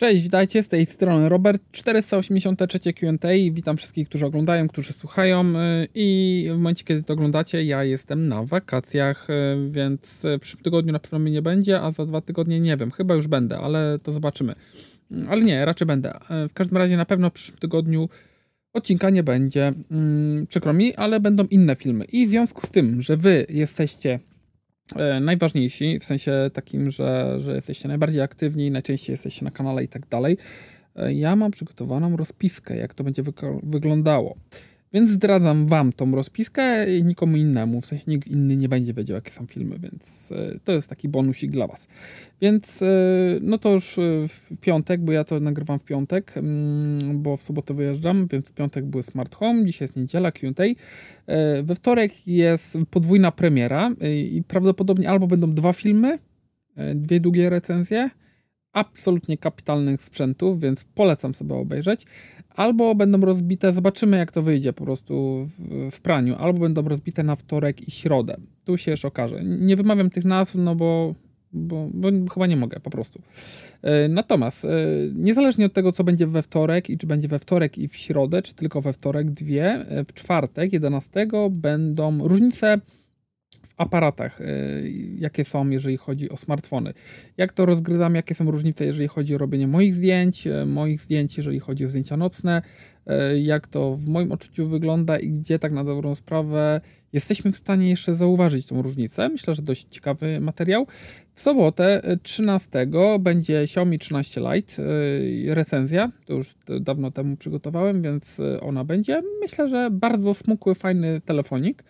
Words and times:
Cześć, 0.00 0.22
witajcie, 0.22 0.62
z 0.62 0.68
tej 0.68 0.86
strony 0.86 1.28
Robert, 1.28 1.62
483 1.72 2.92
Q&A. 2.92 3.28
Witam 3.52 3.76
wszystkich, 3.76 4.08
którzy 4.08 4.26
oglądają, 4.26 4.68
którzy 4.68 4.92
słuchają 4.92 5.44
y, 5.50 5.88
i 5.94 6.46
w 6.50 6.56
momencie, 6.56 6.84
kiedy 6.84 7.02
to 7.02 7.12
oglądacie, 7.12 7.64
ja 7.64 7.84
jestem 7.84 8.28
na 8.28 8.44
wakacjach, 8.44 9.30
y, 9.30 9.70
więc 9.70 10.22
w 10.36 10.40
przyszłym 10.40 10.62
tygodniu 10.62 10.92
na 10.92 10.98
pewno 10.98 11.18
mnie 11.18 11.32
nie 11.32 11.42
będzie, 11.42 11.80
a 11.80 11.90
za 11.90 12.06
dwa 12.06 12.20
tygodnie 12.20 12.60
nie 12.60 12.76
wiem, 12.76 12.90
chyba 12.90 13.14
już 13.14 13.26
będę, 13.26 13.58
ale 13.58 13.98
to 14.02 14.12
zobaczymy. 14.12 14.54
Ale 15.28 15.42
nie, 15.42 15.64
raczej 15.64 15.86
będę. 15.86 16.16
Y, 16.44 16.48
w 16.48 16.52
każdym 16.52 16.78
razie 16.78 16.96
na 16.96 17.04
pewno 17.04 17.30
w 17.30 17.32
przyszłym 17.32 17.58
tygodniu 17.58 18.08
odcinka 18.72 19.10
nie 19.10 19.22
będzie, 19.22 19.72
przykro 20.48 20.72
mi, 20.72 20.94
ale 20.94 21.20
będą 21.20 21.44
inne 21.44 21.76
filmy. 21.76 22.04
I 22.04 22.26
w 22.26 22.30
związku 22.30 22.66
z 22.66 22.70
tym, 22.70 23.02
że 23.02 23.16
wy 23.16 23.46
jesteście 23.48 24.18
najważniejsi, 25.20 25.98
w 25.98 26.04
sensie 26.04 26.50
takim, 26.52 26.90
że, 26.90 27.34
że 27.38 27.54
jesteście 27.54 27.88
najbardziej 27.88 28.20
aktywni, 28.20 28.70
najczęściej 28.70 29.12
jesteście 29.12 29.44
na 29.44 29.50
kanale 29.50 29.84
i 29.84 29.88
tak 29.88 30.06
dalej. 30.06 30.36
E, 30.96 31.14
ja 31.14 31.36
mam 31.36 31.50
przygotowaną 31.50 32.16
rozpiskę, 32.16 32.76
jak 32.76 32.94
to 32.94 33.04
będzie 33.04 33.22
wyglądało. 33.62 34.36
Więc 34.92 35.10
zdradzam 35.10 35.66
wam 35.66 35.92
tą 35.92 36.10
rozpiskę 36.10 36.96
i 36.96 37.04
nikomu 37.04 37.36
innemu, 37.36 37.80
w 37.80 37.86
sensie 37.86 38.04
nikt 38.06 38.28
inny 38.28 38.56
nie 38.56 38.68
będzie 38.68 38.94
wiedział, 38.94 39.14
jakie 39.14 39.30
są 39.30 39.46
filmy, 39.46 39.78
więc 39.78 40.32
e, 40.32 40.58
to 40.64 40.72
jest 40.72 40.88
taki 40.88 41.08
bonusik 41.08 41.50
dla 41.50 41.66
was. 41.66 41.86
Więc 42.40 42.82
e, 42.82 42.86
no 43.42 43.58
to 43.58 43.72
już 43.72 43.98
e, 43.98 44.02
w 44.28 44.58
piątek, 44.60 45.00
bo 45.00 45.12
ja 45.12 45.24
to 45.24 45.40
nagrywam 45.40 45.78
w 45.78 45.84
piątek, 45.84 46.36
mm, 46.36 47.22
bo 47.22 47.36
w 47.36 47.42
sobotę 47.42 47.74
wyjeżdżam, 47.74 48.26
więc 48.26 48.48
w 48.48 48.52
piątek 48.52 48.84
były 48.84 49.02
Smart 49.02 49.34
Home, 49.34 49.64
dzisiaj 49.64 49.84
jest 49.84 49.96
niedziela, 49.96 50.32
Q&A. 50.32 50.64
We 51.62 51.74
wtorek 51.74 52.28
jest 52.28 52.78
podwójna 52.90 53.32
premiera 53.32 53.90
i 54.00 54.42
prawdopodobnie 54.48 55.10
albo 55.10 55.26
będą 55.26 55.54
dwa 55.54 55.72
filmy, 55.72 56.18
dwie 56.94 57.20
długie 57.20 57.50
recenzje, 57.50 58.10
absolutnie 58.72 59.38
kapitalnych 59.38 60.02
sprzętów, 60.02 60.60
więc 60.60 60.84
polecam 60.84 61.34
sobie 61.34 61.54
obejrzeć. 61.54 62.04
Albo 62.58 62.94
będą 62.94 63.20
rozbite, 63.20 63.72
zobaczymy 63.72 64.16
jak 64.16 64.32
to 64.32 64.42
wyjdzie 64.42 64.72
po 64.72 64.84
prostu 64.84 65.44
w, 65.58 65.90
w, 65.90 66.00
praniu, 66.00 66.34
albo 66.38 66.60
będą 66.60 66.82
rozbite 66.82 67.22
na 67.22 67.36
wtorek 67.36 67.88
i 67.88 67.90
środę. 67.90 68.36
Tu 68.64 68.76
się 68.76 68.90
jeszcze 68.90 69.08
okaże. 69.08 69.44
Nie 69.44 69.76
wymawiam 69.76 70.10
tych 70.10 70.24
nazw, 70.24 70.54
no 70.54 70.74
bo, 70.74 71.14
bo, 71.52 71.88
bo 71.94 72.08
chyba 72.34 72.46
nie 72.46 72.56
mogę 72.56 72.80
po 72.80 72.90
prostu. 72.90 73.22
E, 73.82 74.08
natomiast 74.08 74.64
e, 74.64 74.68
niezależnie 75.14 75.66
od 75.66 75.72
tego, 75.72 75.92
co 75.92 76.04
będzie 76.04 76.26
we 76.26 76.42
wtorek 76.42 76.90
i 76.90 76.98
czy 76.98 77.06
będzie 77.06 77.28
we 77.28 77.38
wtorek 77.38 77.78
i 77.78 77.88
w 77.88 77.96
środę, 77.96 78.42
czy 78.42 78.54
tylko 78.54 78.80
we 78.80 78.92
wtorek, 78.92 79.30
dwie, 79.30 79.64
e, 79.64 80.04
w 80.04 80.12
czwartek, 80.14 80.72
11 80.72 81.26
będą 81.50 82.28
różnice 82.28 82.80
aparatach, 83.78 84.40
y, 84.40 84.92
jakie 85.18 85.44
są, 85.44 85.70
jeżeli 85.70 85.96
chodzi 85.96 86.30
o 86.30 86.36
smartfony. 86.36 86.92
Jak 87.36 87.52
to 87.52 87.66
rozgryzam, 87.66 88.14
jakie 88.14 88.34
są 88.34 88.50
różnice, 88.50 88.84
jeżeli 88.84 89.08
chodzi 89.08 89.34
o 89.34 89.38
robienie 89.38 89.68
moich 89.68 89.94
zdjęć, 89.94 90.46
y, 90.46 90.66
moich 90.66 91.00
zdjęć, 91.00 91.36
jeżeli 91.36 91.60
chodzi 91.60 91.84
o 91.84 91.88
zdjęcia 91.88 92.16
nocne, 92.16 92.62
y, 93.32 93.40
jak 93.40 93.68
to 93.68 93.96
w 93.96 94.08
moim 94.08 94.32
odczuciu 94.32 94.68
wygląda 94.68 95.18
i 95.18 95.30
gdzie 95.30 95.58
tak 95.58 95.72
na 95.72 95.84
dobrą 95.84 96.14
sprawę 96.14 96.80
jesteśmy 97.12 97.52
w 97.52 97.56
stanie 97.56 97.88
jeszcze 97.88 98.14
zauważyć 98.14 98.66
tą 98.66 98.82
różnicę. 98.82 99.28
Myślę, 99.28 99.54
że 99.54 99.62
dość 99.62 99.86
ciekawy 99.90 100.40
materiał. 100.40 100.86
W 101.34 101.40
sobotę 101.40 102.02
13 102.22 102.86
będzie 103.20 103.60
Xiaomi 103.60 103.98
13 103.98 104.40
Lite 104.40 104.82
recenzja. 105.54 106.10
To 106.26 106.34
już 106.34 106.54
dawno 106.80 107.10
temu 107.10 107.36
przygotowałem, 107.36 108.02
więc 108.02 108.40
ona 108.60 108.84
będzie. 108.84 109.22
Myślę, 109.40 109.68
że 109.68 109.88
bardzo 109.90 110.34
smukły, 110.34 110.74
fajny 110.74 111.20
telefonik. 111.20 111.84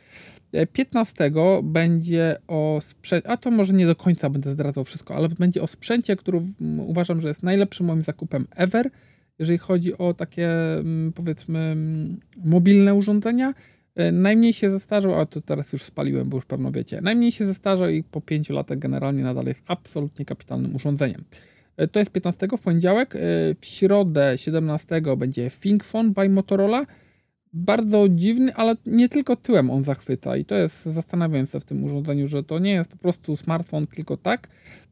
15 0.72 1.24
e, 1.24 1.30
będzie 1.62 2.36
o 2.46 2.78
sprzęcie, 2.82 3.30
a 3.30 3.36
to 3.36 3.50
może 3.50 3.72
nie 3.72 3.86
do 3.86 3.96
końca 3.96 4.30
będę 4.30 4.50
zdradzał 4.50 4.84
wszystko, 4.84 5.14
ale 5.16 5.28
będzie 5.28 5.62
o 5.62 5.66
sprzęcie, 5.66 6.16
który 6.16 6.42
uważam, 6.78 7.20
że 7.20 7.28
jest 7.28 7.42
najlepszym 7.42 7.86
moim 7.86 8.02
zakupem 8.02 8.46
ever, 8.56 8.90
jeżeli 9.38 9.58
chodzi 9.58 9.98
o 9.98 10.14
takie 10.14 10.50
powiedzmy 11.14 11.76
mobilne 12.44 12.94
urządzenia. 12.94 13.54
E, 13.94 14.12
najmniej 14.12 14.52
się 14.52 14.70
zestarzał, 14.70 15.20
a 15.20 15.26
to 15.26 15.40
teraz 15.40 15.72
już 15.72 15.82
spaliłem, 15.82 16.28
bo 16.28 16.36
już 16.36 16.46
pewno 16.46 16.72
wiecie. 16.72 17.00
Najmniej 17.02 17.32
się 17.32 17.44
zestarzał 17.44 17.88
i 17.88 18.02
po 18.02 18.20
5 18.20 18.50
latach 18.50 18.78
generalnie 18.78 19.22
nadal 19.22 19.46
jest 19.46 19.62
absolutnie 19.66 20.24
kapitalnym 20.24 20.76
urządzeniem. 20.76 21.24
E, 21.76 21.88
to 21.88 21.98
jest 21.98 22.10
15 22.10 22.48
w 22.58 22.60
poniedziałek. 22.60 23.14
W 23.60 23.66
środę 23.66 24.32
17 24.36 25.02
będzie 25.16 25.50
ThinkPhone 25.50 26.12
by 26.12 26.28
Motorola 26.28 26.86
bardzo 27.58 28.08
dziwny, 28.08 28.54
ale 28.54 28.76
nie 28.86 29.08
tylko 29.08 29.36
tyłem 29.36 29.70
on 29.70 29.82
zachwyca 29.82 30.36
i 30.36 30.44
to 30.44 30.54
jest 30.54 30.84
zastanawiające 30.84 31.60
w 31.60 31.64
tym 31.64 31.84
urządzeniu, 31.84 32.26
że 32.26 32.42
to 32.42 32.58
nie 32.58 32.70
jest 32.70 32.90
po 32.90 32.96
prostu 32.96 33.36
smartfon 33.36 33.86
tylko 33.86 34.16
tak. 34.16 34.48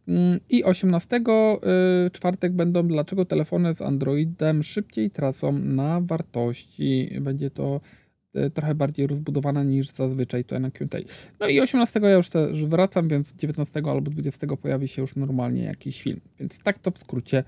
Mm, 0.09 0.41
I 0.51 0.65
18 0.65 1.17
y, 1.17 2.11
czwartek 2.11 2.53
będą 2.53 2.89
dlaczego 2.89 3.25
telefony 3.25 3.75
z 3.75 3.83
Androidem 3.83 4.63
szybciej 4.63 5.11
tracą 5.11 5.53
na 5.53 6.01
wartości. 6.01 7.11
Będzie 7.21 7.51
to 7.51 7.81
trochę 8.55 8.75
bardziej 8.75 9.07
rozbudowana 9.07 9.63
niż 9.63 9.91
zazwyczaj 9.91 10.45
to 10.45 10.61
na 10.61 10.71
Q&A. 10.71 10.99
No 11.41 11.49
i 11.49 11.61
18 11.61 12.01
ja 12.03 12.11
już 12.11 12.29
też 12.29 12.65
wracam, 12.65 13.09
więc 13.09 13.35
19 13.35 13.83
albo 13.87 14.11
20 14.11 14.47
pojawi 14.47 14.89
się 14.89 15.03
już 15.03 15.17
normalnie 15.17 15.63
jakiś 15.63 16.03
film. 16.03 16.21
Więc 16.41 16.59
tak 16.59 16.79
to 16.79 16.91
w 16.91 16.99
skrócie 16.99 17.45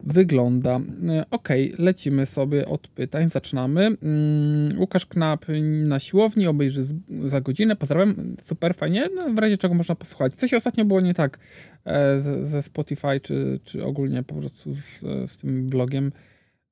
wygląda. 0.00 0.80
E, 1.08 1.24
ok, 1.30 1.48
lecimy 1.78 2.26
sobie 2.26 2.66
od 2.66 2.88
pytań, 2.88 3.30
zaczynamy. 3.30 3.80
Mm, 3.86 4.78
Łukasz 4.78 5.06
Knap 5.06 5.46
na 5.86 5.98
siłowni, 5.98 6.46
obejrzy 6.46 6.82
za 7.24 7.40
godzinę, 7.40 7.76
pozdrawiam, 7.76 8.36
super 8.44 8.74
fajnie, 8.74 9.08
no, 9.14 9.34
w 9.34 9.38
razie 9.38 9.56
czego 9.56 9.74
można 9.74 9.94
posłuchać. 9.94 10.34
Coś 10.34 10.54
ostatnio 10.54 10.84
było 10.84 11.00
nie 11.00 11.14
tak 11.14 11.38
e, 11.84 12.20
ze 12.42 12.62
Spotify, 12.62 13.20
czy, 13.22 13.60
czy 13.64 13.84
ogólnie 13.84 14.22
po 14.22 14.34
prostu 14.34 14.74
z, 14.74 15.00
z 15.30 15.36
tym 15.36 15.68
vlogiem 15.68 16.12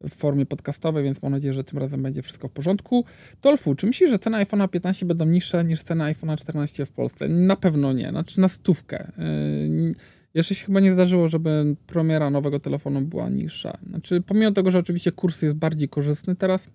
w 0.09 0.15
formie 0.15 0.47
podcastowej, 0.47 1.05
więc 1.05 1.23
mam 1.23 1.33
nadzieję, 1.33 1.55
że 1.55 1.65
tym 1.65 1.79
razem 1.79 2.03
będzie 2.03 2.23
wszystko 2.23 2.49
w 2.49 2.53
porządku. 2.53 3.05
Dolfu, 3.43 3.75
czy 3.75 3.87
myślisz, 3.87 4.11
że 4.11 4.19
ceny 4.19 4.45
iPhone'a 4.45 4.69
15 4.69 5.07
będą 5.07 5.25
niższe 5.25 5.65
niż 5.65 5.83
ceny 5.83 6.05
iPhone'a 6.05 6.37
14 6.37 6.87
w 6.87 6.93
Polsce? 6.93 7.29
Na 7.29 7.57
pewno 7.57 7.93
nie, 7.93 8.09
znaczy 8.09 8.41
na 8.41 8.49
stówkę. 8.49 9.13
Yy, 9.19 9.95
jeszcze 10.35 10.55
się 10.55 10.67
chyba 10.67 10.81
nie 10.81 10.93
zdarzyło, 10.93 11.29
żeby 11.29 11.77
premiera 11.87 12.31
nowego 12.31 12.61
telefonu 12.61 13.01
była 13.01 13.29
niższa. 13.29 13.79
Znaczy, 13.89 14.23
pomimo 14.27 14.53
tego, 14.53 14.71
że 14.71 14.79
oczywiście 14.79 15.13
kurs 15.13 15.43
jest 15.43 15.57
bardziej 15.57 15.89
korzystny 15.89 16.37
teraz, 16.37 16.69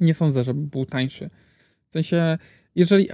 nie 0.00 0.14
sądzę, 0.14 0.44
żeby 0.44 0.60
był 0.60 0.86
tańszy. 0.86 1.28
W 1.88 1.92
sensie, 1.92 2.38
jeżeli, 2.74 3.08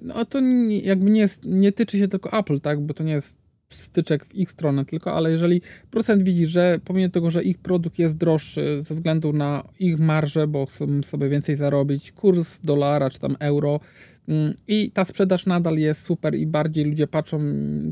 no 0.00 0.24
to 0.24 0.40
jakby 0.82 1.10
nie, 1.10 1.20
jest, 1.20 1.44
nie 1.44 1.72
tyczy 1.72 1.98
się 1.98 2.08
tylko 2.08 2.38
Apple, 2.38 2.60
tak, 2.60 2.80
bo 2.80 2.94
to 2.94 3.04
nie 3.04 3.12
jest 3.12 3.36
styczek 3.70 4.24
w 4.24 4.34
ich 4.34 4.50
stronę 4.50 4.84
tylko, 4.84 5.12
ale 5.12 5.30
jeżeli 5.30 5.62
procent 5.90 6.22
widzi, 6.22 6.46
że 6.46 6.80
pomimo 6.84 7.08
tego, 7.08 7.30
że 7.30 7.42
ich 7.44 7.58
produkt 7.58 7.98
jest 7.98 8.16
droższy 8.16 8.82
ze 8.82 8.94
względu 8.94 9.32
na 9.32 9.68
ich 9.78 9.98
marżę, 9.98 10.46
bo 10.46 10.66
chcą 10.66 11.02
sobie 11.02 11.28
więcej 11.28 11.56
zarobić, 11.56 12.12
kurs 12.12 12.60
dolara 12.60 13.10
czy 13.10 13.20
tam 13.20 13.36
euro 13.40 13.80
mm, 14.28 14.54
i 14.68 14.90
ta 14.90 15.04
sprzedaż 15.04 15.46
nadal 15.46 15.76
jest 15.76 16.04
super 16.04 16.34
i 16.34 16.46
bardziej 16.46 16.84
ludzie 16.84 17.06
patrzą, 17.06 17.40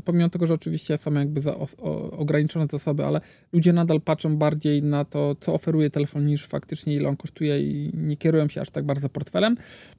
pomimo 0.05 0.29
tego, 0.29 0.47
że 0.47 0.53
oczywiście 0.53 0.97
są 0.97 1.13
jakby 1.13 1.41
za, 1.41 1.55
o, 1.55 1.67
ograniczone 2.11 2.67
zasoby, 2.71 3.05
ale 3.05 3.21
ludzie 3.53 3.73
nadal 3.73 4.01
patrzą 4.01 4.37
bardziej 4.37 4.83
na 4.83 5.05
to, 5.05 5.35
co 5.39 5.53
oferuje 5.53 5.89
telefon 5.89 6.25
niż 6.25 6.45
faktycznie 6.45 6.95
ile 6.95 7.09
on 7.09 7.17
kosztuje 7.17 7.59
i 7.59 7.91
nie 7.93 8.17
kierują 8.17 8.47
się 8.47 8.61
aż 8.61 8.69
tak 8.69 8.85
bardzo 8.85 9.09
portfelem, 9.09 9.57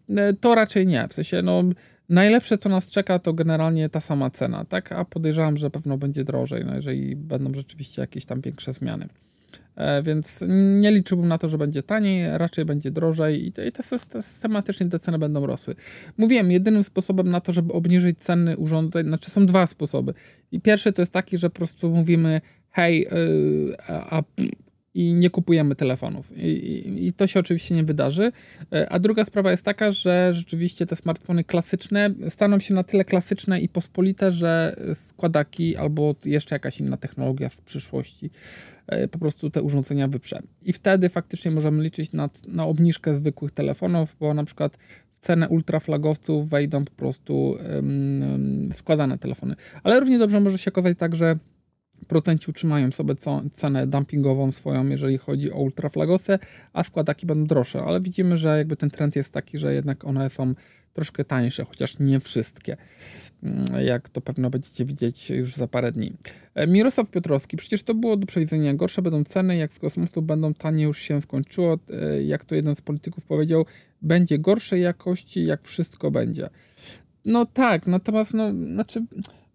e, 0.09 0.33
to 0.33 0.55
raczej 0.55 0.87
nie. 0.87 1.09
W 1.09 1.13
sensie, 1.13 1.43
no 1.43 1.63
Najlepsze, 2.09 2.59
co 2.59 2.69
nas 2.69 2.91
czeka, 2.91 3.19
to 3.19 3.33
generalnie 3.33 3.89
ta 3.89 4.01
sama 4.01 4.31
cena, 4.31 4.65
tak? 4.65 4.93
A 4.93 5.05
podejrzewam, 5.05 5.57
że 5.57 5.71
pewno 5.71 5.99
będzie 5.99 6.25
drożej, 6.25 6.65
no 6.65 6.75
jeżeli 6.75 7.17
będą 7.17 7.55
rzeczywiście 7.55 8.03
jakieś 8.03 8.25
tam 8.25 8.41
większe 8.41 8.73
zmiany. 8.73 9.09
E, 9.77 10.03
więc 10.03 10.45
nie 10.81 10.91
liczyłbym 10.91 11.29
na 11.29 11.39
to, 11.39 11.49
że 11.49 11.59
będzie 11.59 11.83
taniej, 11.83 12.39
raczej 12.39 12.65
będzie 12.65 12.91
drożej 12.91 13.47
i 13.47 13.53
te, 13.53 13.73
te 13.73 13.83
systematycznie 14.23 14.87
te 14.87 14.99
ceny 14.99 15.19
będą 15.19 15.47
rosły. 15.47 15.75
Mówiłem, 16.17 16.51
jedynym 16.51 16.85
sposobem 16.85 17.31
na 17.31 17.41
to, 17.41 17.53
żeby 17.53 17.73
obniżyć 17.73 18.19
ceny 18.19 18.57
urządzeń, 18.57 19.07
znaczy 19.07 19.31
są 19.31 19.47
dwa 19.47 19.67
sposoby. 19.67 20.15
I 20.53 20.61
pierwszy 20.61 20.93
to 20.93 21.03
jest 21.03 21.13
taki, 21.13 21.39
że 21.39 21.51
po 21.51 21.57
prostu 21.57 21.91
mówimy, 21.91 22.41
hej, 22.71 23.01
yy, 23.01 23.77
a, 23.89 24.19
a 24.19 24.23
i 24.99 25.15
nie 25.15 25.31
kupujemy 25.31 25.75
telefonów. 25.75 26.37
I, 26.37 26.47
i, 26.47 27.07
I, 27.07 27.13
to 27.13 27.27
się 27.27 27.41
oczywiście 27.41 27.75
nie 27.75 27.85
wydarzy. 27.85 28.33
E, 28.73 28.93
a 28.93 28.99
druga 28.99 29.25
sprawa 29.25 29.51
jest 29.51 29.65
taka, 29.65 29.91
że 29.91 30.31
rzeczywiście 30.35 30.87
te 30.87 30.97
smartfony 30.97 31.45
klasyczne 31.45 32.11
staną 32.29 32.59
się 32.59 32.75
na 32.75 32.85
tyle 32.85 33.05
klasyczne 33.05 33.61
i 33.61 33.69
pospolite, 33.69 34.33
że 34.33 34.77
składaki 34.95 35.77
albo 35.77 36.15
jeszcze 36.25 36.55
jakaś 36.55 36.81
inna 36.81 36.97
technologia 36.97 37.49
z 37.49 37.61
przyszłości 37.61 38.31
e, 38.87 39.09
po 39.09 39.19
prostu 39.19 39.51
te 39.51 39.63
urządzenia 39.63 40.09
wyprze. 40.09 40.43
I 40.65 40.73
wtedy 40.73 41.09
faktycznie 41.09 41.51
możemy 41.51 41.83
liczyć 41.83 42.13
na, 42.13 42.29
na 42.49 42.65
obniżkę 42.65 43.15
zwykłych 43.15 43.53
telefonów, 43.53 44.17
bo 44.21 44.35
na 44.35 44.45
przykład 44.45 44.79
w 45.13 45.19
cenę 45.19 45.49
ultraflagowców 45.49 46.49
wejdą 46.49 46.85
po 46.85 46.93
prostu 46.93 47.57
um, 47.75 48.69
składane 48.75 49.19
telefony. 49.19 49.55
Ale 49.83 50.01
równie 50.01 50.19
dobrze 50.19 50.41
może 50.41 50.59
się 50.59 50.71
okazać 50.71 50.99
tak, 50.99 51.17
że 51.17 51.39
procenci 52.07 52.51
utrzymają 52.51 52.91
sobie 52.91 53.15
cenę 53.53 53.87
dumpingową 53.87 54.53
swoją, 54.53 54.89
jeżeli 54.89 55.19
chodzi 55.19 55.53
o 55.53 55.57
ultraflagosy, 55.57 56.39
a 56.73 56.83
składaki 56.83 57.27
będą 57.27 57.47
droższe, 57.47 57.83
ale 57.83 58.01
widzimy, 58.01 58.37
że 58.37 58.59
jakby 58.59 58.77
ten 58.77 58.91
trend 58.91 59.17
jest 59.17 59.33
taki, 59.33 59.59
że 59.59 59.75
jednak 59.75 60.05
one 60.05 60.31
są 60.31 60.55
troszkę 60.93 61.25
tańsze, 61.25 61.65
chociaż 61.65 61.99
nie 61.99 62.21
wszystkie, 62.21 62.77
mm, 63.43 63.63
jak 63.85 64.09
to 64.09 64.21
pewno 64.21 64.51
będziecie 64.51 64.85
widzieć 64.85 65.31
już 65.31 65.55
za 65.55 65.69
parę 65.69 65.93
dni. 65.93 66.13
E, 66.55 66.67
Mirosław 66.67 67.11
Piotrowski, 67.11 67.57
przecież 67.57 67.83
to 67.83 67.95
było 67.95 68.17
do 68.17 68.27
przewidzenia, 68.27 68.75
gorsze 68.75 69.03
będą 69.03 69.25
ceny, 69.25 69.57
jak 69.57 69.73
z 69.73 69.79
kosmosu 69.79 70.23
będą 70.23 70.55
tanie, 70.55 70.85
już 70.85 70.99
się 70.99 71.23
skończyło, 71.23 71.79
e, 71.91 72.23
jak 72.23 72.45
to 72.45 72.55
jeden 72.55 72.77
z 72.77 72.81
polityków 72.81 73.25
powiedział, 73.25 73.67
będzie 74.03 74.39
gorszej 74.39 74.83
jakości, 74.83 75.45
jak 75.45 75.65
wszystko 75.65 76.11
będzie. 76.11 76.51
No 77.25 77.47
tak, 77.47 77.87
natomiast 77.87 78.35
no, 78.35 78.53
znaczy 78.53 79.07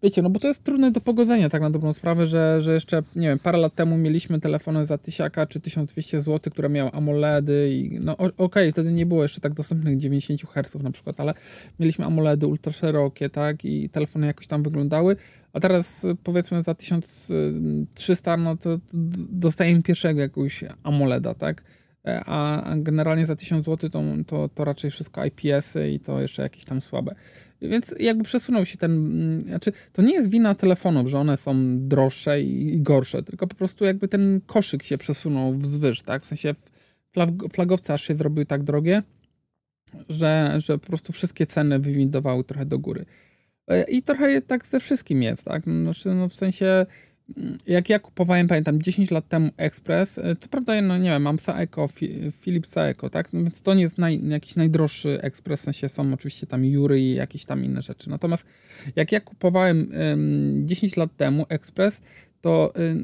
Wiecie, 0.04 0.22
no 0.22 0.30
bo 0.30 0.40
to 0.40 0.48
jest 0.48 0.64
trudne 0.64 0.90
do 0.90 1.00
pogodzenia 1.00 1.50
tak 1.50 1.62
na 1.62 1.70
dobrą 1.70 1.92
sprawę, 1.92 2.26
że, 2.26 2.60
że 2.60 2.74
jeszcze, 2.74 3.02
nie 3.16 3.28
wiem, 3.28 3.38
parę 3.38 3.58
lat 3.58 3.74
temu 3.74 3.96
mieliśmy 3.96 4.40
telefony 4.40 4.86
za 4.86 4.98
1000 4.98 5.32
czy 5.48 5.60
1200 5.60 6.20
zł, 6.20 6.52
które 6.52 6.68
miały 6.68 6.90
AMOLEDy 6.92 7.70
i 7.72 8.00
no 8.00 8.16
okej, 8.16 8.32
okay, 8.36 8.72
wtedy 8.72 8.92
nie 8.92 9.06
było 9.06 9.22
jeszcze 9.22 9.40
tak 9.40 9.54
dostępnych 9.54 9.98
90 9.98 10.42
Hz 10.42 10.82
na 10.82 10.90
przykład, 10.90 11.20
ale 11.20 11.34
mieliśmy 11.80 12.04
AMOLEDy 12.04 12.46
ultra 12.46 12.72
szerokie, 12.72 13.30
tak, 13.30 13.64
i 13.64 13.88
telefony 13.88 14.26
jakoś 14.26 14.46
tam 14.46 14.62
wyglądały, 14.62 15.16
a 15.52 15.60
teraz 15.60 16.06
powiedzmy 16.24 16.62
za 16.62 16.74
1300, 16.74 18.36
no 18.36 18.56
to 18.56 18.78
dostajemy 19.30 19.82
pierwszego 19.82 20.20
jakiegoś 20.20 20.64
AMOLEDa, 20.82 21.34
tak, 21.34 21.62
a 22.04 22.64
generalnie 22.76 23.26
za 23.26 23.36
1000 23.36 23.66
zł 23.66 23.90
to, 23.90 24.02
to, 24.26 24.48
to 24.48 24.64
raczej 24.64 24.90
wszystko 24.90 25.24
IPS-y 25.24 25.90
i 25.90 26.00
to 26.00 26.20
jeszcze 26.20 26.42
jakieś 26.42 26.64
tam 26.64 26.80
słabe. 26.80 27.14
Więc 27.62 27.94
jakby 28.00 28.24
przesunął 28.24 28.64
się 28.64 28.78
ten. 28.78 28.92
Mm, 28.92 29.40
znaczy, 29.40 29.72
to 29.92 30.02
nie 30.02 30.14
jest 30.14 30.30
wina 30.30 30.54
telefonów, 30.54 31.08
że 31.08 31.18
one 31.18 31.36
są 31.36 31.54
droższe 31.88 32.42
i, 32.42 32.80
gorsze, 32.80 33.22
tylko 33.22 33.46
po 33.46 33.54
prostu 33.54 33.84
jakby 33.84 34.08
ten 34.08 34.40
koszyk 34.46 34.82
się 34.82 34.98
przesunął 34.98 35.54
wzwyż, 35.58 36.02
tak? 36.02 36.22
W 36.22 36.26
sensie 36.26 36.54
flagowce 37.52 37.94
aż 37.94 38.02
się 38.02 38.16
zrobiły 38.16 38.46
tak 38.46 38.62
drogie, 38.62 39.02
że, 40.08 40.54
że 40.56 40.78
po 40.78 40.86
prostu 40.86 41.12
wszystkie 41.12 41.46
ceny 41.46 41.78
wywindowały 41.78 42.44
trochę 42.44 42.66
do 42.66 42.78
góry. 42.78 43.04
E, 43.68 43.82
I 43.82 44.02
trochę 44.02 44.42
tak 44.42 44.66
ze 44.66 44.80
wszystkim 44.80 45.22
jest, 45.22 45.44
tak? 45.44 45.62
Znaczy, 45.62 46.14
no 46.14 46.28
w 46.28 46.34
sensie 46.34 46.86
jak 47.66 47.88
ja 47.88 47.98
kupowałem, 47.98 48.48
pamiętam, 48.48 48.82
10 48.82 49.10
lat 49.10 49.28
temu 49.28 49.50
Express, 49.56 50.18
e, 50.18 50.36
to 50.36 50.48
prawda, 50.48 50.82
no 50.82 50.98
nie 50.98 51.10
wiem, 51.10 51.22
mam 51.22 51.38
Saeco, 51.38 51.88
Philips 52.40 52.70
Saeco, 52.70 53.10
tak? 53.10 53.32
No 53.32 53.42
więc 53.42 53.62
to 53.62 53.74
nie 53.74 53.82
jest 53.82 53.98
naj, 53.98 54.28
jakiś 54.28 54.56
najdroższy 54.56 55.22
Express, 55.22 55.60
w 55.60 55.64
sensie 55.64 55.88
są 55.88 56.12
oczywiście 56.12 56.46
tam 56.46 56.64
Jury 56.64 57.00
i 57.00 57.14
jakieś 57.14 57.44
tam 57.44 57.64
inne 57.64 57.82
rzeczy. 57.82 58.10
Natomiast 58.10 58.46
jak 58.96 59.12
ja 59.12 59.20
kupowałem 59.20 59.92
10 60.64 60.96
lat 60.96 61.16
temu 61.16 61.46
Express, 61.48 62.02
to 62.44 62.72
y, 62.78 62.94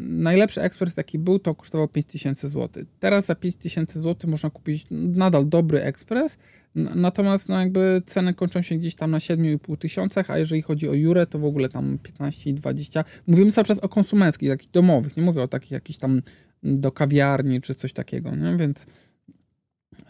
najlepszy 0.00 0.62
ekspres 0.62 0.96
jaki 0.96 1.18
był, 1.18 1.38
to 1.38 1.54
kosztował 1.54 1.88
5000 1.88 2.48
zł. 2.48 2.84
Teraz 3.00 3.26
za 3.26 3.34
5000 3.34 4.02
zł 4.02 4.30
można 4.30 4.50
kupić 4.50 4.86
nadal 4.90 5.48
dobry 5.48 5.82
ekspres, 5.82 6.36
natomiast 6.74 7.48
no 7.48 7.60
jakby 7.60 8.02
ceny 8.06 8.34
kończą 8.34 8.62
się 8.62 8.76
gdzieś 8.76 8.94
tam 8.94 9.10
na 9.10 9.18
7,5 9.18 9.78
tysiącach, 9.78 10.30
a 10.30 10.38
jeżeli 10.38 10.62
chodzi 10.62 10.88
o 10.88 10.94
Jurę, 10.94 11.26
to 11.26 11.38
w 11.38 11.44
ogóle 11.44 11.68
tam 11.68 11.98
15 12.02 12.50
i 12.50 12.54
20. 12.54 13.04
Mówimy 13.26 13.52
cały 13.52 13.64
czas 13.64 13.78
o 13.78 13.88
konsumenckich, 13.88 14.50
takich 14.50 14.70
domowych, 14.70 15.16
nie 15.16 15.22
mówię 15.22 15.42
o 15.42 15.48
takich 15.48 15.70
jakichś 15.70 15.98
tam 15.98 16.22
do 16.62 16.92
kawiarni 16.92 17.60
czy 17.60 17.74
coś 17.74 17.92
takiego, 17.92 18.36
nie? 18.36 18.56
więc 18.56 18.86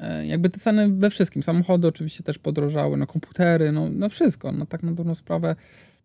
e, 0.00 0.26
jakby 0.26 0.50
te 0.50 0.60
ceny 0.60 0.88
we 0.88 1.10
wszystkim, 1.10 1.42
samochody 1.42 1.88
oczywiście 1.88 2.22
też 2.22 2.38
podrożały, 2.38 2.96
no 2.96 3.06
komputery, 3.06 3.72
no, 3.72 3.88
no 3.90 4.08
wszystko, 4.08 4.52
no 4.52 4.66
tak 4.66 4.82
na 4.82 4.92
dobrą 4.92 5.14
sprawę 5.14 5.56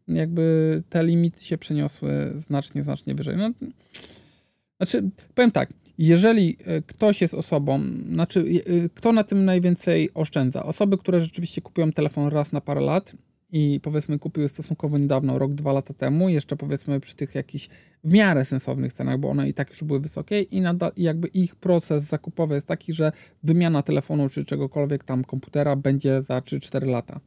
jakby 0.07 0.83
te 0.89 1.03
limity 1.03 1.45
się 1.45 1.57
przeniosły 1.57 2.33
znacznie, 2.35 2.83
znacznie 2.83 3.15
wyżej. 3.15 3.37
No, 3.37 3.51
znaczy, 4.77 5.09
powiem 5.35 5.51
tak, 5.51 5.69
jeżeli 5.97 6.57
e, 6.65 6.81
ktoś 6.81 7.21
jest 7.21 7.33
osobą, 7.33 7.81
znaczy, 8.11 8.45
e, 8.85 8.89
kto 8.89 9.13
na 9.13 9.23
tym 9.23 9.45
najwięcej 9.45 10.13
oszczędza? 10.13 10.63
Osoby, 10.63 10.97
które 10.97 11.21
rzeczywiście 11.21 11.61
kupują 11.61 11.91
telefon 11.91 12.27
raz 12.27 12.51
na 12.51 12.61
parę 12.61 12.81
lat 12.81 13.15
i 13.51 13.79
powiedzmy 13.83 14.19
kupiły 14.19 14.47
stosunkowo 14.47 14.97
niedawno, 14.97 15.39
rok, 15.39 15.53
dwa 15.53 15.73
lata 15.73 15.93
temu, 15.93 16.29
jeszcze 16.29 16.55
powiedzmy 16.55 16.99
przy 16.99 17.15
tych 17.15 17.35
jakichś 17.35 17.69
w 18.03 18.13
miarę 18.13 18.45
sensownych 18.45 18.93
cenach, 18.93 19.19
bo 19.19 19.29
one 19.29 19.49
i 19.49 19.53
tak 19.53 19.69
już 19.69 19.83
były 19.83 19.99
wysokie 19.99 20.41
i 20.41 20.61
nadal 20.61 20.91
jakby 20.97 21.27
ich 21.27 21.55
proces 21.55 22.03
zakupowy 22.03 22.55
jest 22.55 22.67
taki, 22.67 22.93
że 22.93 23.11
wymiana 23.43 23.81
telefonu 23.81 24.29
czy 24.29 24.45
czegokolwiek 24.45 25.03
tam 25.03 25.23
komputera 25.23 25.75
będzie 25.75 26.21
za 26.21 26.39
3-4 26.39 26.87
lata. 26.87 27.19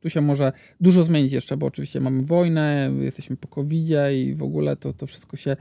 Tu 0.00 0.10
się 0.10 0.20
może 0.20 0.52
dużo 0.80 1.02
zmienić 1.02 1.32
jeszcze, 1.32 1.56
bo 1.56 1.66
oczywiście 1.66 2.00
mamy 2.00 2.22
wojnę, 2.22 2.90
jesteśmy 3.00 3.36
po 3.36 3.48
covid 3.48 3.86
i 4.14 4.34
w 4.34 4.42
ogóle 4.42 4.76
to, 4.76 4.92
to 4.92 5.06
wszystko 5.06 5.36
się 5.36 5.56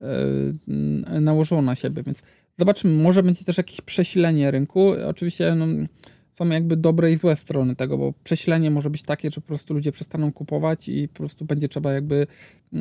yy, 0.00 1.20
nałożyło 1.20 1.62
na 1.62 1.74
siebie, 1.74 2.02
więc 2.02 2.22
zobaczymy, 2.58 3.02
może 3.02 3.22
będzie 3.22 3.44
też 3.44 3.58
jakieś 3.58 3.80
przesilenie 3.80 4.50
rynku. 4.50 4.92
Oczywiście 5.06 5.54
no, 5.54 5.66
są 6.32 6.48
jakby 6.48 6.76
dobre 6.76 7.12
i 7.12 7.16
złe 7.16 7.36
strony 7.36 7.76
tego, 7.76 7.98
bo 7.98 8.14
przesilenie 8.24 8.70
może 8.70 8.90
być 8.90 9.02
takie, 9.02 9.30
że 9.30 9.40
po 9.40 9.46
prostu 9.46 9.74
ludzie 9.74 9.92
przestaną 9.92 10.32
kupować 10.32 10.88
i 10.88 11.08
po 11.08 11.14
prostu 11.14 11.44
będzie 11.44 11.68
trzeba 11.68 11.92
jakby 11.92 12.26
yy, 12.72 12.80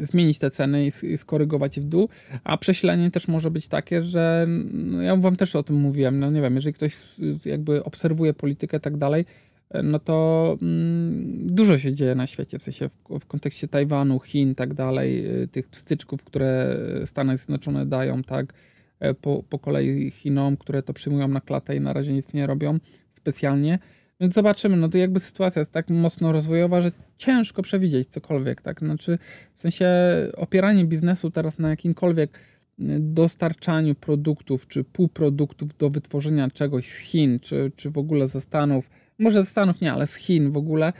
zmienić 0.00 0.38
te 0.38 0.50
ceny 0.50 0.86
i, 0.86 1.06
i, 1.06 1.16
skorygować 1.16 1.76
je 1.76 1.82
w 1.82 1.86
dół, 1.86 2.08
a 2.44 2.56
przesilenie 2.56 3.10
też 3.10 3.28
może 3.28 3.50
być 3.50 3.68
takie, 3.68 4.02
że 4.02 4.46
no, 4.72 5.02
ja 5.02 5.16
wam 5.16 5.36
też 5.36 5.56
o 5.56 5.62
tym 5.62 5.76
mówiłem, 5.76 6.20
no 6.20 6.30
nie 6.30 6.42
wiem, 6.42 6.54
jeżeli 6.54 6.74
ktoś 6.74 6.96
jakby 7.44 7.84
obserwuje 7.84 8.34
politykę 8.34 8.76
i 8.76 8.80
tak 8.80 8.96
dalej, 8.96 9.24
no 9.82 9.98
to 9.98 10.56
mm, 10.62 11.46
dużo 11.46 11.78
się 11.78 11.92
dzieje 11.92 12.14
na 12.14 12.26
świecie, 12.26 12.58
w 12.58 12.62
sensie 12.62 12.88
w, 12.88 12.96
w 13.20 13.26
kontekście 13.26 13.68
Tajwanu, 13.68 14.20
Chin, 14.20 14.54
tak 14.54 14.74
dalej, 14.74 15.42
y, 15.42 15.48
tych 15.48 15.68
styczków, 15.72 16.24
które 16.24 16.76
Stany 17.04 17.36
Zjednoczone 17.36 17.86
dają, 17.86 18.22
tak, 18.22 18.52
e, 19.00 19.14
po, 19.14 19.42
po 19.48 19.58
kolei 19.58 20.10
Chinom, 20.10 20.56
które 20.56 20.82
to 20.82 20.92
przyjmują 20.92 21.28
na 21.28 21.40
klatę 21.40 21.76
i 21.76 21.80
na 21.80 21.92
razie 21.92 22.12
nic 22.12 22.34
nie 22.34 22.46
robią 22.46 22.78
specjalnie. 23.14 23.78
Więc 24.20 24.34
zobaczymy, 24.34 24.76
no 24.76 24.88
to 24.88 24.98
jakby 24.98 25.20
sytuacja 25.20 25.60
jest 25.60 25.72
tak 25.72 25.90
mocno 25.90 26.32
rozwojowa, 26.32 26.80
że 26.80 26.92
ciężko 27.16 27.62
przewidzieć 27.62 28.08
cokolwiek, 28.08 28.62
tak, 28.62 28.78
znaczy 28.78 29.18
w 29.54 29.60
sensie 29.60 29.86
opieranie 30.36 30.84
biznesu 30.84 31.30
teraz 31.30 31.58
na 31.58 31.70
jakimkolwiek 31.70 32.38
dostarczaniu 33.00 33.94
produktów 33.94 34.66
czy 34.68 34.84
półproduktów 34.84 35.76
do 35.76 35.90
wytworzenia 35.90 36.50
czegoś 36.50 36.88
z 36.88 36.96
Chin, 36.96 37.40
czy, 37.40 37.72
czy 37.76 37.90
w 37.90 37.98
ogóle 37.98 38.26
ze 38.26 38.40
Stanów, 38.40 38.90
może 39.18 39.44
ze 39.44 39.50
Stanów 39.50 39.80
nie, 39.80 39.92
ale 39.92 40.06
z 40.06 40.14
Chin 40.14 40.50
w 40.50 40.56
ogóle, 40.56 40.92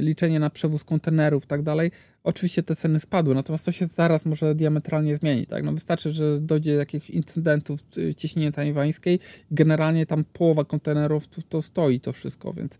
liczenie 0.00 0.40
na 0.40 0.50
przewóz 0.50 0.84
kontenerów 0.84 1.44
i 1.44 1.46
tak 1.46 1.62
dalej, 1.62 1.90
oczywiście 2.24 2.62
te 2.62 2.76
ceny 2.76 3.00
spadły, 3.00 3.34
natomiast 3.34 3.64
to 3.64 3.72
się 3.72 3.86
zaraz 3.86 4.26
może 4.26 4.54
diametralnie 4.54 5.16
zmienić, 5.16 5.48
tak? 5.48 5.64
No 5.64 5.72
wystarczy, 5.72 6.10
że 6.10 6.40
dojdzie 6.40 6.72
do 6.72 6.78
jakichś 6.78 7.10
incydentów 7.10 7.80
cieśniny 8.16 8.52
tajwańskiej, 8.52 9.18
generalnie 9.50 10.06
tam 10.06 10.24
połowa 10.24 10.64
kontenerów 10.64 11.28
to, 11.28 11.42
to 11.48 11.62
stoi 11.62 12.00
to 12.00 12.12
wszystko, 12.12 12.52
więc 12.52 12.78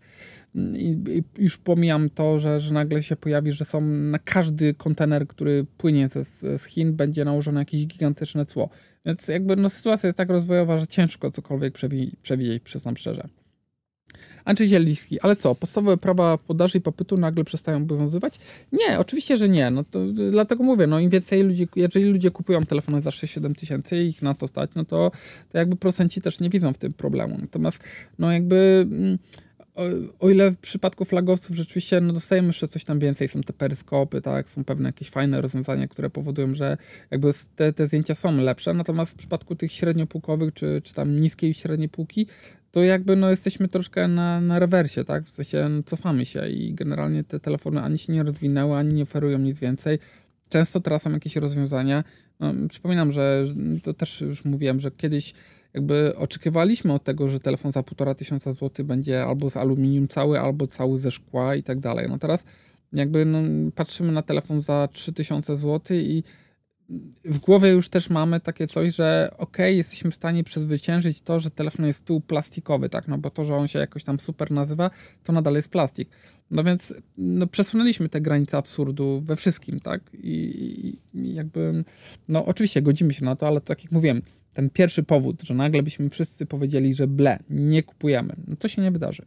mm, 0.55 0.75
i, 0.75 1.03
i 1.09 1.23
już 1.37 1.57
pomijam 1.57 2.09
to, 2.09 2.39
że, 2.39 2.59
że 2.59 2.73
nagle 2.73 3.03
się 3.03 3.15
pojawi, 3.15 3.51
że 3.51 3.65
są 3.65 3.81
na 3.81 4.19
każdy 4.19 4.73
kontener, 4.73 5.27
który 5.27 5.65
płynie 5.77 6.09
ze, 6.09 6.23
z 6.57 6.65
Chin, 6.65 6.95
będzie 6.95 7.25
nałożone 7.25 7.61
jakieś 7.61 7.87
gigantyczne 7.87 8.45
cło. 8.45 8.69
Więc 9.05 9.27
jakby 9.27 9.55
no, 9.55 9.69
sytuacja 9.69 10.07
jest 10.07 10.17
tak 10.17 10.29
rozwojowa, 10.29 10.77
że 10.77 10.87
ciężko 10.87 11.31
cokolwiek 11.31 11.73
przewi 11.73 12.11
przewidzieć, 12.21 12.63
przyznam 12.63 12.97
szczerze. 12.97 13.42
Andrzej 14.45 14.67
Zieliński, 14.67 15.19
ale 15.21 15.35
co, 15.35 15.55
podstawowe 15.55 15.97
prawa 15.97 16.37
podaży 16.37 16.77
i 16.77 16.81
popytu 16.81 17.17
nagle 17.17 17.43
przestają 17.43 17.77
obowiązywać? 17.77 18.39
Nie, 18.71 18.99
oczywiście, 18.99 19.37
że 19.37 19.49
nie. 19.49 19.71
No 19.71 19.83
to 19.83 19.99
dlatego 20.31 20.63
mówię, 20.63 20.87
no 20.87 20.99
im 20.99 21.09
więcej 21.09 21.43
ludzi, 21.43 21.67
jeżeli 21.75 22.05
ludzie 22.05 22.31
kupują 22.31 22.65
telefony 22.65 23.01
za 23.01 23.09
6-7 23.09 23.55
tysięcy 23.55 23.97
i 24.03 24.07
ich 24.07 24.21
na 24.21 24.33
to 24.33 24.47
stać, 24.47 24.71
no 24.75 24.85
to, 24.85 25.11
to 25.51 25.57
jakby 25.57 25.75
procenci 25.75 26.21
też 26.21 26.39
nie 26.39 26.49
widzą 26.49 26.73
w 26.73 26.77
tym 26.77 26.93
problemu. 26.93 27.37
Natomiast 27.41 27.79
no 28.19 28.31
jakby... 28.31 28.87
Mm, 28.91 29.17
o, 29.75 29.83
o, 30.19 30.29
ile 30.29 30.51
w 30.51 30.57
przypadku 30.57 31.05
flagowców 31.05 31.55
rzeczywiście 31.55 32.01
no 32.01 32.13
dostajemy 32.13 32.47
jeszcze 32.47 32.67
coś 32.67 32.83
tam 32.83 32.99
więcej, 32.99 33.27
są 33.27 33.41
te 33.41 33.53
peryskopy, 33.53 34.21
tak, 34.21 34.49
są 34.49 34.63
pewne 34.63 34.89
jakieś 34.89 35.09
fajne 35.09 35.41
rozwiązania, 35.41 35.87
które 35.87 36.09
powodują, 36.09 36.53
że 36.53 36.77
jakby 37.11 37.31
te, 37.55 37.73
te 37.73 37.87
zdjęcia 37.87 38.15
są 38.15 38.37
lepsze, 38.37 38.73
natomiast 38.73 39.11
w 39.11 39.15
przypadku 39.15 39.55
tych 39.55 39.71
średniopółkowych, 39.71 40.53
czy, 40.53 40.81
czy 40.83 40.93
tam 40.93 41.15
niskiej 41.15 41.49
i 41.49 41.53
średniej 41.53 41.89
półki, 41.89 42.27
to 42.73 42.83
jakby 42.83 43.15
no 43.15 43.29
jesteśmy 43.29 43.67
troszkę 43.67 44.07
na, 44.07 44.41
na 44.41 44.59
rewersie, 44.59 45.03
tak? 45.05 45.23
W 45.25 45.33
sensie 45.33 45.69
no, 45.69 45.83
cofamy 45.83 46.25
się 46.25 46.47
i 46.47 46.73
generalnie 46.73 47.23
te 47.23 47.39
telefony 47.39 47.81
ani 47.81 47.97
się 47.97 48.13
nie 48.13 48.23
rozwinęły, 48.23 48.77
ani 48.77 48.93
nie 48.93 49.03
oferują 49.03 49.39
nic 49.39 49.59
więcej. 49.59 49.99
Często 50.49 50.79
teraz 50.79 51.01
są 51.01 51.11
jakieś 51.11 51.35
rozwiązania. 51.35 52.03
No, 52.39 52.53
przypominam, 52.69 53.11
że 53.11 53.45
to 53.83 53.93
też 53.93 54.21
już 54.21 54.45
mówiłem, 54.45 54.79
że 54.79 54.91
kiedyś 54.91 55.33
jakby 55.73 56.13
oczekiwaliśmy 56.17 56.93
od 56.93 57.03
tego, 57.03 57.29
że 57.29 57.39
telefon 57.39 57.71
za 57.71 57.83
półtora 57.83 58.15
tysiąca 58.15 58.53
złotych 58.53 58.85
będzie 58.85 59.23
albo 59.23 59.49
z 59.49 59.57
aluminium 59.57 60.07
cały, 60.07 60.39
albo 60.39 60.67
cały 60.67 60.97
ze 60.97 61.11
szkła 61.11 61.55
i 61.55 61.63
tak 61.63 61.79
dalej. 61.79 62.05
No 62.09 62.17
teraz 62.17 62.45
jakby 62.93 63.25
no, 63.25 63.39
patrzymy 63.75 64.11
na 64.11 64.21
telefon 64.21 64.61
za 64.61 64.87
3000 64.91 65.55
zł 65.55 65.97
i 65.97 66.23
w 67.25 67.39
głowie 67.39 67.69
już 67.69 67.89
też 67.89 68.09
mamy 68.09 68.39
takie 68.39 68.67
coś, 68.67 68.95
że 68.95 69.33
ok, 69.37 69.57
jesteśmy 69.59 70.11
w 70.11 70.15
stanie 70.15 70.43
przezwyciężyć 70.43 71.21
to, 71.21 71.39
że 71.39 71.51
telefon 71.51 71.85
jest 71.85 72.05
tu 72.05 72.21
plastikowy, 72.21 72.89
tak, 72.89 73.07
no 73.07 73.17
bo 73.17 73.29
to, 73.29 73.43
że 73.43 73.55
on 73.55 73.67
się 73.67 73.79
jakoś 73.79 74.03
tam 74.03 74.19
super 74.19 74.51
nazywa, 74.51 74.89
to 75.23 75.33
nadal 75.33 75.55
jest 75.55 75.69
plastik. 75.69 76.09
No 76.51 76.63
więc 76.63 76.93
no, 77.17 77.47
przesunęliśmy 77.47 78.09
te 78.09 78.21
granice 78.21 78.57
absurdu 78.57 79.21
we 79.25 79.35
wszystkim, 79.35 79.79
tak, 79.79 80.01
i, 80.13 80.97
i 81.13 81.33
jakby, 81.33 81.83
no 82.27 82.45
oczywiście 82.45 82.81
godzimy 82.81 83.13
się 83.13 83.25
na 83.25 83.35
to, 83.35 83.47
ale 83.47 83.61
tak 83.61 83.83
jak 83.83 83.91
mówiłem, 83.91 84.21
ten 84.53 84.69
pierwszy 84.69 85.03
powód, 85.03 85.43
że 85.43 85.53
nagle 85.53 85.83
byśmy 85.83 86.09
wszyscy 86.09 86.45
powiedzieli, 86.45 86.93
że 86.93 87.07
ble, 87.07 87.39
nie 87.49 87.83
kupujemy, 87.83 88.35
no 88.47 88.55
to 88.55 88.67
się 88.67 88.81
nie 88.81 88.91
wydarzy. 88.91 89.25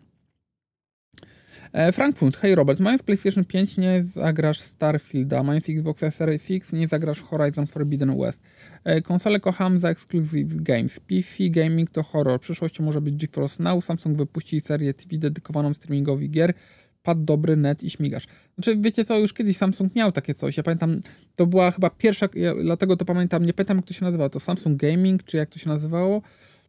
E, 1.72 1.92
Frankfurt, 1.92 2.36
hej 2.36 2.54
Robert, 2.54 2.80
mając 2.80 3.02
PlayStation 3.02 3.44
5 3.44 3.76
nie 3.76 4.04
zagrasz 4.04 4.60
Starfielda, 4.60 5.42
mając 5.42 5.68
Xbox 5.68 6.14
Series 6.14 6.50
X 6.50 6.72
nie 6.72 6.88
zagrasz 6.88 7.22
Horizon 7.22 7.66
Forbidden 7.66 8.18
West. 8.18 8.42
E, 8.84 9.02
konsole 9.02 9.40
kocham 9.40 9.78
za 9.78 9.88
Exclusive 9.88 10.62
Games. 10.62 11.00
PC 11.00 11.48
Gaming 11.50 11.90
to 11.90 12.02
horror. 12.02 12.40
Przyszłością 12.40 12.84
może 12.84 13.00
być 13.00 13.16
GeForce 13.16 13.62
Now. 13.62 13.84
Samsung 13.84 14.18
wypuści 14.18 14.60
serię 14.60 14.94
TV 14.94 15.18
dedykowaną 15.18 15.74
streamingowi 15.74 16.30
gier. 16.30 16.54
Pad 17.02 17.24
dobry, 17.24 17.56
net 17.56 17.82
i 17.82 17.90
śmigasz. 17.90 18.26
Znaczy, 18.54 18.76
wiecie 18.80 19.04
co, 19.04 19.18
już 19.18 19.32
kiedyś 19.32 19.56
Samsung 19.56 19.94
miał 19.94 20.12
takie 20.12 20.34
coś. 20.34 20.56
Ja 20.56 20.62
pamiętam, 20.62 21.00
to 21.34 21.46
była 21.46 21.70
chyba 21.70 21.90
pierwsza, 21.90 22.28
ja, 22.34 22.54
dlatego 22.54 22.96
to 22.96 23.04
pamiętam, 23.04 23.44
nie 23.44 23.52
pamiętam 23.52 23.76
jak 23.76 23.86
to 23.86 23.94
się 23.94 24.04
nazywa, 24.04 24.28
to 24.28 24.40
Samsung 24.40 24.76
Gaming, 24.80 25.22
czy 25.22 25.36
jak 25.36 25.50
to 25.50 25.58
się 25.58 25.68
nazywało 25.68 26.22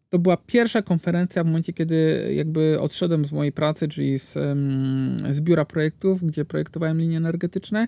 to 0.10 0.20
była 0.20 0.38
pierwsza 0.38 0.82
konferencja 0.82 1.44
w 1.44 1.48
momencie, 1.48 1.74
kiedy 1.74 2.30
jakby 2.36 2.80
odszedłem 2.80 3.26
z 3.26 3.32
mojej 3.32 3.52
pracy, 3.52 3.88
czyli 3.88 4.20
z, 4.20 4.34
z 5.30 5.42
biura 5.42 5.66
projektów, 5.66 6.24
gdzie 6.24 6.46
projektowałem 6.46 7.00
linie 7.00 7.18
energetyczne 7.18 7.88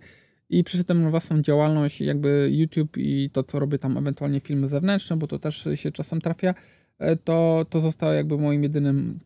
i 0.50 0.64
przyszedłem 0.64 1.00
na 1.04 1.10
własną 1.10 1.42
działalność, 1.42 2.02
jakby 2.02 2.50
YouTube 2.52 2.98
i 2.98 3.30
to, 3.34 3.44
co 3.44 3.60
robię 3.60 3.80
tam, 3.80 3.98
ewentualnie 3.98 4.40
filmy 4.40 4.68
zewnętrzne, 4.68 5.18
bo 5.18 5.28
to 5.28 5.40
też 5.40 5.68
się 5.76 5.92
czasem 5.92 6.22
trafia, 6.22 6.54
e, 7.00 7.16
to, 7.16 7.66
to 7.70 7.80
zostało 7.80 8.14
jakby 8.14 8.38
moim 8.38 8.64
jedynym 8.64 9.20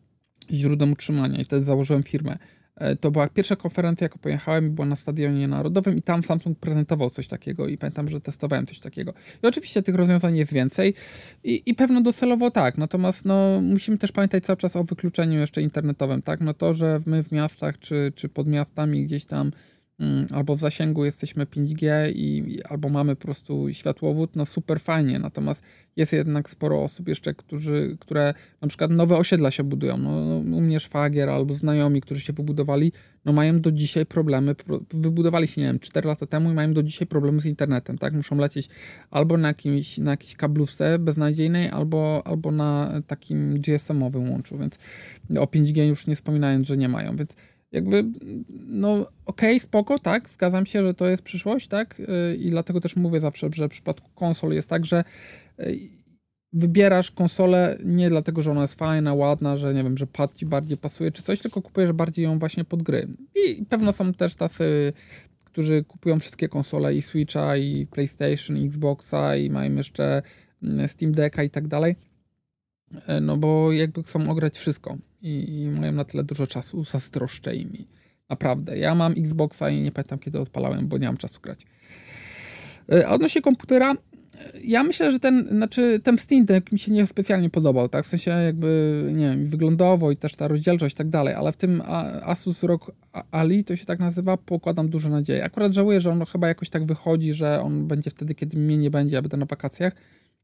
źródłem 0.52 0.92
utrzymania 0.92 1.40
i 1.40 1.44
wtedy 1.44 1.64
założyłem 1.64 2.02
firmę. 2.02 2.38
E, 2.76 2.96
to 2.96 3.10
była 3.10 3.28
pierwsza 3.28 3.56
konferencja, 3.56 4.04
jaką 4.04 4.18
pojechałem, 4.18 4.74
była 4.74 4.86
na 4.86 4.96
Stadionie 4.96 5.48
Narodowym 5.48 5.96
i 5.96 6.02
tam 6.02 6.24
Samsung 6.24 6.58
prezentował 6.58 7.10
coś 7.10 7.28
takiego 7.28 7.68
i 7.68 7.78
pamiętam, 7.78 8.08
że 8.08 8.20
testowałem 8.20 8.66
coś 8.66 8.80
takiego. 8.80 9.14
I 9.42 9.46
oczywiście 9.46 9.82
tych 9.82 9.94
rozwiązań 9.94 10.36
jest 10.36 10.52
więcej 10.52 10.94
i, 11.44 11.62
i 11.66 11.74
pewno 11.74 12.00
docelowo 12.00 12.50
tak, 12.50 12.78
natomiast 12.78 13.24
no, 13.24 13.60
musimy 13.62 13.98
też 13.98 14.12
pamiętać 14.12 14.44
cały 14.44 14.56
czas 14.56 14.76
o 14.76 14.84
wykluczeniu 14.84 15.40
jeszcze 15.40 15.62
internetowym, 15.62 16.22
tak? 16.22 16.40
No 16.40 16.54
to, 16.54 16.72
że 16.72 17.00
my 17.06 17.22
w 17.22 17.32
miastach 17.32 17.78
czy, 17.78 18.12
czy 18.14 18.28
pod 18.28 18.48
miastami 18.48 19.04
gdzieś 19.04 19.24
tam 19.24 19.50
albo 20.34 20.56
w 20.56 20.60
zasięgu 20.60 21.04
jesteśmy 21.04 21.46
5G 21.46 22.12
i 22.14 22.58
albo 22.68 22.88
mamy 22.88 23.16
po 23.16 23.22
prostu 23.22 23.72
światłowód, 23.72 24.36
no 24.36 24.46
super 24.46 24.80
fajnie. 24.80 25.18
Natomiast 25.18 25.62
jest 25.96 26.12
jednak 26.12 26.50
sporo 26.50 26.82
osób 26.82 27.08
jeszcze, 27.08 27.34
którzy, 27.34 27.96
które 28.00 28.34
na 28.60 28.68
przykład 28.68 28.90
nowe 28.90 29.16
osiedla 29.16 29.50
się 29.50 29.64
budują. 29.64 29.98
No, 29.98 30.24
no 30.44 30.56
u 30.56 30.60
mnie 30.60 30.80
szwagier 30.80 31.30
albo 31.30 31.54
znajomi, 31.54 32.00
którzy 32.00 32.20
się 32.20 32.32
wybudowali, 32.32 32.92
no 33.24 33.32
mają 33.32 33.60
do 33.60 33.72
dzisiaj 33.72 34.06
problemy. 34.06 34.54
Wybudowali 34.90 35.46
się, 35.46 35.60
nie 35.60 35.66
wiem, 35.66 35.78
4 35.78 36.08
lata 36.08 36.26
temu 36.26 36.50
i 36.50 36.54
mają 36.54 36.74
do 36.74 36.82
dzisiaj 36.82 37.08
problemy 37.08 37.40
z 37.40 37.46
internetem, 37.46 37.98
tak? 37.98 38.12
Muszą 38.12 38.36
lecieć 38.36 38.68
albo 39.10 39.36
na, 39.36 39.48
jakimś, 39.48 39.98
na 39.98 40.10
jakiejś 40.10 40.34
kablówce 40.34 40.98
beznadziejnej, 40.98 41.68
albo, 41.70 42.22
albo 42.24 42.50
na 42.50 42.92
takim 43.06 43.54
GSM-owym 43.54 44.30
łączu, 44.30 44.58
więc 44.58 44.78
o 45.38 45.44
5G 45.44 45.82
już 45.82 46.06
nie 46.06 46.14
wspominając, 46.14 46.66
że 46.66 46.76
nie 46.76 46.88
mają, 46.88 47.16
więc 47.16 47.36
jakby, 47.74 48.04
no 48.66 48.92
okej, 48.92 49.08
okay, 49.26 49.60
spoko, 49.60 49.98
tak, 49.98 50.28
zgadzam 50.28 50.66
się, 50.66 50.82
że 50.82 50.94
to 50.94 51.06
jest 51.06 51.22
przyszłość, 51.22 51.68
tak, 51.68 52.00
y, 52.00 52.36
i 52.36 52.50
dlatego 52.50 52.80
też 52.80 52.96
mówię 52.96 53.20
zawsze, 53.20 53.48
że 53.52 53.68
w 53.68 53.70
przypadku 53.70 54.10
konsol 54.14 54.52
jest 54.52 54.68
tak, 54.68 54.84
że 54.86 55.04
y, 55.60 55.78
wybierasz 56.52 57.10
konsolę 57.10 57.78
nie 57.84 58.10
dlatego, 58.10 58.42
że 58.42 58.50
ona 58.50 58.62
jest 58.62 58.74
fajna, 58.74 59.14
ładna, 59.14 59.56
że 59.56 59.74
nie 59.74 59.84
wiem, 59.84 59.98
że 59.98 60.06
pad 60.06 60.34
ci 60.34 60.46
bardziej 60.46 60.76
pasuje 60.76 61.12
czy 61.12 61.22
coś, 61.22 61.40
tylko 61.40 61.62
kupujesz 61.62 61.92
bardziej 61.92 62.24
ją 62.24 62.38
właśnie 62.38 62.64
pod 62.64 62.82
gry. 62.82 63.08
I 63.34 63.64
pewno 63.64 63.92
są 63.92 64.14
też 64.14 64.34
tacy, 64.34 64.92
którzy 65.44 65.84
kupują 65.84 66.20
wszystkie 66.20 66.48
konsole 66.48 66.94
i 66.94 67.02
Switcha, 67.02 67.56
i 67.56 67.86
PlayStation, 67.86 68.56
i 68.56 68.66
Xboxa, 68.66 69.36
i 69.36 69.50
mają 69.50 69.74
jeszcze 69.74 70.22
mm, 70.62 70.88
Steam 70.88 71.12
Decka 71.12 71.42
i 71.42 71.50
tak 71.50 71.68
dalej 71.68 71.96
no 73.20 73.36
bo 73.36 73.72
jakby 73.72 74.02
chcą 74.02 74.30
ograć 74.30 74.58
wszystko 74.58 74.96
i, 75.22 75.60
i 75.60 75.80
mają 75.80 75.92
na 75.92 76.04
tyle 76.04 76.24
dużo 76.24 76.46
czasu, 76.46 76.84
zazdroszczę 76.84 77.56
im. 77.56 77.84
Naprawdę. 78.30 78.78
Ja 78.78 78.94
mam 78.94 79.12
Xboxa 79.12 79.70
i 79.70 79.82
nie 79.82 79.92
pamiętam 79.92 80.18
kiedy 80.18 80.40
odpalałem, 80.40 80.88
bo 80.88 80.98
nie 80.98 81.06
mam 81.06 81.16
czasu 81.16 81.40
grać. 81.40 81.66
E, 82.92 83.08
a 83.08 83.10
odnośnie 83.10 83.42
komputera, 83.42 83.92
e, 83.92 83.96
ja 84.64 84.82
myślę, 84.82 85.12
że 85.12 85.20
ten, 85.20 85.48
znaczy 85.48 86.00
ten 86.02 86.18
Steam 86.18 86.44
Deck 86.44 86.72
mi 86.72 86.78
się 86.78 86.92
nie 86.92 87.06
specjalnie 87.06 87.50
podobał, 87.50 87.88
tak? 87.88 88.04
W 88.04 88.08
sensie 88.08 88.30
jakby, 88.30 89.02
nie 89.14 89.30
wiem, 89.30 89.46
wyglądowo 89.46 90.10
i 90.10 90.16
też 90.16 90.34
ta 90.34 90.48
rozdzielczość 90.48 90.94
i 90.94 90.98
tak 90.98 91.08
dalej, 91.08 91.34
ale 91.34 91.52
w 91.52 91.56
tym 91.56 91.82
Asus 92.22 92.62
ROG 92.62 92.92
Ali, 93.30 93.64
to 93.64 93.76
się 93.76 93.86
tak 93.86 93.98
nazywa, 93.98 94.36
pokładam 94.36 94.88
duże 94.88 95.08
nadzieje. 95.08 95.44
Akurat 95.44 95.72
żałuję, 95.72 96.00
że 96.00 96.10
on 96.10 96.24
chyba 96.24 96.48
jakoś 96.48 96.68
tak 96.68 96.84
wychodzi, 96.84 97.32
że 97.32 97.60
on 97.60 97.86
będzie 97.86 98.10
wtedy, 98.10 98.34
kiedy 98.34 98.60
mnie 98.60 98.78
nie 98.78 98.90
będzie, 98.90 99.18
a 99.18 99.22
będę 99.22 99.36
na 99.36 99.46
wakacjach, 99.46 99.92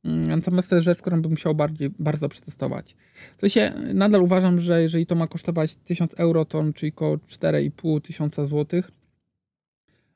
natomiast 0.04 0.70
to 0.70 0.74
jest 0.74 0.84
rzecz, 0.84 0.98
którą 0.98 1.22
bym 1.22 1.30
musiał 1.30 1.54
bardziej, 1.54 1.90
bardzo 1.98 2.28
przetestować. 2.28 2.96
To 3.38 3.48
się 3.48 3.72
nadal 3.94 4.22
uważam, 4.22 4.60
że 4.60 4.82
jeżeli 4.82 5.06
to 5.06 5.14
ma 5.14 5.26
kosztować 5.26 5.76
1000 5.76 6.14
euro, 6.14 6.44
to 6.44 6.64
czyli 6.74 6.92
około 6.92 7.16
4,5 7.16 8.00
tysiąca 8.00 8.44
złotych, 8.44 8.90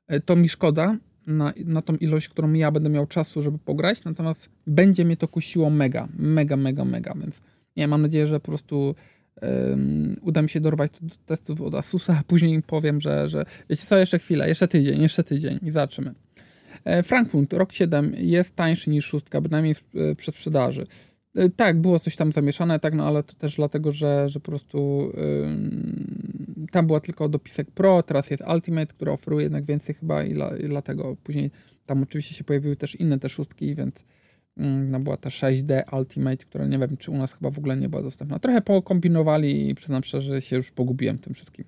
e, 0.06 0.20
to 0.20 0.36
mi 0.36 0.48
szkoda 0.48 0.96
na, 1.26 1.52
na 1.64 1.82
tą 1.82 1.96
ilość, 1.96 2.28
którą 2.28 2.52
ja 2.52 2.70
będę 2.70 2.88
miał 2.88 3.06
czasu, 3.06 3.42
żeby 3.42 3.58
pograć, 3.58 4.04
natomiast 4.04 4.48
będzie 4.66 5.04
mnie 5.04 5.16
to 5.16 5.28
kusiło 5.28 5.70
mega, 5.70 6.08
mega, 6.18 6.56
mega, 6.56 6.84
mega, 6.84 7.14
więc 7.20 7.42
nie, 7.76 7.88
mam 7.88 8.02
nadzieję, 8.02 8.26
że 8.26 8.40
po 8.40 8.46
prostu 8.46 8.94
um, 9.42 10.16
uda 10.22 10.42
mi 10.42 10.48
się 10.48 10.60
dorwać 10.60 10.90
do 11.02 11.14
testów 11.26 11.60
od 11.60 11.74
Asusa, 11.74 12.16
a 12.20 12.24
później 12.24 12.62
powiem, 12.62 13.00
że, 13.00 13.28
że 13.28 13.44
wiecie 13.70 13.86
co, 13.86 13.98
jeszcze 13.98 14.18
chwilę, 14.18 14.48
jeszcze 14.48 14.68
tydzień, 14.68 15.02
jeszcze 15.02 15.24
tydzień 15.24 15.58
i 15.62 15.70
zobaczymy. 15.70 16.14
E, 16.84 17.02
Frankfurt, 17.02 17.52
rok 17.52 17.72
7 17.72 18.14
jest 18.16 18.56
tańszy 18.56 18.90
niż 18.90 19.04
szóstka, 19.06 19.40
bynajmniej 19.40 19.74
e, 19.94 20.14
przez 20.14 20.34
sprzedaży. 20.34 20.86
E, 21.34 21.48
tak, 21.48 21.80
było 21.80 21.98
coś 21.98 22.16
tam 22.16 22.32
zamieszane, 22.32 22.80
tak, 22.80 22.94
no 22.94 23.06
ale 23.06 23.22
to 23.22 23.34
też 23.34 23.56
dlatego, 23.56 23.92
że, 23.92 24.28
że 24.28 24.40
po 24.40 24.46
prostu 24.46 25.10
yy, 25.16 26.68
tam 26.70 26.86
była 26.86 27.00
tylko 27.00 27.28
dopisek 27.28 27.70
Pro, 27.70 28.02
teraz 28.02 28.30
jest 28.30 28.42
Ultimate, 28.54 28.86
który 28.86 29.10
oferuje 29.10 29.42
jednak 29.42 29.64
więcej 29.64 29.94
chyba 29.94 30.24
i, 30.24 30.32
la, 30.32 30.56
i 30.56 30.64
dlatego 30.64 31.16
później 31.22 31.50
tam 31.86 32.02
oczywiście 32.02 32.34
się 32.34 32.44
pojawiły 32.44 32.76
też 32.76 32.94
inne 32.94 33.18
te 33.18 33.28
szóstki, 33.28 33.74
więc 33.74 34.04
yy, 34.56 34.66
no 34.66 35.00
była 35.00 35.16
ta 35.16 35.28
6D 35.28 35.96
Ultimate, 35.98 36.36
która 36.36 36.66
nie 36.66 36.78
wiem, 36.78 36.96
czy 36.96 37.10
u 37.10 37.16
nas 37.16 37.32
chyba 37.32 37.50
w 37.50 37.58
ogóle 37.58 37.76
nie 37.76 37.88
była 37.88 38.02
dostępna. 38.02 38.38
Trochę 38.38 38.60
pokombinowali 38.60 39.68
i 39.68 39.74
przyznam 39.74 40.04
szczerze, 40.04 40.34
że 40.34 40.42
się 40.42 40.56
już 40.56 40.70
pogubiłem 40.70 41.18
tym 41.18 41.34
wszystkim. 41.34 41.64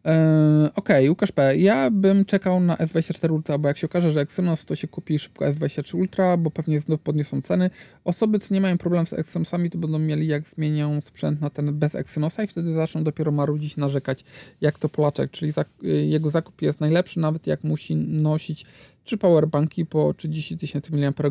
Okej, 0.00 0.70
okay, 0.74 1.10
Łukasz 1.10 1.32
P. 1.32 1.56
Ja 1.56 1.90
bym 1.90 2.24
czekał 2.24 2.60
na 2.60 2.76
S24 2.76 3.32
Ultra, 3.32 3.58
bo 3.58 3.68
jak 3.68 3.78
się 3.78 3.86
okaże, 3.86 4.12
że 4.12 4.20
Exynos, 4.20 4.64
to 4.64 4.76
się 4.76 4.88
kupi 4.88 5.18
szybko 5.18 5.44
S23 5.44 5.98
Ultra, 5.98 6.36
bo 6.36 6.50
pewnie 6.50 6.80
znów 6.80 7.00
podniosą 7.00 7.42
ceny. 7.42 7.70
Osoby, 8.04 8.38
co 8.38 8.54
nie 8.54 8.60
mają 8.60 8.78
problemu 8.78 9.06
z 9.06 9.12
Exynosami, 9.12 9.70
to 9.70 9.78
będą 9.78 9.98
mieli 9.98 10.26
jak 10.26 10.48
zmienią 10.48 11.00
sprzęt 11.00 11.40
na 11.40 11.50
ten 11.50 11.78
bez 11.78 11.94
Exynosa 11.94 12.42
i 12.42 12.46
wtedy 12.46 12.74
zaczną 12.74 13.04
dopiero 13.04 13.32
marudzić, 13.32 13.76
narzekać, 13.76 14.24
jak 14.60 14.78
to 14.78 14.88
Polaczek, 14.88 15.30
czyli 15.30 15.52
jego 15.82 16.30
zakup 16.30 16.62
jest 16.62 16.80
najlepszy, 16.80 17.20
nawet 17.20 17.46
jak 17.46 17.64
musi 17.64 17.96
nosić 17.96 18.66
trzy 19.04 19.18
powerbanki 19.18 19.86
po 19.86 20.14
30 20.14 20.58
tysięcy 20.58 20.96
mAh. 20.96 21.28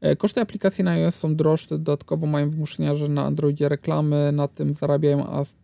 E, 0.00 0.16
koszty 0.16 0.40
aplikacji 0.40 0.84
na 0.84 0.90
iOS 0.90 1.14
są 1.14 1.36
droższe, 1.36 1.78
dodatkowo 1.78 2.26
mają 2.26 2.50
wymuszenia, 2.50 2.94
że 2.94 3.08
na 3.08 3.24
Androidzie 3.24 3.68
reklamy 3.68 4.32
na 4.32 4.48
tym 4.48 4.74
zarabiają, 4.74 5.26
a 5.26 5.44
E, 5.44 5.59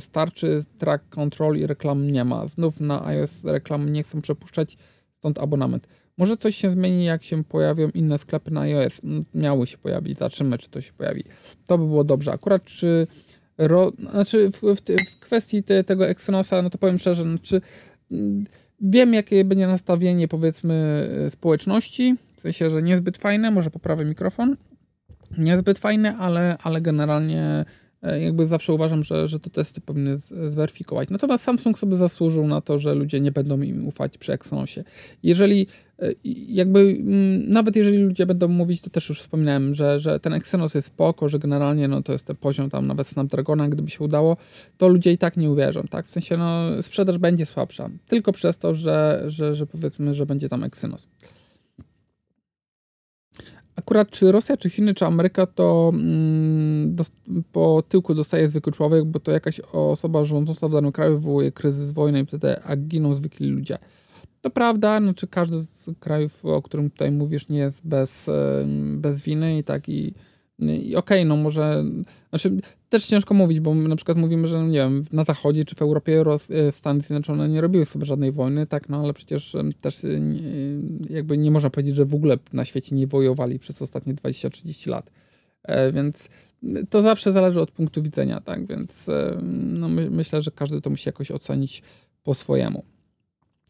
starczy 0.00 0.60
track 0.78 1.08
control 1.08 1.56
i 1.56 1.66
reklam 1.66 2.10
nie 2.10 2.24
ma. 2.24 2.46
Znów 2.46 2.80
na 2.80 3.06
iOS 3.06 3.44
reklam 3.44 3.92
nie 3.92 4.02
chcą 4.02 4.20
przepuszczać, 4.20 4.76
stąd 5.18 5.38
abonament. 5.38 5.88
Może 6.18 6.36
coś 6.36 6.56
się 6.56 6.72
zmieni, 6.72 7.04
jak 7.04 7.22
się 7.22 7.44
pojawią 7.44 7.88
inne 7.94 8.18
sklepy 8.18 8.50
na 8.50 8.60
iOS. 8.60 9.00
Miały 9.34 9.66
się 9.66 9.78
pojawić, 9.78 10.18
zobaczymy, 10.18 10.58
czy 10.58 10.70
to 10.70 10.80
się 10.80 10.92
pojawi. 10.92 11.24
To 11.66 11.78
by 11.78 11.86
było 11.86 12.04
dobrze. 12.04 12.32
Akurat 12.32 12.64
czy 12.64 13.06
ro, 13.58 13.92
znaczy 14.10 14.50
w, 14.50 14.60
w, 14.60 14.80
w 15.10 15.18
kwestii 15.20 15.62
te, 15.62 15.84
tego 15.84 16.08
Exynosa, 16.08 16.62
no 16.62 16.70
to 16.70 16.78
powiem 16.78 16.98
szczerze, 16.98 17.22
znaczy 17.22 17.60
wiem, 18.80 19.14
jakie 19.14 19.44
będzie 19.44 19.66
nastawienie, 19.66 20.28
powiedzmy, 20.28 21.08
społeczności. 21.28 22.16
W 22.36 22.40
sensie, 22.40 22.70
że 22.70 22.82
niezbyt 22.82 23.18
fajne, 23.18 23.50
może 23.50 23.70
poprawię 23.70 24.04
mikrofon. 24.04 24.56
Niezbyt 25.38 25.78
fajne, 25.78 26.16
ale, 26.16 26.56
ale 26.62 26.80
generalnie 26.80 27.40
E, 27.42 27.64
jakby 28.02 28.46
zawsze 28.46 28.72
uważam, 28.72 29.02
że, 29.02 29.28
że 29.28 29.40
te 29.40 29.50
testy 29.50 29.80
powinny 29.80 30.16
zweryfikować. 30.46 31.10
Natomiast 31.10 31.44
Samsung 31.44 31.78
sobie 31.78 31.96
zasłużył 31.96 32.46
na 32.46 32.60
to, 32.60 32.78
że 32.78 32.94
ludzie 32.94 33.20
nie 33.20 33.32
będą 33.32 33.62
im 33.62 33.88
ufać 33.88 34.18
przy 34.18 34.32
Exynosie. 34.32 34.84
Jeżeli 35.22 35.66
e, 35.98 36.12
jakby, 36.48 36.80
mm, 36.80 37.50
nawet 37.50 37.76
jeżeli 37.76 37.98
ludzie 37.98 38.26
będą 38.26 38.48
mówić, 38.48 38.80
to 38.80 38.90
też 38.90 39.08
już 39.08 39.20
wspominałem, 39.20 39.74
że, 39.74 39.98
że 39.98 40.20
ten 40.20 40.32
Exynos 40.32 40.74
jest 40.74 40.86
spoko, 40.86 41.28
że 41.28 41.38
generalnie 41.38 41.88
no, 41.88 42.02
to 42.02 42.12
jest 42.12 42.24
ten 42.24 42.36
poziom 42.36 42.70
tam 42.70 42.86
nawet 42.86 43.06
Snapdragona, 43.06 43.68
gdyby 43.68 43.90
się 43.90 44.04
udało, 44.04 44.36
to 44.78 44.88
ludzie 44.88 45.12
i 45.12 45.18
tak 45.18 45.36
nie 45.36 45.50
uwierzą, 45.50 45.82
tak? 45.90 46.06
W 46.06 46.10
sensie, 46.10 46.36
no, 46.36 46.82
sprzedaż 46.82 47.18
będzie 47.18 47.46
słabsza. 47.46 47.90
Tylko 48.08 48.32
przez 48.32 48.58
to, 48.58 48.74
że, 48.74 49.24
że, 49.26 49.54
że 49.54 49.66
powiedzmy, 49.66 50.14
że 50.14 50.26
będzie 50.26 50.48
tam 50.48 50.64
Exynos 50.64 51.08
akurat 53.80 54.10
czy 54.10 54.32
Rosja, 54.32 54.56
czy 54.56 54.70
Chiny, 54.70 54.94
czy 54.94 55.06
Ameryka, 55.06 55.46
to 55.46 55.90
mm, 55.94 56.96
po 57.52 57.82
tyłku 57.88 58.14
dostaje 58.14 58.48
zwykły 58.48 58.72
człowiek, 58.72 59.04
bo 59.04 59.20
to 59.20 59.32
jakaś 59.32 59.60
osoba 59.72 60.24
rządząca 60.24 60.68
w 60.68 60.72
danym 60.72 60.92
kraju 60.92 61.16
wywołuje 61.16 61.52
kryzys, 61.52 61.92
wojny 61.92 62.20
i 62.20 62.26
wtedy, 62.26 62.62
a 62.62 62.76
giną 62.76 63.14
zwykli 63.14 63.48
ludzie. 63.48 63.78
To 64.40 64.50
prawda, 64.50 65.00
no, 65.00 65.14
czy 65.14 65.26
każdy 65.26 65.60
z 65.60 65.86
krajów, 66.00 66.44
o 66.44 66.62
którym 66.62 66.90
tutaj 66.90 67.12
mówisz, 67.12 67.48
nie 67.48 67.58
jest 67.58 67.86
bez, 67.86 68.30
bez 68.96 69.22
winy 69.22 69.58
i 69.58 69.64
tak 69.64 69.88
i 69.88 70.14
i 70.60 70.96
okej, 70.96 71.18
okay, 71.18 71.24
no 71.24 71.36
może, 71.36 71.84
znaczy 72.30 72.50
też 72.88 73.06
ciężko 73.06 73.34
mówić, 73.34 73.60
bo 73.60 73.74
na 73.74 73.96
przykład 73.96 74.18
mówimy, 74.18 74.48
że 74.48 74.62
nie 74.64 74.78
wiem, 74.78 75.04
na 75.12 75.24
zachodzie 75.24 75.64
czy 75.64 75.74
w 75.74 75.82
Europie 75.82 76.24
e, 76.50 76.72
Stany 76.72 77.00
Zjednoczone 77.00 77.48
nie 77.48 77.60
robiły 77.60 77.84
sobie 77.84 78.06
żadnej 78.06 78.32
wojny, 78.32 78.66
tak, 78.66 78.88
no 78.88 79.02
ale 79.04 79.14
przecież 79.14 79.56
też 79.80 80.04
e, 80.04 80.08
jakby 81.10 81.38
nie 81.38 81.50
można 81.50 81.70
powiedzieć, 81.70 81.96
że 81.96 82.04
w 82.04 82.14
ogóle 82.14 82.38
na 82.52 82.64
świecie 82.64 82.96
nie 82.96 83.06
wojowali 83.06 83.58
przez 83.58 83.82
ostatnie 83.82 84.14
20-30 84.14 84.90
lat. 84.90 85.10
E, 85.62 85.92
więc 85.92 86.28
to 86.90 87.02
zawsze 87.02 87.32
zależy 87.32 87.60
od 87.60 87.70
punktu 87.70 88.02
widzenia, 88.02 88.40
tak, 88.40 88.66
więc 88.66 89.06
no 89.78 89.88
my, 89.88 90.10
myślę, 90.10 90.42
że 90.42 90.50
każdy 90.50 90.80
to 90.80 90.90
musi 90.90 91.08
jakoś 91.08 91.30
ocenić 91.30 91.82
po 92.22 92.34
swojemu. 92.34 92.84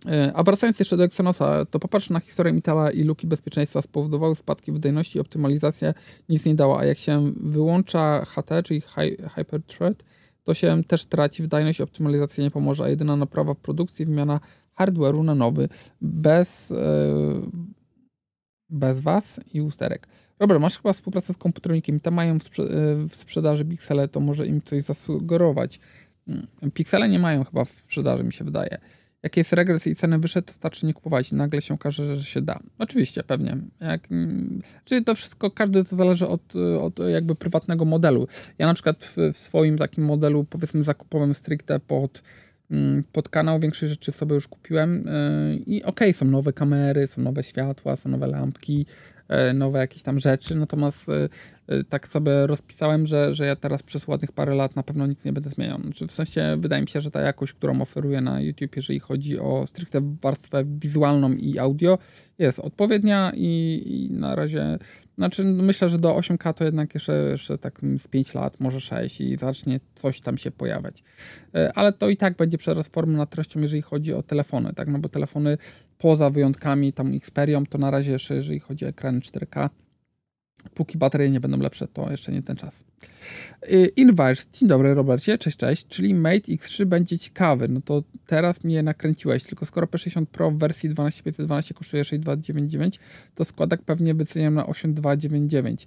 E, 0.07 0.33
a 0.35 0.43
wracając 0.43 0.79
jeszcze 0.79 0.97
do 0.97 1.05
Exynosa, 1.05 1.65
to 1.65 1.79
popatrz 1.79 2.11
na 2.11 2.21
historię 2.21 2.53
Mitala 2.53 2.91
i 2.91 3.03
luki 3.03 3.27
bezpieczeństwa. 3.27 3.83
Spowodowały 3.83 4.35
spadki 4.35 4.73
wydajności 4.73 5.19
i 5.19 5.21
optymalizacja 5.21 5.95
nic 6.29 6.45
nie 6.45 6.55
dała, 6.55 6.79
a 6.79 6.85
jak 6.85 6.99
się 6.99 7.33
wyłącza 7.37 8.25
HT, 8.25 8.51
czyli 8.65 8.83
Hyperthread, 9.35 10.05
to 10.45 10.55
się 10.55 10.85
też 10.85 11.05
traci 11.05 11.43
wydajność, 11.43 11.81
optymalizacja 11.81 12.45
nie 12.45 12.51
pomoże, 12.51 12.85
a 12.85 12.89
jedyna 12.89 13.17
naprawa 13.17 13.55
w 13.55 13.59
produkcji, 13.59 14.05
wymiana 14.05 14.41
hardware'u 14.79 15.25
na 15.25 15.35
nowy, 15.35 15.69
bez, 16.01 16.71
yy, 16.71 16.77
bez 18.69 19.01
was 19.01 19.41
i 19.55 19.61
usterek. 19.61 20.07
Robert, 20.39 20.61
masz 20.61 20.77
chyba 20.77 20.93
współpracę 20.93 21.35
z 21.35 21.37
komputernikiem, 21.37 22.01
tam 22.01 22.15
mają 22.15 22.39
w, 22.39 22.43
sprze 22.43 22.63
w 23.09 23.17
sprzedaży 23.17 23.65
piksele, 23.65 24.09
to 24.09 24.21
może 24.21 24.47
im 24.47 24.63
coś 24.63 24.83
zasugerować. 24.83 25.81
Mm, 26.29 26.47
piksele 26.75 27.09
nie 27.09 27.19
mają 27.19 27.45
chyba 27.45 27.65
w 27.65 27.71
sprzedaży, 27.71 28.25
mi 28.25 28.33
się 28.33 28.45
wydaje 28.45 28.79
jak 29.23 29.37
jest 29.37 29.53
regres 29.53 29.87
i 29.87 29.95
ceny 29.95 30.19
wyższe, 30.19 30.43
to 30.43 30.53
starczy 30.53 30.87
nie 30.87 30.95
kupować 30.95 31.33
nagle 31.33 31.63
się 31.63 31.75
okaże, 31.75 32.17
że 32.17 32.25
się 32.25 32.43
da. 32.43 32.59
Oczywiście, 32.79 33.23
pewnie. 33.23 33.57
Jak, 33.81 34.09
czyli 34.85 35.05
to 35.05 35.15
wszystko, 35.15 35.51
każdy 35.51 35.85
to 35.85 35.97
zależy 35.97 36.29
od, 36.29 36.57
od 36.81 36.99
jakby 36.99 37.35
prywatnego 37.35 37.85
modelu. 37.85 38.29
Ja 38.59 38.67
na 38.67 38.75
przykład 38.75 39.05
w, 39.05 39.17
w 39.33 39.39
swoim 39.39 39.79
takim 39.79 40.05
modelu, 40.05 40.45
powiedzmy 40.45 40.85
zakupowym 40.85 41.35
stricte 41.35 41.81
pod, 41.81 42.23
mm, 42.71 43.05
pod 43.13 43.29
kanał, 43.29 43.61
większej 43.61 43.89
rzeczy 43.89 44.13
sobie 44.13 44.35
już 44.35 44.49
kupiłem 44.49 45.05
yy, 45.05 45.57
i 45.57 45.83
okej, 45.83 46.11
okay, 46.11 46.13
są 46.13 46.27
nowe 46.27 46.53
kamery, 46.53 47.07
są 47.07 47.23
nowe 47.23 47.43
światła, 47.43 47.97
są 47.97 48.09
nowe 48.09 48.27
lampki, 48.27 48.87
E, 49.31 49.55
nowe 49.55 49.79
jakieś 49.79 50.03
tam 50.03 50.21
rzeczy, 50.21 50.55
natomiast 50.55 51.09
e, 51.09 51.15
e, 51.15 51.29
tak 51.89 52.09
sobie 52.09 52.47
rozpisałem, 52.47 53.07
że, 53.07 53.35
że 53.35 53.47
ja 53.47 53.57
teraz 53.57 53.83
przez 53.83 54.09
ładnych 54.09 54.33
parę 54.33 54.55
lat 54.55 54.77
na 54.77 54.83
pewno 54.83 55.07
nic 55.07 55.25
nie 55.25 55.33
będę 55.33 55.51
zmieniał. 55.51 55.79
Znaczy, 55.79 56.07
w 56.07 56.13
sensie 56.13 56.57
wydaje 56.59 56.83
mi 56.83 56.89
się, 56.89 57.01
że 57.01 57.11
ta 57.11 57.21
jakość, 57.21 57.53
którą 57.53 57.81
oferuję 57.81 58.21
na 58.21 58.41
YouTube, 58.41 58.77
jeżeli 58.77 59.01
chodzi 59.01 59.39
o 59.39 59.67
stricte 59.67 60.17
warstwę 60.23 60.65
wizualną 60.67 61.33
i 61.33 61.59
audio, 61.59 61.99
jest 62.39 62.59
odpowiednia 62.59 63.33
i, 63.35 63.83
i 63.87 64.13
na 64.13 64.35
razie 64.35 64.79
znaczy, 65.21 65.45
no 65.45 65.63
myślę, 65.63 65.89
że 65.89 65.99
do 65.99 66.15
8K 66.15 66.55
to 66.55 66.65
jednak 66.65 66.95
jeszcze, 66.95 67.29
jeszcze 67.31 67.59
tak 67.59 67.81
z 67.99 68.09
5 68.09 68.35
lat, 68.35 68.61
może 68.61 68.81
6 68.81 69.21
i 69.21 69.37
zacznie 69.37 69.81
coś 69.95 70.21
tam 70.21 70.39
się 70.39 70.51
pojawiać. 70.51 71.03
Ale 71.75 71.93
to 71.93 72.09
i 72.09 72.17
tak 72.17 72.37
będzie 72.37 72.59
przerost 72.59 72.95
formy 72.95 73.19
nad 73.19 73.31
treścią, 73.31 73.61
jeżeli 73.61 73.83
chodzi 73.83 74.15
o 74.15 74.23
telefony, 74.23 74.73
tak? 74.75 74.89
No 74.89 74.99
bo 74.99 75.09
telefony 75.09 75.59
poza 75.99 76.31
wyjątkami 76.31 76.93
tam 76.93 77.15
Xperią, 77.15 77.67
to 77.67 77.79
na 77.79 77.91
razie 77.91 78.13
jeszcze 78.13 78.35
jeżeli 78.35 78.61
chodzi 78.61 78.85
o 78.85 78.89
ekrany 78.89 79.21
4K, 79.21 79.69
póki 80.75 80.99
baterie 80.99 81.31
nie 81.31 81.41
będą 81.41 81.59
lepsze, 81.59 81.89
to 81.89 82.11
jeszcze 82.11 82.33
nie 82.33 82.43
ten 82.43 82.57
czas. 82.57 82.85
Y, 83.73 83.93
Inverse, 83.97 84.47
dzień 84.53 84.69
dobry 84.69 84.95
Robercie, 84.95 85.39
cześć, 85.39 85.57
cześć, 85.57 85.87
czyli 85.87 86.15
Mate 86.15 86.53
X3 86.53 86.85
będzie 86.85 87.19
ciekawy, 87.19 87.69
no 87.69 87.81
to 87.81 88.03
teraz 88.27 88.65
mnie 88.65 88.83
nakręciłeś, 88.83 89.45
tylko 89.45 89.67
skoro 89.67 89.87
P60 89.87 90.27
Pro 90.27 90.51
w 90.51 90.59
wersji 90.59 90.89
12512 90.89 91.75
kosztuje 91.75 92.05
6299, 92.05 92.99
to 93.35 93.45
składak 93.45 93.83
pewnie 93.83 94.15
wyceniam 94.15 94.55
na 94.55 94.67
8299 94.67 95.87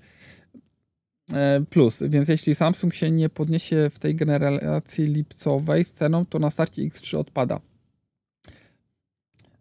e, 1.33 1.61
plus, 1.69 2.03
więc 2.07 2.29
jeśli 2.29 2.55
Samsung 2.55 2.93
się 2.93 3.11
nie 3.11 3.29
podniesie 3.29 3.89
w 3.89 3.99
tej 3.99 4.15
generacji 4.15 5.05
lipcowej 5.05 5.83
z 5.83 5.91
ceną, 5.91 6.25
to 6.25 6.39
na 6.39 6.51
starcie 6.51 6.81
X3 6.81 7.17
odpada. 7.17 7.59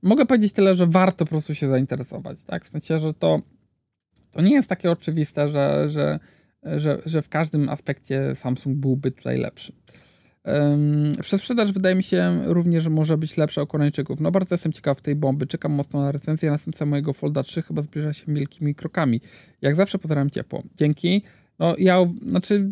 Mogę 0.03 0.27
powiedzieć 0.27 0.53
tyle, 0.53 0.75
że 0.75 0.87
warto 0.87 1.25
po 1.25 1.31
prostu 1.31 1.55
się 1.55 1.69
zainteresować, 1.69 2.45
tak? 2.45 2.65
W 2.65 2.73
sensie, 2.73 3.01
że 3.01 3.15
to, 3.15 3.41
to 4.33 4.43
nie 4.43 4.53
jest 4.53 4.69
takie 4.69 4.91
oczywiste, 4.91 5.49
że, 5.49 5.89
że, 5.89 6.19
że, 6.63 7.03
że 7.07 7.23
w 7.23 7.29
każdym 7.29 7.69
aspekcie 7.69 8.37
Samsung 8.37 8.77
byłby 8.77 9.11
tutaj 9.11 9.39
lepszy. 9.39 9.73
Um, 10.45 11.13
przez 11.21 11.41
sprzedaż 11.41 11.73
wydaje 11.73 11.95
mi 11.95 12.03
się 12.03 12.41
również, 12.45 12.83
że 12.83 12.91
może 12.91 13.19
być 13.19 13.37
lepsza 13.37 13.63
o 13.63 13.67
Koreańczyków. 13.67 14.21
No 14.21 14.31
bardzo 14.31 14.55
jestem 14.55 14.73
ciekaw 14.73 15.01
tej 15.01 15.15
bomby. 15.15 15.47
Czekam 15.47 15.73
mocno 15.73 16.01
na 16.01 16.13
recenzję. 16.13 16.51
Następca 16.51 16.87
mojego 16.87 17.13
Folda 17.13 17.43
3 17.43 17.63
chyba 17.63 17.83
zbliża 17.83 18.13
się 18.13 18.35
wielkimi 18.35 18.75
krokami. 18.75 19.21
Jak 19.63 19.75
zawsze 19.75 19.99
pozdrawiam 19.99 20.31
ciepło. 20.31 20.63
Dzięki. 20.77 21.23
No 21.59 21.75
ja, 21.79 21.99
znaczy, 22.27 22.71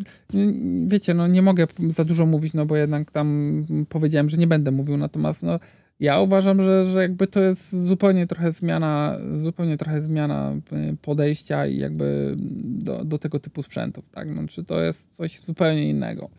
wiecie, 0.86 1.14
no 1.14 1.26
nie 1.26 1.42
mogę 1.42 1.66
za 1.88 2.04
dużo 2.04 2.26
mówić, 2.26 2.54
no 2.54 2.66
bo 2.66 2.76
jednak 2.76 3.10
tam 3.10 3.60
powiedziałem, 3.88 4.28
że 4.28 4.36
nie 4.36 4.46
będę 4.46 4.70
mówił, 4.70 4.96
natomiast 4.96 5.42
no 5.42 5.58
ja 6.00 6.20
uważam, 6.20 6.62
że, 6.62 6.86
że 6.86 7.02
jakby 7.02 7.26
to 7.26 7.40
jest 7.40 7.86
zupełnie 7.86 8.26
trochę 8.26 8.52
zmiana, 8.52 9.18
zupełnie 9.36 9.76
trochę 9.76 10.02
zmiana 10.02 10.52
y, 10.72 10.96
podejścia 11.02 11.66
i 11.66 11.78
jakby 11.78 12.34
do, 12.64 13.04
do 13.04 13.18
tego 13.18 13.40
typu 13.40 13.62
sprzętów, 13.62 14.10
tak? 14.10 14.34
No, 14.34 14.48
czy 14.48 14.64
to 14.64 14.80
jest 14.80 15.16
coś 15.16 15.40
zupełnie 15.40 15.90
innego. 15.90 16.30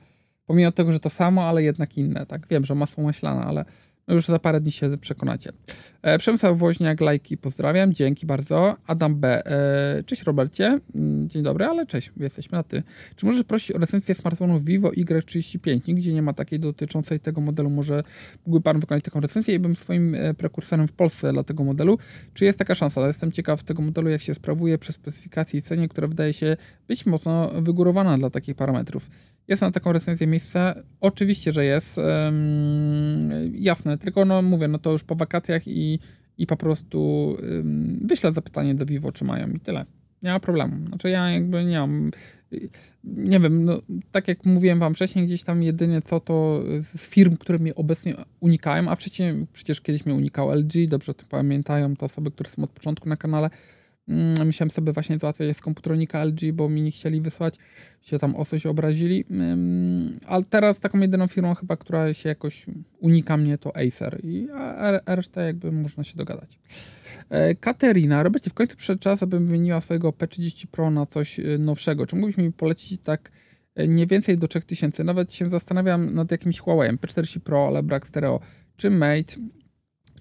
Pomimo 0.45 0.71
tego, 0.71 0.91
że 0.91 1.00
to 1.00 1.10
samo, 1.10 1.43
ale 1.43 1.63
jednak 1.63 1.97
inne, 1.97 2.26
tak? 2.26 2.47
Wiem, 2.47 2.65
że 2.65 2.76
masło 2.76 3.04
maślane, 3.04 3.41
ale 3.41 3.65
no 4.08 4.13
już 4.13 4.26
za 4.26 4.39
parę 4.39 4.62
dni 4.62 4.71
się 4.71 4.97
przekonacie. 4.97 5.52
E, 6.02 6.18
Przemysław 6.18 6.58
Woźniak, 6.58 7.02
lajki, 7.02 7.38
pozdrawiam, 7.38 7.94
dzięki 7.94 8.26
bardzo. 8.26 8.76
Adam 8.88 9.16
B. 9.16 9.46
E, 9.46 10.04
cześć 10.04 10.24
Robercie, 10.24 10.80
mm, 10.96 11.30
dzień 11.30 11.44
dobry, 11.44 11.66
ale 11.66 11.86
cześć, 11.86 12.12
jesteśmy 12.18 12.56
na 12.56 12.64
ty. 12.64 12.84
Czy 13.16 13.26
możesz 13.26 13.44
prosić 13.44 13.72
o 13.72 13.78
recenzję 13.78 14.16
smartfonu 14.16 14.60
Vivo 14.60 14.90
Y35? 14.90 15.88
Nigdzie 15.88 16.14
nie 16.14 16.22
ma 16.22 16.34
takiej 16.34 16.60
dotyczącej 16.60 17.20
tego 17.20 17.42
modelu. 17.42 17.70
Może 17.70 18.04
mógłby 18.46 18.64
Pan 18.64 18.80
wykonać 18.80 19.04
taką 19.04 19.20
recenzję 19.20 19.56
i 19.56 19.60
bym 19.60 19.76
swoim 19.76 20.16
e, 20.16 20.34
prekursorem 20.34 20.88
w 20.88 20.94
Polsce 20.94 21.34
dla 21.34 21.44
tego 21.44 21.64
modelu. 21.64 21.98
Czy 22.34 22.46
jest 22.46 22.60
taka 22.60 22.76
szansa? 22.76 23.08
Jestem 23.08 23.32
ciekaw 23.32 23.64
tego 23.64 23.82
modelu, 23.82 24.10
jak 24.10 24.22
się 24.22 24.34
sprawuje 24.34 24.78
przez 24.78 24.96
specyfikację 24.96 25.60
i 25.60 25.62
cenie, 25.62 25.88
która 25.88 26.08
wydaje 26.08 26.34
się 26.34 26.58
być 26.88 27.06
mocno 27.06 27.52
wygórowana 27.62 28.18
dla 28.18 28.30
takich 28.30 28.56
parametrów. 28.56 29.10
Jest 29.48 29.62
na 29.62 29.72
taką 29.72 29.92
recenzję 29.92 30.28
miejsce? 30.28 30.84
Oczywiście, 31.02 31.52
że 31.52 31.66
jest. 31.66 32.00
jasne, 33.54 33.98
tylko 33.98 34.26
no 34.26 34.42
mówię, 34.42 34.68
no 34.68 34.80
to 34.80 34.92
już 34.92 35.04
po 35.04 35.16
wakacjach 35.16 35.68
i, 35.68 35.90
i 36.38 36.47
po 36.47 36.58
prostu 36.58 37.38
wyślę 38.01 38.32
zapytanie 38.32 38.75
do 38.75 38.86
Vivo, 38.86 39.12
czy 39.12 39.25
mają 39.25 39.49
i 39.51 39.60
tyle. 39.60 39.86
Nie 40.23 40.30
ma 40.30 40.39
problemu. 40.39 40.88
Znaczy 40.88 41.10
ja 41.10 41.30
jakby 41.30 41.65
nie 41.65 41.80
mam, 41.80 42.12
nie 43.04 43.39
wiem, 43.39 43.65
no, 43.65 43.82
tak 44.12 44.27
jak 44.27 44.45
mówiłem 44.45 44.80
wam 44.80 44.93
wcześniej, 44.93 45.25
gdzieś 45.25 45.43
tam 45.43 45.63
jedynie 45.63 46.01
co 46.01 46.19
to 46.19 46.63
z 46.82 47.10
firm, 47.10 47.38
które 47.38 47.60
mnie 47.60 47.75
obecnie 47.75 48.15
unikają, 48.39 48.89
a 48.89 48.95
przecież, 48.95 49.36
przecież 49.54 49.82
kiedyś 49.82 50.06
mnie 50.06 50.15
unikał 50.15 50.51
LG, 50.51 50.89
dobrze 50.89 51.13
to 51.13 51.25
pamiętają 51.30 51.95
to 51.95 52.06
osoby, 52.06 52.32
które 52.32 52.49
są 52.49 52.63
od 52.63 52.71
początku 52.71 53.10
na 53.10 53.15
kanale, 53.15 53.49
musiałem 54.46 54.70
sobie 54.70 54.94
właśnie 54.94 55.20
załatwiać 55.20 55.58
z 55.58 55.62
komputronika 55.62 56.26
LG, 56.26 56.52
bo 56.54 56.70
mi 56.70 56.82
nie 56.82 56.92
chcieli 56.92 57.22
wysłać, 57.22 57.56
się 58.02 58.20
tam 58.20 58.36
o 58.36 58.46
coś 58.46 58.66
obrazili. 58.66 59.26
Ale 60.28 60.44
teraz 60.44 60.80
taką 60.80 61.00
jedyną 61.00 61.28
firmą 61.28 61.56
chyba, 61.56 61.78
która 61.78 62.14
się 62.14 62.30
jakoś 62.30 62.66
unika 63.00 63.38
mnie 63.38 63.58
to 63.58 63.78
Acer, 63.78 64.20
i, 64.24 64.48
a 65.06 65.16
resztę 65.16 65.46
jakby 65.46 65.72
można 65.72 66.04
się 66.04 66.18
dogadać. 66.18 66.60
E, 67.30 67.56
Katerina, 67.56 68.24
Robercie, 68.24 68.50
w 68.50 68.54
końcu 68.54 68.78
przed 68.78 69.00
czas, 69.00 69.24
abym 69.24 69.46
wymieniła 69.46 69.82
swojego 69.82 70.10
P30 70.10 70.68
Pro 70.68 70.92
na 70.92 71.06
coś 71.06 71.40
e, 71.40 71.58
nowszego. 71.58 72.08
Czy 72.08 72.16
mógłbyś 72.16 72.38
mi 72.38 72.52
polecić 72.52 73.02
tak 73.02 73.32
e, 73.76 73.88
nie 73.88 74.08
więcej 74.08 74.38
do 74.38 74.48
3000? 74.48 75.04
Nawet 75.04 75.34
się 75.34 75.50
zastanawiam 75.50 76.14
nad 76.14 76.32
jakimś 76.32 76.60
Huawei 76.60 76.98
P40 76.98 77.40
Pro, 77.40 77.68
ale 77.68 77.84
brak 77.84 78.08
stereo. 78.08 78.40
Czy 78.78 78.90
Mate, 78.90 79.36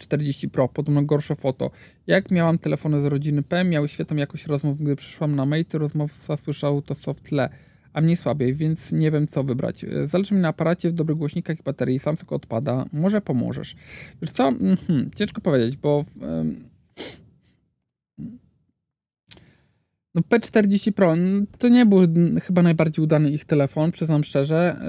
40 0.00 0.48
Pro, 0.48 0.68
podobno 0.68 1.02
gorsze 1.02 1.36
foto. 1.36 1.70
Jak 2.06 2.30
miałam 2.30 2.58
telefony 2.58 3.00
z 3.00 3.04
rodziny 3.04 3.42
P, 3.42 3.64
miały 3.64 3.88
świetną 3.88 4.16
jakość 4.16 4.46
rozmów, 4.46 4.80
gdy 4.80 4.96
przyszłam 4.96 5.36
na 5.36 5.46
Mate, 5.46 5.78
rozmów 5.78 6.28
słyszał 6.44 6.82
to 6.82 6.94
co 6.94 7.14
w 7.14 7.20
tle. 7.20 7.48
a 7.92 8.00
mniej 8.00 8.16
słabiej, 8.16 8.54
więc 8.54 8.92
nie 8.92 9.10
wiem 9.10 9.26
co 9.26 9.44
wybrać. 9.44 9.86
Zależy 10.04 10.34
mi 10.34 10.40
na 10.40 10.48
aparacie, 10.48 10.90
w 10.90 10.92
dobrych 10.92 11.18
głośnikach 11.18 11.60
i 11.60 11.62
baterii. 11.62 11.98
Samsung 11.98 12.32
odpada. 12.32 12.84
Może 12.92 13.20
pomożesz. 13.20 13.76
Wiesz 14.22 14.30
co? 14.30 14.52
Hmm, 14.86 15.10
ciężko 15.16 15.40
powiedzieć, 15.40 15.76
bo... 15.76 16.04
No 20.14 20.22
P40 20.22 20.92
Pro 20.92 21.14
to 21.58 21.68
nie 21.68 21.86
był 21.86 22.00
chyba 22.42 22.62
najbardziej 22.62 23.04
udany 23.04 23.30
ich 23.30 23.44
telefon, 23.44 23.90
przyznam 23.90 24.24
szczerze. 24.24 24.80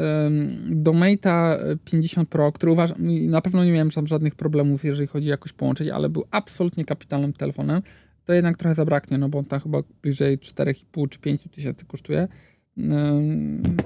Do 0.69 0.91
Mate'a 0.91 1.57
50 1.85 2.29
Pro, 2.29 2.51
który 2.51 2.71
uważam, 2.71 2.97
na 3.27 3.41
pewno 3.41 3.65
nie 3.65 3.71
miałem 3.71 3.89
tam 3.89 4.07
żadnych 4.07 4.35
problemów, 4.35 4.85
jeżeli 4.85 5.07
chodzi 5.07 5.29
o 5.29 5.31
jakość 5.31 5.53
połączeń, 5.53 5.89
ale 5.89 6.09
był 6.09 6.23
absolutnie 6.31 6.85
kapitalnym 6.85 7.33
telefonem. 7.33 7.81
To 8.25 8.33
jednak 8.33 8.57
trochę 8.57 8.75
zabraknie, 8.75 9.17
no 9.17 9.29
bo 9.29 9.37
on 9.37 9.45
tam 9.45 9.59
chyba 9.59 9.83
bliżej 10.01 10.37
4,5 10.37 11.09
czy 11.09 11.19
5 11.19 11.41
tysięcy 11.51 11.85
kosztuje. 11.85 12.27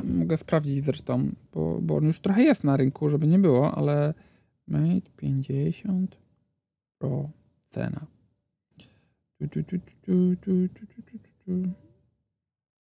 Mogę 0.03 0.37
sprawdzić 0.37 0.85
zresztą, 0.85 1.31
bo, 1.53 1.79
bo 1.81 1.95
on 1.95 2.03
już 2.03 2.19
trochę 2.19 2.43
jest 2.43 2.63
na 2.63 2.77
rynku, 2.77 3.09
żeby 3.09 3.27
nie 3.27 3.39
było, 3.39 3.75
ale 3.75 4.13
Mate 4.67 5.11
50 5.17 6.17
Pro 6.99 7.29
cena. 7.69 8.05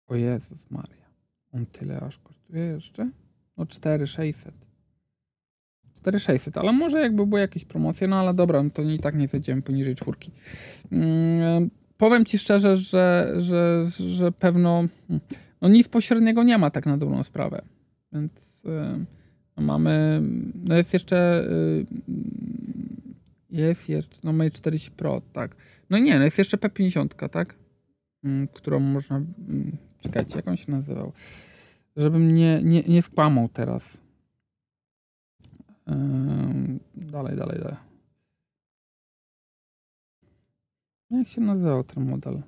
O 0.07 0.16
Jezus 0.16 0.71
Maria. 0.71 1.07
On 1.53 1.66
tyle 1.66 2.01
aż 2.01 2.19
kosztuje 2.19 2.62
jeszcze? 2.64 3.11
No 3.57 3.66
4600. 3.66 4.66
4600, 5.95 6.59
ale 6.59 6.73
może 6.73 7.01
jakby 7.01 7.27
były 7.27 7.40
jakieś 7.40 7.64
promocje, 7.64 8.09
no 8.09 8.16
ale 8.16 8.35
dobra, 8.35 8.62
no 8.62 8.71
to 8.71 8.83
i 8.83 8.99
tak 8.99 9.14
nie 9.14 9.29
zejdziemy 9.29 9.62
poniżej 9.62 9.95
czwórki. 9.95 10.31
Hmm, 10.90 11.71
powiem 11.97 12.25
Ci 12.25 12.38
szczerze, 12.38 12.77
że, 12.77 13.35
że, 13.38 13.85
że 13.99 14.33
pewno 14.33 14.85
no 15.61 15.69
nic 15.69 15.88
pośredniego 15.88 16.42
nie 16.42 16.59
ma 16.59 16.71
tak 16.71 16.87
na 16.87 16.97
dobrą 16.97 17.23
sprawę. 17.23 17.62
Więc 18.12 18.62
yy, 19.57 19.64
mamy, 19.64 20.23
no 20.64 20.77
jest 20.77 20.92
jeszcze 20.92 21.49
yy, 21.99 22.16
jest 23.51 23.88
jeszcze, 23.88 24.19
no 24.25 24.33
Mate 24.33 24.51
40 24.51 24.90
Pro, 24.90 25.23
tak. 25.33 25.57
No 25.90 25.99
nie, 25.99 26.19
no 26.19 26.25
jest 26.25 26.38
jeszcze 26.38 26.57
P50, 26.57 27.29
tak? 27.29 27.55
Mm, 28.27 28.49
którą 28.49 28.81
można, 28.81 29.17
mm, 29.17 29.77
czekajcie, 30.01 30.37
jak 30.37 30.49
on 30.49 30.57
się 30.57 30.73
nazywał? 30.73 31.12
Żebym 31.97 32.35
nie, 32.35 32.61
nie, 32.62 32.83
nie 32.83 33.03
skłamał 33.03 33.49
teraz. 33.49 33.99
Dalej, 36.95 37.37
dalej, 37.37 37.59
dalej. 37.59 37.77
Jak 41.11 41.29
się 41.29 41.41
nazywał 41.41 41.85
ten 41.85 42.09
model? 42.09 42.43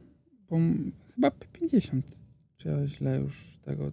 Bo 0.51 0.57
chyba 1.15 1.29
P50. 1.29 2.03
Czy 2.57 2.69
ja 2.69 2.87
źle 2.87 3.19
już 3.19 3.59
tego. 3.63 3.93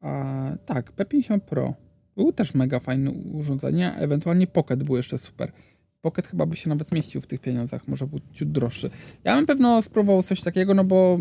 A, 0.00 0.50
tak, 0.66 0.92
P50 0.92 1.40
Pro. 1.40 1.74
Był 2.16 2.32
też 2.32 2.54
mega 2.54 2.78
fajne 2.78 3.10
urządzenie, 3.10 3.94
ewentualnie 3.94 4.46
Pocket 4.46 4.82
był 4.82 4.96
jeszcze 4.96 5.18
super. 5.18 5.52
Pocket 6.02 6.26
chyba 6.26 6.46
by 6.46 6.56
się 6.56 6.68
nawet 6.68 6.92
mieścił 6.92 7.20
w 7.20 7.26
tych 7.26 7.40
pieniądzach, 7.40 7.88
może 7.88 8.06
był 8.06 8.20
ciut 8.32 8.52
droższy. 8.52 8.90
Ja 9.24 9.36
bym 9.36 9.46
pewno 9.46 9.82
spróbował 9.82 10.22
coś 10.22 10.40
takiego, 10.40 10.74
no 10.74 10.84
bo 10.84 11.18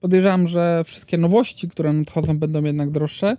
podejrzewam, 0.00 0.46
że 0.46 0.82
wszystkie 0.84 1.18
nowości, 1.18 1.68
które 1.68 1.92
nadchodzą, 1.92 2.38
będą 2.38 2.64
jednak 2.64 2.90
droższe. 2.90 3.36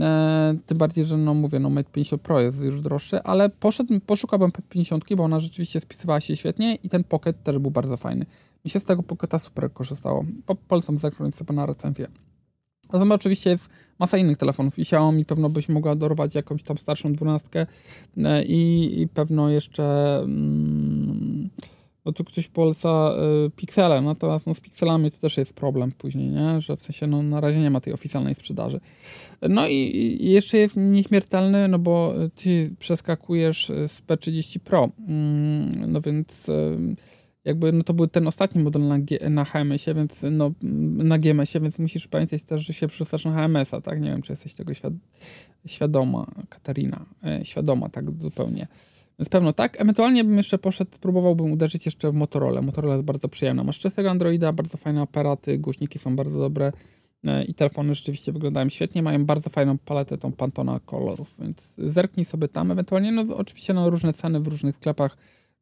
E, 0.00 0.56
tym 0.66 0.78
bardziej, 0.78 1.04
że 1.04 1.16
no 1.16 1.34
mówię, 1.34 1.58
no 1.58 1.70
Mate 1.70 1.90
50 1.92 2.22
Pro 2.22 2.40
jest 2.40 2.62
już 2.62 2.80
droższy, 2.80 3.22
ale 3.22 3.48
poszedł, 3.48 4.00
poszukałbym 4.00 4.50
P50, 4.50 5.16
bo 5.16 5.24
ona 5.24 5.40
rzeczywiście 5.40 5.80
spisywała 5.80 6.20
się 6.20 6.36
świetnie 6.36 6.74
i 6.74 6.88
ten 6.88 7.04
Pocket 7.04 7.42
też 7.42 7.58
był 7.58 7.70
bardzo 7.70 7.96
fajny. 7.96 8.26
Mi 8.64 8.70
się 8.70 8.80
z 8.80 8.84
tego 8.84 9.02
Pocketa 9.02 9.38
super 9.38 9.72
korzystało. 9.72 10.24
Po, 10.46 10.54
polecam 10.54 10.96
zerknąć 10.96 11.34
sobie 11.34 11.54
na 11.54 11.66
recenzję. 11.66 12.06
Natomiast 12.92 13.20
oczywiście 13.22 13.50
jest 13.50 13.68
masa 13.98 14.18
innych 14.18 14.36
telefonów 14.36 14.78
i 14.78 14.82
Xiaomi 14.82 15.24
pewno 15.24 15.48
byś 15.48 15.68
mogła 15.68 15.94
dorwać 15.94 16.34
jakąś 16.34 16.62
tam 16.62 16.78
starszą 16.78 17.12
dwunastkę 17.12 17.66
e, 18.24 18.44
i, 18.44 19.00
i 19.00 19.08
pewno 19.08 19.48
jeszcze 19.48 20.18
mm, 20.18 21.50
no 22.06 22.12
tu 22.12 22.24
ktoś 22.24 22.48
poleca 22.48 23.14
y, 23.46 23.50
piksele, 23.50 24.00
natomiast 24.00 24.46
no, 24.46 24.54
z 24.54 24.60
pikselami 24.60 25.10
to 25.10 25.18
też 25.18 25.36
jest 25.36 25.54
problem 25.54 25.92
później, 25.92 26.30
nie? 26.30 26.60
że 26.60 26.76
w 26.76 26.82
sensie 26.82 27.06
no, 27.06 27.22
na 27.22 27.40
razie 27.40 27.60
nie 27.60 27.70
ma 27.70 27.80
tej 27.80 27.92
oficjalnej 27.92 28.34
sprzedaży. 28.34 28.80
No 29.48 29.68
i, 29.68 30.18
jeszcze 30.20 30.58
jest 30.58 30.76
nieśmiertelny, 30.76 31.68
no 31.68 31.78
bo 31.78 32.14
ty 32.34 32.70
przeskakujesz 32.78 33.66
z 33.66 34.02
P30 34.02 34.58
Pro, 34.58 34.88
mm, 35.08 35.70
no 35.86 36.00
więc 36.00 36.46
jakby 37.46 37.72
no 37.72 37.82
to 37.82 37.94
był 37.94 38.06
ten 38.06 38.26
ostatni 38.26 38.62
model 38.62 38.82
na, 38.82 38.98
na 39.30 39.44
HMS-ie, 39.44 39.94
więc 39.94 40.24
no, 40.30 40.52
na 41.04 41.18
GMS-ie, 41.18 41.62
więc 41.62 41.78
musisz 41.78 42.08
pamiętać 42.08 42.42
też, 42.42 42.66
że 42.66 42.72
się 42.72 42.88
przerzucasz 42.88 43.24
na 43.24 43.32
HMS-a, 43.32 43.80
tak? 43.80 44.00
Nie 44.00 44.10
wiem, 44.10 44.22
czy 44.22 44.32
jesteś 44.32 44.54
tego 44.54 44.74
świad 44.74 44.92
świadoma, 45.66 46.26
Katarina, 46.48 47.06
e, 47.24 47.44
świadoma 47.44 47.88
tak 47.88 48.04
zupełnie. 48.20 48.66
Więc 49.18 49.28
pewno 49.28 49.52
tak. 49.52 49.80
Ewentualnie 49.80 50.24
bym 50.24 50.36
jeszcze 50.36 50.58
poszedł, 50.58 50.90
próbowałbym 51.00 51.52
uderzyć 51.52 51.86
jeszcze 51.86 52.10
w 52.10 52.14
Motorola. 52.14 52.62
Motorola 52.62 52.94
jest 52.94 53.04
bardzo 53.04 53.28
przyjemna. 53.28 53.64
Masz 53.64 53.78
czystego 53.78 54.10
Androida, 54.10 54.52
bardzo 54.52 54.76
fajne 54.76 55.00
aparaty, 55.00 55.58
głośniki 55.58 55.98
są 55.98 56.16
bardzo 56.16 56.38
dobre 56.38 56.72
e, 57.24 57.44
i 57.44 57.54
telefony 57.54 57.94
rzeczywiście 57.94 58.32
wyglądają 58.32 58.68
świetnie. 58.68 59.02
Mają 59.02 59.24
bardzo 59.24 59.50
fajną 59.50 59.78
paletę, 59.78 60.18
tą 60.18 60.32
Pantona 60.32 60.80
kolorów, 60.80 61.34
więc 61.38 61.74
zerknij 61.78 62.24
sobie 62.24 62.48
tam. 62.48 62.70
Ewentualnie, 62.70 63.12
no 63.12 63.36
oczywiście 63.36 63.74
no, 63.74 63.90
różne 63.90 64.12
ceny 64.12 64.40
w 64.40 64.46
różnych 64.46 64.76
sklepach 64.76 65.16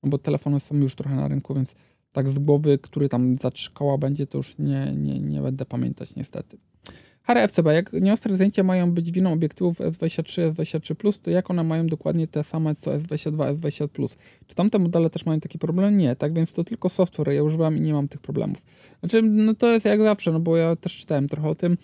no 0.04 0.10
bo 0.10 0.18
telefony 0.18 0.60
są 0.60 0.76
już 0.76 0.94
trochę 0.94 1.16
na 1.16 1.28
rynku, 1.28 1.54
więc 1.54 1.74
tak 2.12 2.28
z 2.28 2.38
głowy, 2.38 2.78
który 2.78 3.08
tam 3.08 3.34
za 3.34 3.50
trzy 3.50 3.70
koła 3.70 3.98
będzie, 3.98 4.26
to 4.26 4.38
już 4.38 4.58
nie, 4.58 4.92
nie, 4.96 5.20
nie 5.20 5.40
będę 5.40 5.64
pamiętać 5.64 6.16
niestety. 6.16 6.58
Harry 7.22 7.48
FCB, 7.48 7.74
jak 7.74 7.92
nieostre 7.92 8.34
zdjęcia 8.34 8.62
mają 8.62 8.92
być 8.92 9.10
winą 9.10 9.32
obiektywów 9.32 9.78
S23, 9.78 10.50
S23+, 10.50 11.20
to 11.22 11.30
jak 11.30 11.50
one 11.50 11.62
mają 11.62 11.86
dokładnie 11.86 12.28
te 12.28 12.44
same 12.44 12.74
co 12.74 12.90
S22, 12.90 13.56
S20+? 13.56 14.16
Czy 14.46 14.54
tamte 14.54 14.78
modele 14.78 15.10
też 15.10 15.26
mają 15.26 15.40
taki 15.40 15.58
problem? 15.58 15.96
Nie, 15.96 16.16
tak 16.16 16.34
więc 16.34 16.52
to 16.52 16.64
tylko 16.64 16.88
software, 16.88 17.28
ja 17.28 17.42
używam 17.42 17.76
i 17.76 17.80
nie 17.80 17.92
mam 17.92 18.08
tych 18.08 18.20
problemów. 18.20 18.62
Znaczy, 19.00 19.22
no 19.22 19.54
to 19.54 19.72
jest 19.72 19.84
jak 19.84 20.02
zawsze, 20.02 20.32
no 20.32 20.40
bo 20.40 20.56
ja 20.56 20.76
też 20.76 20.96
czytałem 20.96 21.28
trochę 21.28 21.48
o 21.48 21.54
tym, 21.54 21.76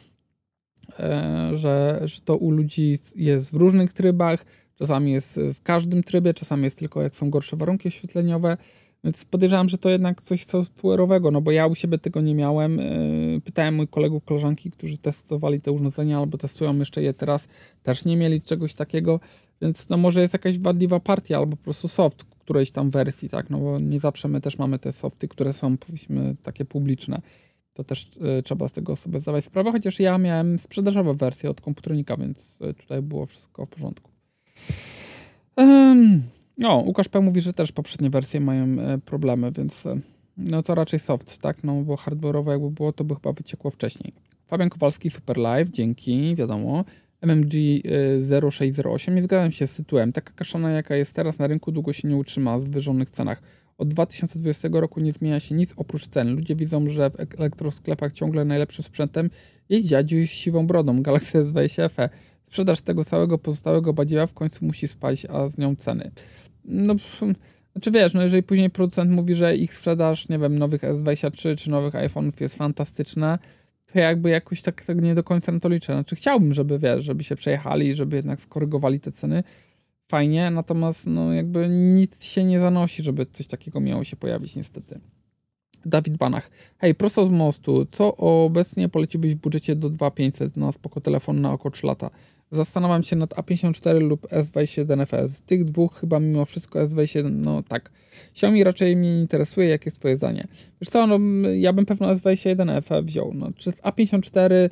e, 0.98 1.50
że, 1.54 2.00
że 2.04 2.20
to 2.20 2.36
u 2.36 2.50
ludzi 2.50 2.98
jest 3.16 3.52
w 3.52 3.54
różnych 3.54 3.92
trybach, 3.92 4.44
Czasami 4.80 5.12
jest 5.12 5.40
w 5.54 5.62
każdym 5.62 6.02
trybie, 6.02 6.34
czasami 6.34 6.64
jest 6.64 6.78
tylko 6.78 7.02
jak 7.02 7.16
są 7.16 7.30
gorsze 7.30 7.56
warunki 7.56 7.88
oświetleniowe. 7.88 8.56
Więc 9.04 9.24
podejrzewam, 9.24 9.68
że 9.68 9.78
to 9.78 9.90
jednak 9.90 10.22
coś 10.22 10.46
software'owego, 10.46 11.32
no 11.32 11.40
bo 11.40 11.50
ja 11.50 11.66
u 11.66 11.74
siebie 11.74 11.98
tego 11.98 12.20
nie 12.20 12.34
miałem. 12.34 12.80
E, 12.80 12.84
pytałem 13.44 13.74
moich 13.74 13.90
kolegów, 13.90 14.24
koleżanki, 14.24 14.70
którzy 14.70 14.98
testowali 14.98 15.60
te 15.60 15.72
urządzenia 15.72 16.18
albo 16.18 16.38
testują 16.38 16.78
jeszcze 16.78 17.02
je 17.02 17.14
teraz, 17.14 17.48
też 17.82 18.04
nie 18.04 18.16
mieli 18.16 18.42
czegoś 18.42 18.74
takiego, 18.74 19.20
więc 19.62 19.88
no 19.88 19.96
może 19.96 20.20
jest 20.20 20.34
jakaś 20.34 20.58
wadliwa 20.58 21.00
partia 21.00 21.36
albo 21.36 21.56
po 21.56 21.64
prostu 21.64 21.88
soft 21.88 22.24
którejś 22.24 22.70
tam 22.70 22.90
wersji, 22.90 23.28
tak, 23.28 23.50
no 23.50 23.58
bo 23.58 23.78
nie 23.78 24.00
zawsze 24.00 24.28
my 24.28 24.40
też 24.40 24.58
mamy 24.58 24.78
te 24.78 24.92
softy, 24.92 25.28
które 25.28 25.52
są 25.52 25.76
powiedzmy 25.76 26.36
takie 26.42 26.64
publiczne. 26.64 27.20
To 27.72 27.84
też 27.84 28.10
y, 28.38 28.42
trzeba 28.42 28.68
z 28.68 28.72
tego 28.72 28.96
sobie 28.96 29.20
zdawać 29.20 29.44
sprawę, 29.44 29.72
chociaż 29.72 30.00
ja 30.00 30.18
miałem 30.18 30.58
sprzedażową 30.58 31.14
wersję 31.14 31.50
od 31.50 31.60
komputernika, 31.60 32.16
więc 32.16 32.58
y, 32.70 32.74
tutaj 32.74 33.02
było 33.02 33.26
wszystko 33.26 33.66
w 33.66 33.68
porządku. 33.68 34.09
No, 36.58 36.76
Łukasz 36.86 37.08
P. 37.08 37.20
mówi, 37.20 37.40
że 37.40 37.52
też 37.52 37.72
poprzednie 37.72 38.10
wersje 38.10 38.40
mają 38.40 38.64
e, 38.80 38.98
problemy, 38.98 39.52
więc 39.52 39.86
e, 39.86 39.96
no 40.36 40.62
to 40.62 40.74
raczej 40.74 41.00
soft, 41.00 41.38
tak? 41.38 41.64
No 41.64 41.82
bo 41.82 41.94
hardware'owo 41.94 42.50
jakby 42.50 42.70
było, 42.70 42.92
to 42.92 43.04
by 43.04 43.14
chyba 43.14 43.32
wyciekło 43.32 43.70
wcześniej. 43.70 44.12
Fabian 44.46 44.70
Kowalski, 44.70 45.10
Super 45.10 45.36
Live, 45.36 45.68
dzięki, 45.68 46.36
wiadomo. 46.36 46.84
MMG 47.20 47.52
0608, 48.50 49.14
nie 49.14 49.22
zgadzam 49.22 49.52
się 49.52 49.66
z 49.66 49.76
tytułem. 49.76 50.12
Taka 50.12 50.32
kaszana, 50.32 50.70
jaka 50.70 50.96
jest 50.96 51.14
teraz 51.14 51.38
na 51.38 51.46
rynku, 51.46 51.72
długo 51.72 51.92
się 51.92 52.08
nie 52.08 52.16
utrzyma 52.16 52.58
w 52.58 52.64
wyżonych 52.64 53.10
cenach. 53.10 53.42
Od 53.78 53.88
2020 53.88 54.68
roku 54.72 55.00
nie 55.00 55.12
zmienia 55.12 55.40
się 55.40 55.54
nic 55.54 55.74
oprócz 55.76 56.06
cen. 56.06 56.34
Ludzie 56.34 56.56
widzą, 56.56 56.86
że 56.86 57.10
w 57.10 57.14
elektrosklepach 57.38 58.12
ciągle 58.12 58.44
najlepszym 58.44 58.84
sprzętem 58.84 59.30
jest 59.68 59.86
dziadziu 59.86 60.16
z 60.16 60.30
siwą 60.30 60.66
brodą, 60.66 61.02
Galaxy 61.02 61.44
S20 61.44 61.90
FE. 61.90 62.08
Sprzedaż 62.50 62.80
tego 62.80 63.04
całego 63.04 63.38
pozostałego 63.38 63.92
badziewa 63.92 64.26
w 64.26 64.32
końcu 64.32 64.64
musi 64.64 64.88
spaść, 64.88 65.26
a 65.26 65.48
z 65.48 65.58
nią 65.58 65.76
ceny. 65.76 66.10
No, 66.64 66.94
znaczy 67.72 67.90
wiesz, 67.90 68.14
no 68.14 68.22
jeżeli 68.22 68.42
później 68.42 68.70
producent 68.70 69.10
mówi, 69.10 69.34
że 69.34 69.56
ich 69.56 69.74
sprzedaż, 69.74 70.28
nie 70.28 70.38
wiem, 70.38 70.58
nowych 70.58 70.82
S23 70.82 71.56
czy 71.56 71.70
nowych 71.70 71.94
iPhone'ów 71.94 72.32
jest 72.40 72.54
fantastyczna, 72.54 73.38
to 73.92 73.98
jakby 73.98 74.30
jakoś 74.30 74.62
tak, 74.62 74.84
tak 74.84 75.02
nie 75.02 75.14
do 75.14 75.22
końca 75.22 75.52
na 75.52 75.60
to 75.60 75.68
liczę. 75.68 75.92
Znaczy 75.92 76.16
chciałbym, 76.16 76.54
żeby 76.54 76.78
wiesz, 76.78 77.04
żeby 77.04 77.24
się 77.24 77.36
przejechali, 77.36 77.94
żeby 77.94 78.16
jednak 78.16 78.40
skorygowali 78.40 79.00
te 79.00 79.12
ceny. 79.12 79.42
Fajnie, 80.08 80.50
natomiast 80.50 81.06
no 81.06 81.32
jakby 81.32 81.68
nic 81.68 82.24
się 82.24 82.44
nie 82.44 82.60
zanosi, 82.60 83.02
żeby 83.02 83.26
coś 83.32 83.46
takiego 83.46 83.80
miało 83.80 84.04
się 84.04 84.16
pojawić 84.16 84.56
niestety. 84.56 85.00
Dawid 85.86 86.16
Banach. 86.16 86.50
Hej, 86.78 86.94
prosto 86.94 87.26
z 87.26 87.30
mostu. 87.30 87.86
Co 87.92 88.16
obecnie 88.16 88.88
poleciłbyś 88.88 89.34
w 89.34 89.38
budżecie 89.38 89.76
do 89.76 89.90
2500 89.90 90.56
na 90.56 90.72
spoko 90.72 91.00
telefon 91.00 91.40
na 91.40 91.52
około 91.52 91.70
3 91.70 91.86
lata? 91.86 92.10
Zastanawiam 92.50 93.02
się 93.02 93.16
nad 93.16 93.34
A54 93.34 94.02
lub 94.02 94.26
S21 94.26 95.06
FS. 95.06 95.40
Tych 95.40 95.64
dwóch 95.64 96.00
chyba 96.00 96.20
mimo 96.20 96.44
wszystko 96.44 96.78
S21, 96.86 97.30
no 97.30 97.62
tak. 97.62 97.90
Xiaomi 98.30 98.64
raczej 98.64 98.96
mnie 98.96 99.12
nie 99.12 99.20
interesuje, 99.20 99.68
jakie 99.68 99.86
jest 99.86 99.98
twoje 99.98 100.16
zdanie. 100.16 100.44
Wiesz 100.80 100.88
co, 100.88 101.06
no, 101.06 101.18
ja 101.48 101.72
bym 101.72 101.86
pewno 101.86 102.14
S21 102.14 102.82
FE 102.82 103.02
wziął. 103.02 103.34
No, 103.34 103.50
czy 103.56 103.70
A54 103.70 104.70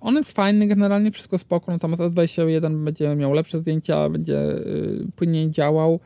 on 0.00 0.16
jest 0.16 0.32
fajny, 0.32 0.66
generalnie 0.66 1.10
wszystko 1.10 1.38
spoko, 1.38 1.72
natomiast 1.72 2.02
S21 2.02 2.84
będzie 2.84 3.16
miał 3.16 3.32
lepsze 3.32 3.58
zdjęcia, 3.58 4.08
będzie 4.08 4.40
płynniej 5.16 5.50
działał 5.50 6.00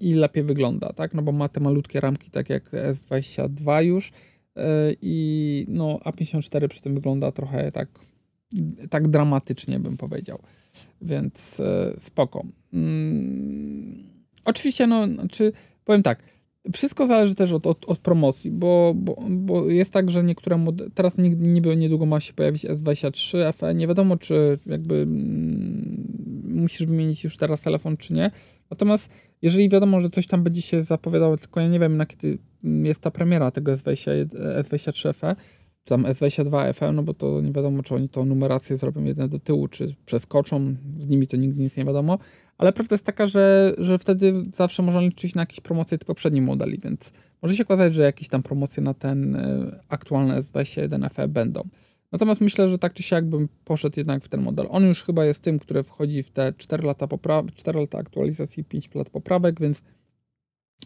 i 0.00 0.14
lepiej 0.14 0.44
wygląda, 0.44 0.92
tak? 0.92 1.14
No 1.14 1.22
bo 1.22 1.32
ma 1.32 1.48
te 1.48 1.60
malutkie 1.60 2.00
ramki, 2.00 2.30
tak 2.30 2.50
jak 2.50 2.70
S22 2.72 3.84
już 3.84 4.12
i 5.02 5.66
no 5.68 5.98
A54 6.04 6.68
przy 6.68 6.80
tym 6.80 6.94
wygląda 6.94 7.32
trochę 7.32 7.72
tak, 7.72 7.88
tak 8.90 9.08
dramatycznie, 9.08 9.80
bym 9.80 9.96
powiedział. 9.96 10.38
Więc 11.02 11.62
spoko. 11.98 12.44
Mm, 12.72 14.02
oczywiście, 14.44 14.86
no, 14.86 15.06
czy 15.30 15.52
powiem 15.84 16.02
tak, 16.02 16.22
wszystko 16.72 17.06
zależy 17.06 17.34
też 17.34 17.52
od, 17.52 17.66
od, 17.66 17.84
od 17.84 17.98
promocji, 17.98 18.50
bo, 18.50 18.92
bo, 18.96 19.16
bo, 19.30 19.70
jest 19.70 19.92
tak, 19.92 20.10
że 20.10 20.24
niektóre 20.24 20.56
modele, 20.56 20.90
teraz 20.90 21.18
niby 21.38 21.76
niedługo 21.76 22.06
ma 22.06 22.20
się 22.20 22.32
pojawić 22.32 22.64
S23 22.64 23.52
FE, 23.52 23.74
nie 23.74 23.86
wiadomo 23.86 24.16
czy 24.16 24.58
jakby 24.66 24.94
mm, 24.94 26.06
musisz 26.44 26.86
wymienić 26.86 27.24
już 27.24 27.36
teraz 27.36 27.62
telefon 27.62 27.96
czy 27.96 28.14
nie, 28.14 28.30
natomiast 28.70 29.10
jeżeli 29.42 29.68
wiadomo, 29.68 30.00
że 30.00 30.10
coś 30.10 30.26
tam 30.26 30.42
będzie 30.42 30.62
się 30.62 30.82
zapowiadało, 30.82 31.36
tylko 31.36 31.60
ja 31.60 31.68
nie 31.68 31.80
wiem 31.80 31.96
na 31.96 32.06
kiedy 32.06 32.38
jest 32.62 33.00
ta 33.00 33.10
premiera 33.10 33.50
tego 33.50 33.72
S20, 33.72 34.26
S23 34.62 35.14
FE, 35.14 35.36
tam 35.84 36.02
S22 36.02 36.72
FE, 36.72 36.92
no 36.92 37.02
bo 37.02 37.14
to 37.14 37.40
nie 37.40 37.52
wiadomo, 37.52 37.82
czy 37.82 37.94
oni 37.94 38.08
tą 38.08 38.24
numerację 38.24 38.76
zrobią 38.76 39.04
jedne 39.04 39.28
do 39.28 39.38
tyłu, 39.38 39.68
czy 39.68 39.94
przeskoczą, 40.06 40.74
z 40.94 41.08
nimi 41.08 41.26
to 41.26 41.36
nigdy 41.36 41.62
nic 41.62 41.76
nie 41.76 41.84
wiadomo, 41.84 42.18
ale 42.58 42.72
prawda 42.72 42.94
jest 42.94 43.04
taka, 43.04 43.26
że, 43.26 43.74
że 43.78 43.98
wtedy 43.98 44.32
zawsze 44.54 44.82
można 44.82 45.00
liczyć 45.00 45.34
na 45.34 45.42
jakieś 45.42 45.60
promocje 45.60 45.98
tych 45.98 46.06
poprzednich 46.06 46.42
modeli, 46.42 46.78
więc 46.78 47.12
może 47.42 47.56
się 47.56 47.62
okazać, 47.62 47.94
że 47.94 48.02
jakieś 48.02 48.28
tam 48.28 48.42
promocje 48.42 48.82
na 48.82 48.94
ten 48.94 49.36
y, 49.36 49.80
aktualny 49.88 50.34
S21 50.34 51.10
FE 51.10 51.28
będą. 51.28 51.68
Natomiast 52.12 52.40
myślę, 52.40 52.68
że 52.68 52.78
tak 52.78 52.92
czy 52.94 53.02
siak 53.02 53.24
bym 53.24 53.48
poszedł 53.64 54.00
jednak 54.00 54.24
w 54.24 54.28
ten 54.28 54.42
model. 54.42 54.66
On 54.70 54.84
już 54.84 55.04
chyba 55.04 55.24
jest 55.24 55.42
tym, 55.42 55.58
który 55.58 55.82
wchodzi 55.82 56.22
w 56.22 56.30
te 56.30 56.52
4 56.56 56.86
lata, 56.86 57.06
popra- 57.06 57.52
4 57.54 57.80
lata 57.80 57.98
aktualizacji, 57.98 58.64
5 58.64 58.94
lat 58.94 59.10
poprawek, 59.10 59.60
więc 59.60 59.82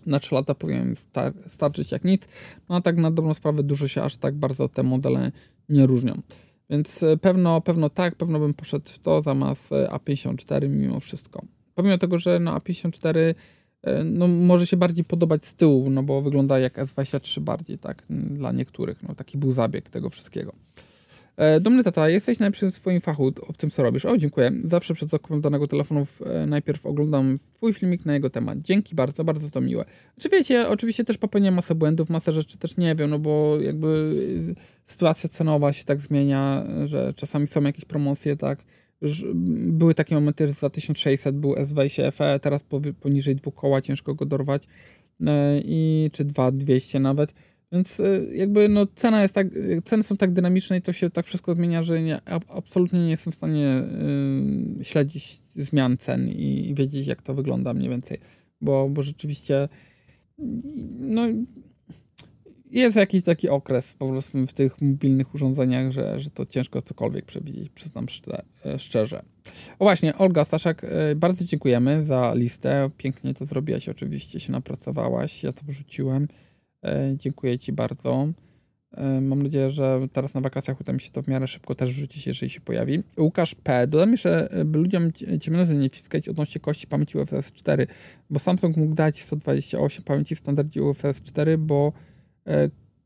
na 0.07 0.21
3 0.21 0.35
lata 0.35 0.55
powinien 0.55 0.95
star- 0.97 1.33
starczyć 1.49 1.93
jak 1.93 2.05
nic. 2.05 2.29
No 2.69 2.77
a 2.77 2.81
tak 2.81 2.97
na 2.97 3.11
dobrą 3.11 3.35
sprawę 3.35 3.63
dużo 3.63 3.89
się 3.89 4.03
aż 4.03 4.17
tak 4.17 4.35
bardzo 4.35 4.69
te 4.69 4.83
modele 4.83 5.33
nie 5.69 5.87
różnią. 5.87 6.23
Więc 6.71 7.03
e, 7.03 7.17
pewno, 7.17 7.61
pewno 7.61 7.91
tak, 7.91 8.15
pewno 8.15 8.39
bym 8.39 8.55
poszedł 8.55 8.91
w 8.91 8.99
to 8.99 9.23
zamiast 9.23 9.73
e, 9.73 9.89
A54 9.89 10.69
mimo 10.69 11.01
wszystko. 11.01 11.43
Pomimo 11.75 11.99
tego, 11.99 12.19
że 12.19 12.41
no 12.41 12.59
A54 12.59 13.35
e, 13.83 14.05
no, 14.05 14.29
może 14.29 14.67
się 14.67 14.77
bardziej 14.77 15.05
podobać 15.05 15.47
z 15.47 15.55
tyłu, 15.55 15.91
no 15.91 16.03
bo 16.03 16.23
wygląda 16.23 16.59
jak 16.59 16.79
S23 16.79 17.41
bardziej, 17.41 17.79
tak, 17.79 18.03
dla 18.11 18.53
niektórych. 18.53 19.03
No, 19.03 19.15
taki 19.15 19.39
był 19.39 19.51
zabieg 19.51 19.89
tego 19.89 20.11
wszystkiego. 20.11 20.53
E, 21.37 21.61
Dumny 21.61 21.85
tata, 21.85 22.09
jesteś 22.09 22.39
najlepszy 22.39 22.71
w 22.71 22.75
swoim 22.75 23.01
fachu 23.01 23.33
w 23.53 23.57
tym, 23.57 23.71
co 23.71 23.83
robisz. 23.83 24.05
O, 24.05 24.19
dziękuję. 24.19 24.53
Zawsze 24.65 24.95
przed 24.95 25.11
zakupem 25.11 25.41
danego 25.41 25.67
telefonu 25.67 26.07
e, 26.27 26.47
najpierw 26.47 26.87
oglądam 26.87 27.37
twój 27.53 27.73
filmik 27.73 28.07
na 28.07 28.15
jego 28.15 28.31
temat. 28.31 28.59
Dzięki 28.61 28.95
bardzo, 28.95 29.25
bardzo 29.25 29.51
to 29.51 29.61
miłe. 29.61 29.85
Czy 30.21 30.29
wiecie, 30.29 30.69
oczywiście 30.69 31.05
też 31.05 31.19
popełniam 31.19 31.55
masę 31.55 31.75
błędów, 31.75 32.11
masę 32.11 32.33
rzeczy 32.33 32.59
też 32.59 32.77
nie 32.77 32.95
wiem, 32.95 33.11
no 33.11 33.19
bo 33.19 33.61
jakby 33.61 34.15
sytuacja 34.85 35.29
cenowa 35.29 35.73
się 35.73 35.85
tak 35.85 36.01
zmienia, 36.01 36.67
że 36.85 37.13
czasami 37.17 37.47
są 37.47 37.63
jakieś 37.63 37.85
promocje, 37.85 38.37
tak. 38.37 38.65
Były 39.55 39.95
takie 39.95 40.15
momenty, 40.15 40.47
że 40.47 40.53
za 40.53 40.71
1600 40.71 41.37
był 41.39 41.55
S20 41.55 42.13
FE, 42.13 42.41
teraz 42.41 42.65
poniżej 43.01 43.37
dwóch 43.37 43.55
koła 43.55 43.81
ciężko 43.81 44.15
go 44.15 44.27
dorwać 44.27 44.65
e, 45.27 45.61
i 45.65 46.11
czy 46.13 46.25
2200 46.25 47.01
nawet. 47.01 47.35
Więc 47.73 48.01
y, 48.01 48.31
jakby 48.35 48.69
no 48.69 48.87
cena 48.95 49.23
jest 49.23 49.35
tak, 49.35 49.47
ceny 49.85 50.03
są 50.03 50.17
tak 50.17 50.33
dynamiczne 50.33 50.79
i 50.79 50.83
to 50.83 50.93
się 50.93 51.11
tak 51.11 51.27
wszystko 51.27 51.55
zmienia, 51.55 51.83
że 51.83 52.03
nie, 52.03 52.21
absolutnie 52.49 53.01
nie 53.01 53.11
jestem 53.11 53.33
w 53.33 53.37
stanie 53.37 53.83
y, 54.81 54.85
śledzić 54.85 55.43
zmian 55.57 55.97
cen 55.97 56.29
i, 56.29 56.69
i, 56.71 56.75
wiedzieć 56.75 57.07
jak 57.07 57.23
to 57.23 57.35
wygląda 57.35 57.75
mniej 57.75 57.91
więcej, 57.91 58.19
bo, 58.61 58.89
bo 58.89 59.03
rzeczywiście 59.03 59.69
no 60.99 61.29
jest 62.71 62.97
jakiś 62.97 63.23
taki 63.23 63.49
okres 63.49 63.93
po 63.93 64.09
prostu 64.09 64.47
w 64.47 64.53
tych 64.53 64.81
mobilnych 64.83 65.35
urządzeniach, 65.35 65.93
że, 65.93 66.21
że 66.21 66.31
to 66.31 66.47
ciężko 66.47 66.83
cokolwiek 66.83 67.25
przewidzieć, 67.25 67.71
przyznam 67.71 68.07
e, 68.65 68.79
szczerze. 68.79 69.23
O 69.79 69.85
właśnie, 69.85 70.19
Olga 70.19 70.45
Staszek, 70.45 70.85
e, 70.85 71.15
bardzo 71.15 71.45
dziękujemy 71.45 72.05
za 72.05 72.35
listę. 72.35 72.89
Pięknie 72.97 73.35
to 73.35 73.47
zrobiłaś, 73.47 73.89
oczywiście 73.89 74.41
się 74.41 74.53
napracowałaś, 74.53 75.43
ja 75.43 75.53
to 75.53 75.61
wrzuciłem. 75.67 76.29
E, 76.85 77.15
dziękuję 77.17 77.59
Ci 77.59 77.73
bardzo. 77.73 78.29
E, 78.93 79.21
mam 79.21 79.43
nadzieję, 79.43 79.71
że 79.71 80.01
teraz 80.13 80.35
na 80.35 80.41
wakacjach 80.41 80.81
uda 80.81 80.93
mi 80.93 81.01
się 81.01 81.11
to 81.11 81.23
w 81.23 81.29
miarę 81.29 81.47
szybko 81.47 81.75
też 81.75 81.91
wrzucić, 81.91 82.27
jeżeli 82.27 82.51
się 82.51 82.61
pojawi. 82.61 83.03
Łukasz 83.19 83.55
P. 83.55 83.87
Dodam 83.87 84.11
jeszcze, 84.11 84.51
e, 84.51 84.65
by 84.65 84.79
ludziom 84.79 85.13
ciemnoty 85.41 85.75
nie 85.75 85.91
wciskać 85.91 86.29
odnośnie 86.29 86.61
kości 86.61 86.87
pamięci 86.87 87.19
UFS 87.19 87.53
4, 87.53 87.87
bo 88.31 88.39
Samsung 88.39 88.77
mógł 88.77 88.95
dać 88.95 89.23
128 89.23 90.05
pamięci 90.05 90.35
w 90.35 90.39
standardzie 90.39 90.83
UFS 90.83 91.23
4, 91.23 91.59
bo 91.59 91.93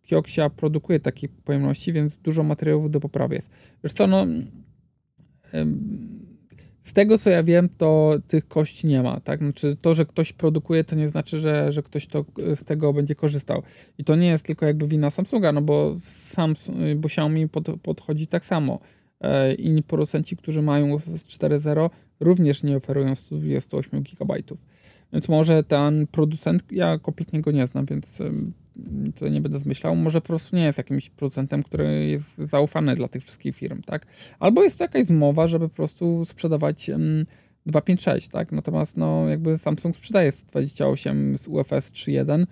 Kioxia 0.02 0.50
produkuje 0.50 1.00
takie 1.00 1.28
pojemności, 1.28 1.92
więc 1.92 2.18
dużo 2.18 2.42
materiałów 2.42 2.90
do 2.90 3.00
poprawy 3.00 3.34
jest. 3.34 3.50
Wiesz 3.84 3.92
co, 3.92 4.06
no 4.06 4.26
z 6.82 6.92
tego 6.92 7.18
co 7.18 7.30
ja 7.30 7.42
wiem, 7.42 7.68
to 7.68 8.14
tych 8.28 8.48
kości 8.48 8.86
nie 8.86 9.02
ma, 9.02 9.20
tak? 9.20 9.38
Znaczy 9.38 9.76
to, 9.80 9.94
że 9.94 10.06
ktoś 10.06 10.32
produkuje, 10.32 10.84
to 10.84 10.96
nie 10.96 11.08
znaczy, 11.08 11.40
że, 11.40 11.72
że 11.72 11.82
ktoś 11.82 12.06
to 12.06 12.24
z 12.54 12.64
tego 12.64 12.92
będzie 12.92 13.14
korzystał. 13.14 13.62
I 13.98 14.04
to 14.04 14.16
nie 14.16 14.28
jest 14.28 14.46
tylko 14.46 14.66
jakby 14.66 14.86
wina 14.86 15.10
Samsunga, 15.10 15.52
no 15.52 15.62
bo 15.62 15.96
Samsung, 16.02 16.78
bo 16.96 17.06
Xiaomi 17.06 17.48
pod, 17.48 17.68
podchodzi 17.82 18.26
tak 18.26 18.44
samo. 18.44 18.78
E, 19.20 19.54
inni 19.54 19.82
producenci, 19.82 20.36
którzy 20.36 20.62
mają 20.62 20.90
UFS 20.94 21.24
4.0 21.24 21.90
również 22.20 22.62
nie 22.62 22.76
oferują 22.76 23.14
128 23.14 24.02
GB. 24.02 24.34
Więc 25.12 25.28
może 25.28 25.64
ten 25.64 26.06
producent, 26.06 26.72
ja 26.72 26.98
kompletnie 26.98 27.40
go 27.40 27.50
nie 27.50 27.66
znam, 27.66 27.86
więc 27.86 28.22
tutaj 29.14 29.30
nie 29.30 29.40
będę 29.40 29.58
zmyślał, 29.58 29.96
może 29.96 30.20
po 30.20 30.26
prostu 30.26 30.56
nie 30.56 30.64
jest 30.64 30.78
jakimś 30.78 31.10
producentem, 31.10 31.62
który 31.62 32.06
jest 32.06 32.38
zaufany 32.38 32.94
dla 32.94 33.08
tych 33.08 33.22
wszystkich 33.22 33.56
firm, 33.56 33.82
tak? 33.82 34.06
Albo 34.38 34.62
jest 34.62 34.78
to 34.78 34.84
jakaś 34.84 35.06
zmowa, 35.06 35.46
żeby 35.46 35.68
po 35.68 35.74
prostu 35.74 36.24
sprzedawać 36.24 36.88
um, 36.88 37.26
256, 37.66 38.28
tak? 38.28 38.52
Natomiast 38.52 38.96
no 38.96 39.28
jakby 39.28 39.58
Samsung 39.58 39.96
sprzedaje 39.96 40.32
128 40.32 41.38
z 41.38 41.48
UFS 41.48 41.92
3.1, 41.92 42.46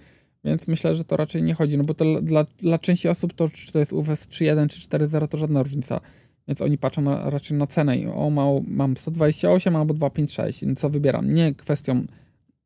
więc 0.44 0.68
myślę, 0.68 0.94
że 0.94 1.04
to 1.04 1.16
raczej 1.16 1.42
nie 1.42 1.54
chodzi, 1.54 1.78
no 1.78 1.84
bo 1.84 1.94
to 1.94 2.22
dla, 2.22 2.44
dla 2.44 2.78
części 2.78 3.08
osób 3.08 3.32
to 3.32 3.48
czy 3.48 3.72
to 3.72 3.78
jest 3.78 3.92
UFS 3.92 4.28
3.1 4.28 4.68
czy 4.68 4.80
4.0 4.80 5.28
to 5.28 5.38
żadna 5.38 5.62
różnica. 5.62 6.00
Więc 6.48 6.62
oni 6.62 6.78
patrzą 6.78 7.30
raczej 7.30 7.58
na 7.58 7.66
cenę 7.66 7.98
i 7.98 8.06
o, 8.06 8.30
mał, 8.30 8.64
mam 8.66 8.96
128 8.96 9.76
albo 9.76 9.94
256, 9.94 10.62
no 10.62 10.74
co 10.74 10.90
wybieram? 10.90 11.30
Nie 11.30 11.54
kwestią 11.54 12.06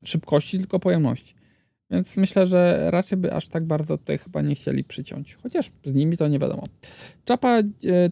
szybkości, 0.05 0.59
tylko 0.59 0.79
pojemności. 0.79 1.35
Więc 1.93 2.17
myślę, 2.17 2.47
że 2.47 2.91
raczej 2.91 3.19
by 3.19 3.33
aż 3.33 3.49
tak 3.49 3.65
bardzo 3.65 3.99
tutaj 3.99 4.19
chyba 4.19 4.43
nie 4.43 4.55
chcieli 4.55 4.85
przyciąć. 4.85 5.39
Chociaż 5.43 5.71
z 5.85 5.95
nimi 5.95 6.17
to 6.17 6.29
nie 6.29 6.39
wiadomo. 6.39 6.65
Czapa 7.25 7.63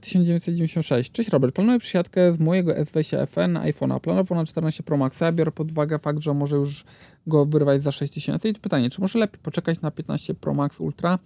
1996. 0.00 1.10
E, 1.10 1.12
Cześć 1.12 1.30
Robert, 1.30 1.54
planuję 1.54 1.78
przysiadkę 1.78 2.32
z 2.32 2.38
mojego 2.38 2.72
S20 2.72 3.26
FN 3.26 3.54
iPhone'a. 3.54 4.00
Planował 4.00 4.38
na 4.38 4.44
14 4.44 4.82
Pro 4.82 4.96
Maxa. 4.96 5.32
Biorę 5.32 5.52
pod 5.52 5.70
uwagę 5.70 5.98
fakt, 5.98 6.20
że 6.20 6.34
może 6.34 6.56
już 6.56 6.84
go 7.26 7.44
wyrwać 7.44 7.82
za 7.82 7.92
6000. 7.92 8.48
I 8.48 8.54
pytanie, 8.54 8.90
czy 8.90 9.00
może 9.00 9.18
lepiej 9.18 9.40
poczekać 9.42 9.80
na 9.80 9.90
15 9.90 10.34
Pro 10.34 10.54
Max 10.54 10.80
Ultra? 10.80 11.18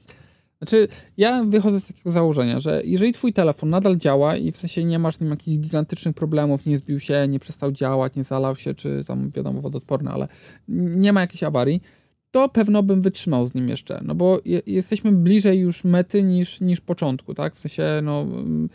Znaczy, 0.58 0.88
ja 1.16 1.44
wychodzę 1.44 1.80
z 1.80 1.86
takiego 1.86 2.10
założenia, 2.10 2.60
że 2.60 2.82
jeżeli 2.84 3.12
twój 3.12 3.32
telefon 3.32 3.70
nadal 3.70 3.96
działa 3.96 4.36
i 4.36 4.52
w 4.52 4.56
sensie 4.56 4.84
nie 4.84 4.98
masz 4.98 5.16
z 5.16 5.20
nim 5.20 5.30
jakichś 5.30 5.58
gigantycznych 5.58 6.14
problemów, 6.14 6.66
nie 6.66 6.78
zbił 6.78 7.00
się, 7.00 7.28
nie 7.28 7.38
przestał 7.38 7.72
działać, 7.72 8.16
nie 8.16 8.24
zalał 8.24 8.56
się, 8.56 8.74
czy 8.74 9.04
tam 9.06 9.30
wiadomo 9.30 9.60
wodoodporny, 9.60 10.10
ale 10.10 10.28
nie 10.68 11.12
ma 11.12 11.20
jakiejś 11.20 11.42
awarii, 11.42 11.80
to 12.34 12.48
pewno 12.48 12.82
bym 12.82 13.02
wytrzymał 13.02 13.46
z 13.46 13.54
nim 13.54 13.68
jeszcze, 13.68 14.00
no 14.04 14.14
bo 14.14 14.40
je, 14.44 14.62
jesteśmy 14.66 15.12
bliżej 15.12 15.58
już 15.58 15.84
mety 15.84 16.22
niż, 16.22 16.60
niż 16.60 16.80
początku, 16.80 17.34
tak? 17.34 17.54
W 17.54 17.58
sensie, 17.58 18.00
no, 18.02 18.20
mm, 18.20 18.68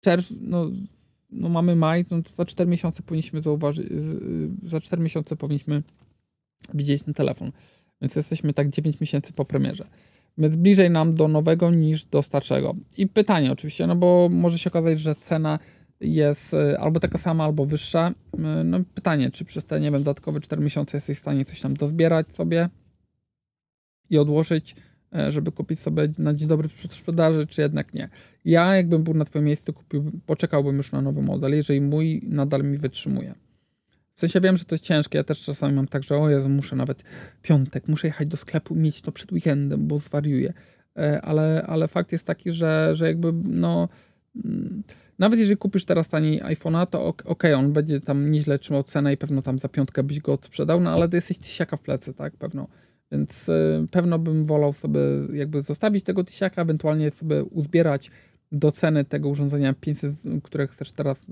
czerw, 0.00 0.32
no, 0.40 0.70
no 1.30 1.48
mamy 1.48 1.76
maj, 1.76 2.04
no 2.10 2.22
to 2.22 2.34
za 2.34 2.44
4 2.44 2.70
miesiące 2.70 3.02
powinniśmy 3.02 3.42
zauważyć, 3.42 3.86
za 4.62 4.80
4 4.80 5.02
miesiące 5.02 5.36
powinniśmy 5.36 5.82
widzieć 6.74 7.02
ten 7.02 7.14
telefon, 7.14 7.52
więc 8.00 8.16
jesteśmy 8.16 8.52
tak 8.54 8.68
9 8.68 9.00
miesięcy 9.00 9.32
po 9.32 9.44
premierze. 9.44 9.86
Więc 10.38 10.56
bliżej 10.56 10.90
nam 10.90 11.14
do 11.14 11.28
nowego 11.28 11.70
niż 11.70 12.04
do 12.04 12.22
starszego. 12.22 12.74
I 12.96 13.06
pytanie 13.06 13.52
oczywiście, 13.52 13.86
no 13.86 13.96
bo 13.96 14.28
może 14.32 14.58
się 14.58 14.70
okazać, 14.70 15.00
że 15.00 15.14
cena 15.14 15.58
jest 16.00 16.54
e, 16.54 16.80
albo 16.80 17.00
taka 17.00 17.18
sama, 17.18 17.44
albo 17.44 17.66
wyższa. 17.66 18.14
E, 18.38 18.64
no 18.64 18.80
pytanie, 18.94 19.30
czy 19.30 19.44
przez 19.44 19.64
te, 19.64 19.80
nie 19.80 19.90
wiem, 19.90 20.02
dodatkowe 20.02 20.40
4 20.40 20.62
miesiące 20.62 20.96
jesteś 20.96 21.16
w 21.16 21.20
stanie 21.20 21.44
coś 21.44 21.60
tam 21.60 21.74
dozbierać 21.74 22.26
sobie 22.36 22.68
i 24.10 24.18
odłożyć, 24.18 24.76
e, 25.14 25.32
żeby 25.32 25.52
kupić 25.52 25.80
sobie 25.80 26.08
na 26.18 26.34
dzień 26.34 26.48
dobry 26.48 26.68
sprzedaży, 26.68 27.46
czy 27.46 27.60
jednak 27.60 27.94
nie. 27.94 28.08
Ja, 28.44 28.76
jakbym 28.76 29.02
był 29.02 29.14
na 29.14 29.24
twoim 29.24 29.44
miejscu, 29.44 29.72
kupiłbym, 29.72 30.20
poczekałbym 30.26 30.76
już 30.76 30.92
na 30.92 31.00
nowy 31.00 31.22
model, 31.22 31.54
jeżeli 31.54 31.80
mój 31.80 32.22
nadal 32.28 32.64
mi 32.64 32.78
wytrzymuje. 32.78 33.34
W 34.14 34.20
sensie 34.20 34.40
wiem, 34.40 34.56
że 34.56 34.64
to 34.64 34.74
jest 34.74 34.84
ciężkie, 34.84 35.18
ja 35.18 35.24
też 35.24 35.44
czasami 35.44 35.74
mam 35.74 35.86
tak, 35.86 36.02
że 36.02 36.16
o 36.16 36.30
Jezu, 36.30 36.48
muszę 36.48 36.76
nawet 36.76 37.04
piątek, 37.42 37.88
muszę 37.88 38.06
jechać 38.06 38.28
do 38.28 38.36
sklepu, 38.36 38.74
mieć 38.74 39.02
to 39.02 39.12
przed 39.12 39.32
weekendem, 39.32 39.86
bo 39.86 39.98
zwariuję 39.98 40.52
ale, 41.22 41.64
ale 41.66 41.88
fakt 41.88 42.12
jest 42.12 42.26
taki, 42.26 42.50
że, 42.50 42.90
że 42.92 43.06
jakby 43.06 43.32
no 43.44 43.88
nawet 45.18 45.38
jeżeli 45.38 45.56
kupisz 45.56 45.84
teraz 45.84 46.08
taniej 46.08 46.42
iPhone'a, 46.42 46.86
to 46.86 47.06
ok, 47.24 47.42
on 47.56 47.72
będzie 47.72 48.00
tam 48.00 48.28
nieźle 48.28 48.58
trzymał 48.58 48.82
cenę 48.82 49.12
i 49.12 49.16
pewno 49.16 49.42
tam 49.42 49.58
za 49.58 49.68
piątkę 49.68 50.02
byś 50.02 50.20
go 50.20 50.38
sprzedał, 50.42 50.80
no 50.80 50.90
ale 50.90 51.08
to 51.08 51.16
jesteś 51.16 51.38
tysiaka 51.38 51.76
w 51.76 51.82
plecy, 51.82 52.14
tak, 52.14 52.36
pewno. 52.36 52.68
Więc 53.12 53.48
y, 53.48 53.86
pewno 53.90 54.18
bym 54.18 54.44
wolał 54.44 54.72
sobie 54.72 55.00
jakby 55.32 55.62
zostawić 55.62 56.04
tego 56.04 56.24
tysiaka, 56.24 56.62
ewentualnie 56.62 57.10
sobie 57.10 57.44
uzbierać 57.44 58.10
do 58.52 58.70
ceny 58.70 59.04
tego 59.04 59.28
urządzenia 59.28 59.74
500, 59.80 60.14
które 60.42 60.66
chcesz 60.66 60.92
teraz, 60.92 61.22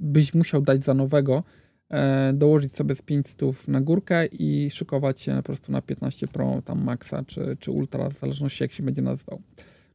byś 0.00 0.34
musiał 0.34 0.62
dać 0.62 0.84
za 0.84 0.94
nowego, 0.94 1.42
e, 1.90 2.32
dołożyć 2.32 2.76
sobie 2.76 2.94
z 2.94 3.02
500 3.02 3.68
na 3.68 3.80
górkę 3.80 4.26
i 4.26 4.70
szykować 4.70 5.20
się 5.20 5.36
po 5.36 5.42
prostu 5.42 5.72
na 5.72 5.82
15 5.82 6.28
Pro, 6.28 6.62
tam 6.64 6.84
Maxa 6.84 7.24
czy, 7.26 7.56
czy 7.60 7.70
Ultra, 7.70 8.10
w 8.10 8.18
zależności 8.18 8.64
jak 8.64 8.72
się 8.72 8.82
będzie 8.82 9.02
nazywał. 9.02 9.42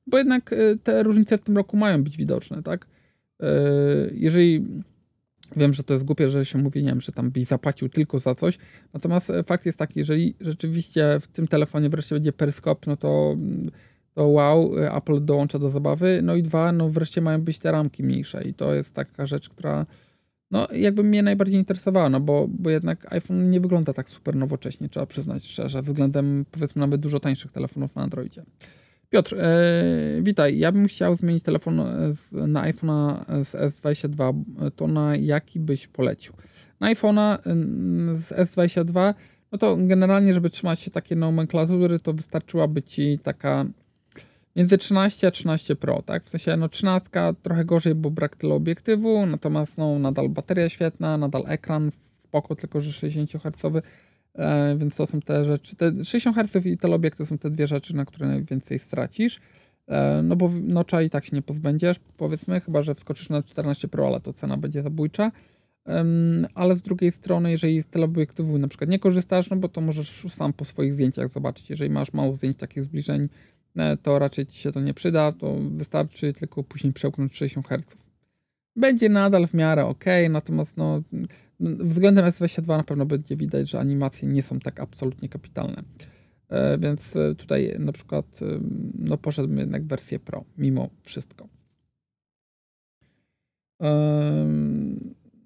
Bo 0.07 0.17
jednak 0.17 0.53
y, 0.53 0.79
te 0.83 1.03
różnice 1.03 1.37
w 1.37 1.41
tym 1.41 1.57
roku 1.57 1.77
mają 1.77 2.03
być 2.03 2.17
widoczne, 2.17 2.63
tak? 2.63 2.87
E, 3.39 3.47
jeżeli 4.13 4.63
wiem, 5.55 5.73
że 5.73 5.83
to 5.83 5.93
jest 5.93 6.05
głupie, 6.05 6.29
że 6.29 6.45
się 6.45 6.57
mówi, 6.57 6.83
nie 6.83 6.89
wiem, 6.89 7.01
że 7.01 7.11
tam 7.11 7.31
byś 7.31 7.45
zapłacił 7.45 7.89
tylko 7.89 8.19
za 8.19 8.35
coś, 8.35 8.57
natomiast 8.93 9.29
e, 9.29 9.43
fakt 9.43 9.65
jest 9.65 9.77
taki, 9.77 9.99
jeżeli 9.99 10.35
rzeczywiście 10.41 11.17
w 11.21 11.27
tym 11.27 11.47
telefonie 11.47 11.89
wreszcie 11.89 12.15
będzie 12.15 12.33
peryskop, 12.33 12.87
no 12.87 12.97
to, 12.97 13.35
to 14.13 14.27
wow, 14.27 14.79
e, 14.79 14.91
Apple 14.93 15.25
dołącza 15.25 15.59
do 15.59 15.69
zabawy, 15.69 16.19
no 16.23 16.35
i 16.35 16.43
dwa, 16.43 16.71
no 16.71 16.89
wreszcie 16.89 17.21
mają 17.21 17.41
być 17.41 17.59
te 17.59 17.71
ramki 17.71 18.03
mniejsze 18.03 18.43
i 18.43 18.53
to 18.53 18.73
jest 18.73 18.93
taka 18.93 19.25
rzecz, 19.25 19.49
która 19.49 19.85
no 20.51 20.67
jakby 20.71 21.03
mnie 21.03 21.23
najbardziej 21.23 21.59
interesowała, 21.59 22.09
no 22.09 22.19
bo, 22.19 22.47
bo 22.49 22.69
jednak 22.69 23.13
iPhone 23.13 23.51
nie 23.51 23.61
wygląda 23.61 23.93
tak 23.93 24.09
super 24.09 24.35
nowocześnie, 24.35 24.89
trzeba 24.89 25.05
przyznać 25.05 25.45
szczerze, 25.45 25.81
względem 25.81 26.45
powiedzmy 26.51 26.79
nawet 26.79 27.01
dużo 27.01 27.19
tańszych 27.19 27.51
telefonów 27.51 27.95
na 27.95 28.01
Androidzie. 28.01 28.43
Piotr, 29.13 29.35
e, 29.39 30.21
witaj. 30.21 30.57
Ja 30.57 30.71
bym 30.71 30.87
chciał 30.87 31.15
zmienić 31.15 31.43
telefon 31.43 31.81
z, 32.13 32.31
na 32.31 32.71
iPhone'a 32.71 33.25
z 33.43 33.55
S22. 33.55 34.43
To 34.75 34.87
na 34.87 35.15
jaki 35.15 35.59
byś 35.59 35.87
polecił? 35.87 36.33
Na 36.79 36.93
iPhone'a 36.93 37.37
z 38.13 38.31
S22, 38.31 39.13
no 39.51 39.57
to 39.57 39.77
generalnie, 39.77 40.33
żeby 40.33 40.49
trzymać 40.49 40.79
się 40.79 40.91
takiej 40.91 41.17
nomenklatury, 41.17 41.99
to 41.99 42.13
wystarczyłaby 42.13 42.81
ci 42.81 43.19
taka 43.19 43.65
między 44.55 44.77
13 44.77 45.27
a 45.27 45.31
13 45.31 45.75
Pro, 45.75 46.01
tak? 46.01 46.23
W 46.23 46.29
sensie, 46.29 46.57
no 46.57 46.69
13 46.69 47.09
trochę 47.41 47.65
gorzej, 47.65 47.95
bo 47.95 48.11
brak 48.11 48.35
teleobiektywu, 48.35 49.25
natomiast 49.25 49.77
no 49.77 49.99
nadal 49.99 50.29
bateria 50.29 50.69
świetna, 50.69 51.17
nadal 51.17 51.43
ekran 51.47 51.91
w 51.91 52.27
poko, 52.27 52.55
tylko 52.55 52.81
że 52.81 52.91
60 52.91 53.31
Hz 53.31 53.65
E, 53.65 53.81
więc 54.77 54.95
to 54.95 55.05
są 55.05 55.19
te 55.19 55.45
rzeczy. 55.45 55.75
Te 55.75 56.05
60 56.05 56.35
Hz 56.35 56.65
i 56.65 56.77
teleobiekt 56.77 57.17
to 57.17 57.25
są 57.25 57.37
te 57.37 57.49
dwie 57.49 57.67
rzeczy, 57.67 57.95
na 57.95 58.05
które 58.05 58.27
najwięcej 58.27 58.79
stracisz. 58.79 59.39
E, 59.87 60.21
no 60.23 60.35
bo 60.35 60.49
nocza 60.63 61.01
i 61.01 61.09
tak 61.09 61.25
się 61.25 61.35
nie 61.35 61.41
pozbędziesz, 61.41 61.97
powiedzmy, 62.17 62.59
chyba 62.59 62.81
że 62.81 62.95
wskoczysz 62.95 63.29
na 63.29 63.43
14 63.43 63.87
Pro, 63.87 64.07
ale 64.07 64.19
to 64.19 64.33
cena 64.33 64.57
będzie 64.57 64.83
zabójcza. 64.83 65.31
ale 66.55 66.75
z 66.75 66.81
drugiej 66.81 67.11
strony, 67.11 67.51
jeżeli 67.51 67.81
z 67.81 67.85
teleobiektywu 67.85 68.57
na 68.57 68.67
przykład 68.67 68.89
nie 68.89 68.99
korzystasz, 68.99 69.49
no 69.49 69.55
bo 69.57 69.69
to 69.69 69.81
możesz 69.81 70.25
sam 70.29 70.53
po 70.53 70.65
swoich 70.65 70.93
zdjęciach 70.93 71.29
zobaczyć. 71.29 71.69
Jeżeli 71.69 71.89
masz 71.89 72.13
mało 72.13 72.33
zdjęć 72.33 72.57
takich 72.57 72.83
zbliżeń, 72.83 73.27
e, 73.75 73.97
to 73.97 74.19
raczej 74.19 74.45
ci 74.45 74.59
się 74.59 74.71
to 74.71 74.81
nie 74.81 74.93
przyda, 74.93 75.31
to 75.31 75.55
wystarczy 75.71 76.33
tylko 76.33 76.63
później 76.63 76.93
przełknąć 76.93 77.35
60 77.35 77.67
Hz. 77.67 78.02
Będzie 78.75 79.09
nadal 79.09 79.47
w 79.47 79.53
miarę 79.53 79.85
ok, 79.85 80.05
natomiast 80.29 80.77
no, 80.77 81.01
Względem 81.59 82.25
S22 82.25 82.67
na 82.67 82.83
pewno 82.83 83.05
będzie 83.05 83.35
widać, 83.35 83.69
że 83.69 83.79
animacje 83.79 84.27
nie 84.27 84.43
są 84.43 84.59
tak 84.59 84.79
absolutnie 84.79 85.29
kapitalne. 85.29 85.83
E, 86.49 86.77
więc 86.77 87.15
e, 87.15 87.35
tutaj 87.35 87.75
na 87.79 87.91
przykład 87.91 88.25
e, 88.41 88.59
no 88.99 89.17
poszedłbym 89.17 89.57
jednak 89.57 89.83
w 89.83 89.87
wersję 89.87 90.19
Pro, 90.19 90.45
mimo 90.57 90.89
wszystko. 91.03 91.47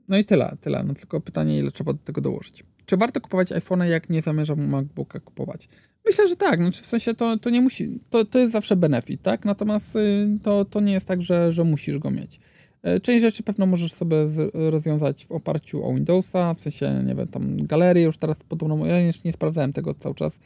No 0.08 0.18
i 0.18 0.26
tyle, 0.26 0.58
tyle. 0.62 0.84
No 0.84 0.94
tylko 0.94 1.22
pytanie, 1.22 1.60
ile 1.60 1.72
trzeba 1.72 1.94
do 1.94 2.00
tego 2.00 2.22
dołożyć. 2.22 2.64
Czy 2.86 2.98
warto 2.98 3.22
kupować 3.22 3.52
iPhone, 3.52 3.88
jak 3.88 4.10
nie 4.10 4.22
zamierzam 4.22 4.68
MacBooka 4.68 5.20
kupować? 5.20 5.70
Myślę, 6.06 6.28
że 6.28 6.36
tak. 6.36 6.60
Znaczy 6.60 6.84
w 6.84 6.86
sensie 6.86 7.14
to, 7.14 7.38
to 7.38 7.50
nie 7.50 7.62
musi, 7.62 8.00
to, 8.10 8.26
to 8.26 8.40
jest 8.40 8.52
zawsze 8.52 8.76
benefit, 8.76 9.22
tak? 9.22 9.46
Natomiast 9.46 9.96
y, 9.96 10.28
to, 10.44 10.66
to 10.66 10.80
nie 10.80 10.94
jest 10.94 11.08
tak, 11.08 11.22
że, 11.22 11.52
że 11.52 11.64
musisz 11.64 11.98
go 11.98 12.12
mieć. 12.12 12.40
E, 12.88 13.00
część 13.00 13.22
rzeczy 13.22 13.44
pewno 13.44 13.66
możesz 13.66 13.94
sobie 13.94 14.18
rozwiązać 14.54 15.26
w 15.26 15.32
oparciu 15.32 15.86
o 15.86 15.94
Windowsa, 15.94 16.54
w 16.54 16.62
sensie, 16.62 17.04
nie 17.08 17.16
wiem, 17.16 17.28
tam 17.28 17.58
galerię 17.66 18.04
już 18.04 18.18
teraz 18.18 18.44
podobno, 18.44 18.86
ja 18.86 19.00
jeszcze 19.00 19.22
nie 19.26 19.34
sprawdzałem 19.34 19.74
tego 19.74 19.94
cały 19.94 20.16
czas. 20.16 20.40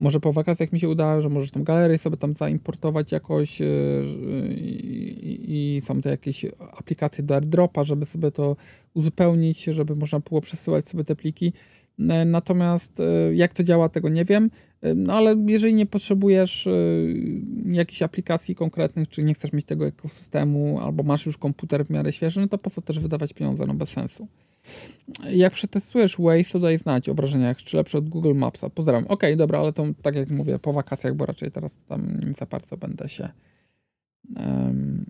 Może 0.00 0.20
po 0.20 0.32
wakacjach 0.32 0.72
mi 0.72 0.80
się 0.80 0.88
udało, 0.88 1.20
że 1.20 1.28
możesz 1.28 1.50
tą 1.50 1.64
galerię 1.64 1.98
sobie 1.98 2.16
tam 2.16 2.34
zaimportować 2.34 3.12
jakoś 3.12 3.62
e, 3.62 3.64
i, 4.54 5.76
i 5.76 5.80
są 5.80 6.00
te 6.00 6.10
jakieś 6.10 6.46
aplikacje 6.78 7.24
do 7.24 7.34
AirDropa, 7.34 7.84
żeby 7.84 8.06
sobie 8.06 8.30
to 8.30 8.56
uzupełnić, 8.94 9.64
żeby 9.64 9.96
można 9.96 10.20
było 10.20 10.40
przesyłać 10.40 10.88
sobie 10.88 11.04
te 11.04 11.16
pliki. 11.16 11.52
E, 12.08 12.24
natomiast 12.24 13.00
e, 13.00 13.34
jak 13.34 13.54
to 13.54 13.62
działa, 13.62 13.88
tego 13.88 14.08
nie 14.08 14.24
wiem. 14.24 14.50
E, 14.82 14.94
no 14.94 15.14
ale 15.14 15.36
jeżeli 15.46 15.74
nie 15.74 15.86
potrzebujesz 15.86 16.68
jakichś 17.66 18.02
aplikacji 18.02 18.54
konkretnych, 18.54 19.08
czy 19.08 19.24
nie 19.24 19.34
chcesz 19.34 19.52
mieć 19.52 19.66
tego 19.66 19.86
ekosystemu, 19.86 20.80
albo 20.80 21.02
masz 21.02 21.26
już 21.26 21.38
komputer 21.38 21.86
w 21.86 21.90
miarę 21.90 22.12
świeży, 22.12 22.40
no 22.40 22.48
to 22.48 22.58
po 22.58 22.70
co 22.70 22.82
też 22.82 22.98
wydawać 22.98 23.32
pieniądze? 23.32 23.66
No 23.66 23.74
bez 23.74 23.88
sensu. 23.88 24.28
Jak 25.30 25.52
przetestujesz 25.52 26.16
Waze, 26.18 26.44
to 26.52 26.58
daj 26.58 26.78
znać 26.78 27.08
o 27.08 27.14
wrażeniach, 27.14 27.56
czy 27.56 27.76
lepsze 27.76 27.98
od 27.98 28.08
Google 28.08 28.34
Mapsa. 28.34 28.70
Pozdrawiam. 28.70 29.04
Okej, 29.04 29.14
okay, 29.14 29.36
dobra, 29.36 29.58
ale 29.58 29.72
to 29.72 29.86
tak 30.02 30.14
jak 30.14 30.30
mówię, 30.30 30.58
po 30.58 30.72
wakacjach, 30.72 31.14
bo 31.14 31.26
raczej 31.26 31.50
teraz 31.50 31.76
tam 31.88 32.20
nie 32.26 32.32
za 32.32 32.46
bardzo 32.46 32.76
będę 32.76 33.08
się 33.08 33.28
um, 34.36 35.04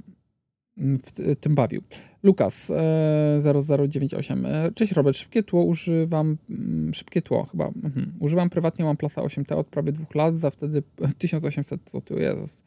w 0.81 1.37
tym 1.41 1.55
bawił. 1.55 1.83
Lukas 2.23 2.71
e, 2.71 3.41
0098. 3.89 4.47
E, 4.47 4.73
cześć 4.75 4.93
Robert, 4.93 5.17
szybkie 5.17 5.43
tło 5.43 5.65
używam, 5.65 6.37
mm, 6.51 6.95
szybkie 6.95 7.23
tło 7.23 7.45
chyba, 7.45 7.67
mhm. 7.67 8.13
używam 8.21 8.51
prywatnie 8.51 8.87
OnePlusa 8.87 9.23
8T 9.23 9.55
od 9.55 9.67
prawie 9.67 9.93
dwóch 9.93 10.15
lat, 10.15 10.37
za 10.37 10.51
wtedy 10.51 10.83
1800 11.19 11.91
zł, 11.91 12.19
Jezus. 12.19 12.63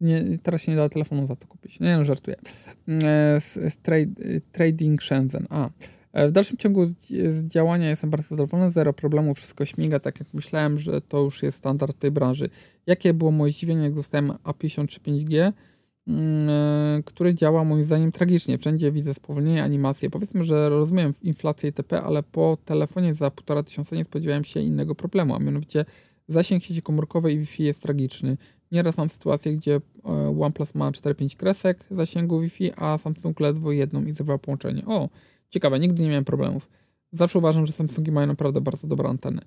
Nie, 0.00 0.38
teraz 0.42 0.62
się 0.62 0.72
nie 0.72 0.76
da 0.76 0.88
telefonu 0.88 1.26
za 1.26 1.36
to 1.36 1.46
kupić. 1.46 1.80
Nie, 1.80 1.96
no, 1.96 2.04
żartuję. 2.04 2.36
E, 2.88 3.40
z, 3.40 3.54
z 3.54 3.76
trade, 3.76 4.40
trading 4.52 5.02
Shenzhen. 5.02 5.46
A. 5.50 5.70
E, 6.12 6.28
w 6.28 6.32
dalszym 6.32 6.56
ciągu 6.56 6.86
z 7.10 7.46
działania 7.46 7.88
jestem 7.88 8.10
bardzo 8.10 8.28
zadowolony, 8.28 8.70
zero 8.70 8.92
problemów, 8.92 9.36
wszystko 9.36 9.64
śmiga, 9.64 10.00
tak 10.00 10.20
jak 10.20 10.34
myślałem, 10.34 10.78
że 10.78 11.00
to 11.00 11.20
już 11.20 11.42
jest 11.42 11.58
standard 11.58 11.98
tej 11.98 12.10
branży. 12.10 12.48
Jakie 12.86 13.14
było 13.14 13.30
moje 13.30 13.52
zdziwienie, 13.52 13.82
jak 13.82 13.94
dostałem 13.94 14.30
A53 14.30 15.00
5G? 15.00 15.52
Mm, 16.08 16.48
e, 16.48 17.02
który 17.02 17.34
działa 17.34 17.64
moim 17.64 17.84
zdaniem 17.84 18.12
tragicznie. 18.12 18.58
Wszędzie 18.58 18.92
widzę 18.92 19.14
spowolnienie, 19.14 19.64
animacje. 19.64 20.10
Powiedzmy, 20.10 20.44
że 20.44 20.68
rozumiem 20.68 21.14
inflację 21.22 21.68
itp., 21.68 22.02
ale 22.02 22.22
po 22.22 22.58
telefonie 22.64 23.14
za 23.14 23.30
1500 23.30 23.98
nie 23.98 24.04
spodziewałem 24.04 24.44
się 24.44 24.60
innego 24.60 24.94
problemu, 24.94 25.34
a 25.34 25.38
mianowicie 25.38 25.84
zasięg 26.28 26.62
sieci 26.62 26.82
komórkowej 26.82 27.34
i 27.34 27.38
Wi-Fi 27.38 27.62
jest 27.62 27.82
tragiczny. 27.82 28.36
Nieraz 28.72 28.98
mam 28.98 29.08
sytuację, 29.08 29.56
gdzie 29.56 29.74
e, 29.74 29.80
OnePlus 30.40 30.74
ma 30.74 30.90
4-5 30.90 31.36
kresek 31.36 31.84
zasięgu 31.90 32.40
Wi-Fi, 32.40 32.72
a 32.76 32.98
Samsung 32.98 33.40
ledwo 33.40 33.72
jedną 33.72 34.04
i 34.04 34.12
zerwał 34.12 34.38
połączenie. 34.38 34.82
O, 34.86 35.08
ciekawe, 35.50 35.78
nigdy 35.78 36.02
nie 36.02 36.08
miałem 36.08 36.24
problemów. 36.24 36.68
Zawsze 37.12 37.38
uważam, 37.38 37.66
że 37.66 37.72
Samsungi 37.72 38.12
mają 38.12 38.26
naprawdę 38.26 38.60
bardzo 38.60 38.86
dobre 38.86 39.08
anteny. 39.08 39.40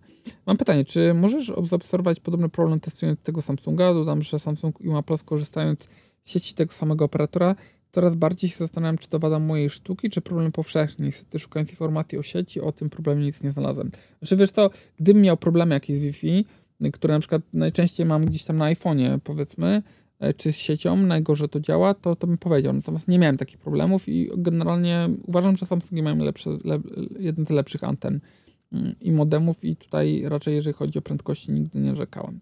Mam 0.45 0.57
pytanie, 0.57 0.85
czy 0.85 1.13
możesz 1.13 1.51
zaobserwować 1.63 2.19
podobny 2.19 2.49
problem 2.49 2.79
testując 2.79 3.19
tego 3.19 3.41
Samsunga? 3.41 3.93
Dodam, 3.93 4.21
że 4.21 4.39
Samsung 4.39 4.81
i 4.81 4.89
OnePlus 4.89 5.23
korzystając 5.23 5.87
sieci 6.25 6.53
tego 6.53 6.73
samego 6.73 7.05
operatora, 7.05 7.55
coraz 7.91 8.15
bardziej 8.15 8.49
się 8.49 8.57
zastanawiam, 8.57 8.97
czy 8.97 9.09
to 9.09 9.19
wada 9.19 9.39
mojej 9.39 9.69
sztuki, 9.69 10.09
czy 10.09 10.21
problem 10.21 10.51
powszechny. 10.51 11.05
Niestety 11.05 11.39
szukając 11.39 11.71
informacji 11.71 12.17
o 12.17 12.23
sieci, 12.23 12.61
o 12.61 12.71
tym 12.71 12.89
problemie 12.89 13.25
nic 13.25 13.43
nie 13.43 13.51
znalazłem. 13.51 13.91
Znaczy 14.19 14.35
wiesz 14.35 14.51
to, 14.51 14.69
gdybym 14.99 15.21
miał 15.23 15.37
problemy 15.37 15.75
jakieś 15.75 15.99
z 15.99 16.01
Wi-Fi, 16.01 16.45
które 16.93 17.13
na 17.13 17.19
przykład 17.19 17.41
najczęściej 17.53 18.05
mam 18.05 18.25
gdzieś 18.25 18.43
tam 18.43 18.55
na 18.55 18.73
iPhone'ie 18.73 19.19
powiedzmy, 19.23 19.83
e, 20.19 20.33
czy 20.33 20.51
z 20.51 20.57
siecią, 20.57 20.97
najgorzej 20.97 21.49
to 21.49 21.59
działa, 21.59 21.93
to, 21.93 22.15
to 22.15 22.27
bym 22.27 22.37
powiedział. 22.37 22.73
Natomiast 22.73 23.07
nie 23.07 23.19
miałem 23.19 23.37
takich 23.37 23.57
problemów 23.57 24.09
i 24.09 24.29
generalnie 24.37 25.09
uważam, 25.27 25.57
że 25.57 25.65
Samsungi 25.65 26.03
mają 26.03 26.17
lepsze, 26.17 26.49
le, 26.63 26.79
jeden 27.19 27.45
z 27.45 27.49
lepszych 27.49 27.83
anten 27.83 28.19
i 29.01 29.11
modemów 29.11 29.63
i 29.63 29.75
tutaj 29.75 30.23
raczej 30.25 30.55
jeżeli 30.55 30.73
chodzi 30.73 30.99
o 30.99 31.01
prędkości 31.01 31.51
nigdy 31.51 31.79
nie 31.79 31.95
rzekałem. 31.95 32.39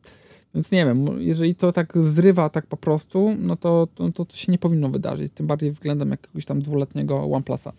Więc 0.56 0.72
nie 0.72 0.86
wiem, 0.86 1.06
jeżeli 1.20 1.56
to 1.56 1.72
tak 1.72 1.98
zrywa 1.98 2.50
tak 2.50 2.68
po 2.68 2.78
prostu, 2.78 3.36
no 3.40 3.56
to, 3.56 3.88
to, 3.96 4.26
to 4.26 4.38
się 4.38 4.52
nie 4.52 4.58
powinno 4.58 4.90
wydarzyć, 4.90 5.34
tym 5.34 5.48
bardziej 5.48 5.72
względem 5.72 6.12
jakiegoś 6.12 6.46
tam 6.46 6.62
dwuletniego 6.62 7.24
OnePlusa. 7.24 7.74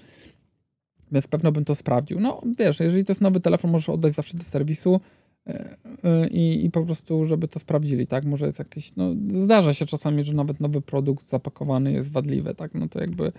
Więc 1.13 1.27
pewno 1.27 1.53
bym 1.53 1.65
to 1.65 1.75
sprawdził. 1.75 2.21
No 2.21 2.41
wiesz, 2.59 2.81
jeżeli 2.81 3.05
to 3.05 3.13
jest 3.13 3.21
nowy 3.21 3.41
telefon, 3.41 3.71
możesz 3.71 3.89
oddać 3.89 4.15
zawsze 4.15 4.37
do 4.37 4.45
serwisu 4.45 5.01
e, 5.47 5.77
e, 6.05 6.29
i, 6.29 6.65
i 6.65 6.71
po 6.71 6.83
prostu, 6.83 7.25
żeby 7.25 7.49
to 7.49 7.59
sprawdzili, 7.59 8.07
tak? 8.07 8.25
Może 8.25 8.47
jest 8.47 8.59
jakieś, 8.59 8.97
no 8.97 9.15
zdarza 9.35 9.75
się 9.75 9.87
czasami, 9.87 10.25
że 10.25 10.35
nawet 10.35 10.61
nowy 10.61 10.81
produkt 10.81 11.31
zapakowany 11.31 11.93
jest 11.93 12.13
wadliwy, 12.13 12.55
tak? 12.55 12.75
No 12.75 12.89
to 12.89 13.01
jakby 13.01 13.33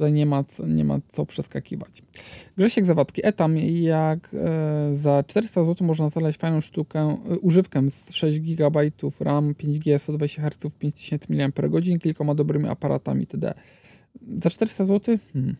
Tutaj 0.00 0.12
nie 0.12 0.26
ma, 0.26 0.44
nie 0.66 0.84
ma 0.84 1.00
co 1.12 1.26
przeskakiwać. 1.26 2.02
Grzesiek 2.56 2.86
Zawadzki, 2.86 3.26
etam, 3.26 3.56
jak 3.56 4.34
e, 4.34 4.90
za 4.94 5.24
400 5.26 5.64
zł 5.64 5.86
można 5.86 6.10
znaleźć 6.10 6.38
fajną 6.38 6.60
sztukę, 6.60 7.00
e, 7.00 7.38
używkę 7.38 7.90
z 7.90 8.12
6 8.12 8.40
GB 8.40 8.80
RAM, 9.20 9.54
5G, 9.54 9.98
120 9.98 10.42
Hz, 10.42 10.74
5000 10.78 11.26
mAh, 11.34 12.00
kilkoma 12.00 12.34
dobrymi 12.34 12.68
aparatami 12.68 13.20
itd. 13.20 13.54
Za 14.42 14.50
400 14.50 14.84
zł? 14.84 15.16
Hmm. 15.32 15.56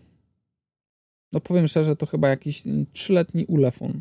No 1.32 1.40
powiem 1.40 1.68
szczerze, 1.68 1.96
to 1.96 2.06
chyba 2.06 2.28
jakiś 2.28 2.62
trzyletni 2.92 3.44
ulefon, 3.44 4.00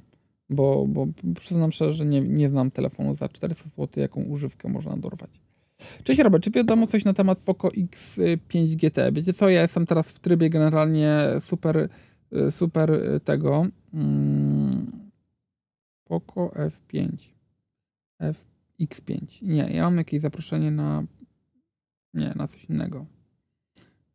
bo, 0.50 0.86
bo 0.88 1.08
przyznam 1.40 1.72
szczerze, 1.72 1.92
że 1.92 2.06
nie, 2.06 2.22
nie 2.22 2.50
znam 2.50 2.72
telefonu 2.72 3.16
za 3.16 3.30
400 3.30 3.64
zł, 3.64 3.88
jaką 3.96 4.22
używkę 4.22 4.70
można 4.70 4.98
dorwać. 4.98 5.49
Cześć 6.04 6.20
Robert, 6.20 6.44
czy 6.44 6.52
wiadomo 6.52 6.88
coś 6.88 7.06
na 7.06 7.14
temat 7.14 7.40
Poco 7.40 7.68
X5 7.68 8.76
GT? 8.76 9.12
Wiecie 9.12 9.34
co, 9.34 9.50
ja 9.50 9.62
jestem 9.62 9.86
teraz 9.86 10.12
w 10.12 10.20
trybie 10.20 10.50
generalnie 10.50 11.20
super, 11.40 11.90
super 12.50 13.00
tego 13.24 13.68
hmm, 13.92 14.72
Poco 16.04 16.48
F5 16.48 17.10
F, 18.20 18.46
X5. 18.82 19.42
Nie, 19.42 19.70
ja 19.74 19.84
mam 19.84 19.98
jakieś 19.98 20.22
zaproszenie 20.22 20.72
na 20.72 21.04
nie, 22.14 22.34
na 22.36 22.48
coś 22.48 22.66
innego. 22.66 23.06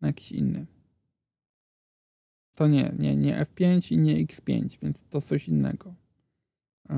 Na 0.00 0.08
jakiś 0.08 0.32
inny. 0.32 0.66
To 2.54 2.66
nie, 2.66 2.94
nie, 2.98 3.16
nie 3.16 3.46
F5 3.46 3.92
i 3.92 3.98
nie 3.98 4.26
X5, 4.26 4.78
więc 4.82 5.04
to 5.10 5.20
coś 5.20 5.48
innego. 5.48 5.94
Yy, 6.90 6.96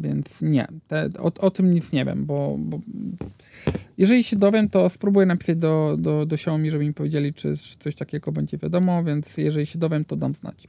więc 0.00 0.42
nie, 0.42 0.66
te, 0.86 1.08
o, 1.18 1.32
o, 1.40 1.50
tym 1.50 1.70
nic 1.70 1.92
nie 1.92 2.04
wiem, 2.04 2.26
bo, 2.26 2.56
bo, 2.58 2.80
jeżeli 3.98 4.24
się 4.24 4.36
dowiem, 4.36 4.68
to 4.68 4.88
spróbuję 4.88 5.26
napisać 5.26 5.56
do, 5.56 5.96
do, 5.98 6.26
do 6.26 6.34
Xiaomi, 6.34 6.70
żeby 6.70 6.84
mi 6.84 6.94
powiedzieli, 6.94 7.34
czy, 7.34 7.56
czy, 7.56 7.78
coś 7.78 7.94
takiego 7.94 8.32
będzie 8.32 8.58
wiadomo, 8.58 9.04
więc 9.04 9.36
jeżeli 9.36 9.66
się 9.66 9.78
dowiem, 9.78 10.04
to 10.04 10.16
dam 10.16 10.34
znać. 10.34 10.68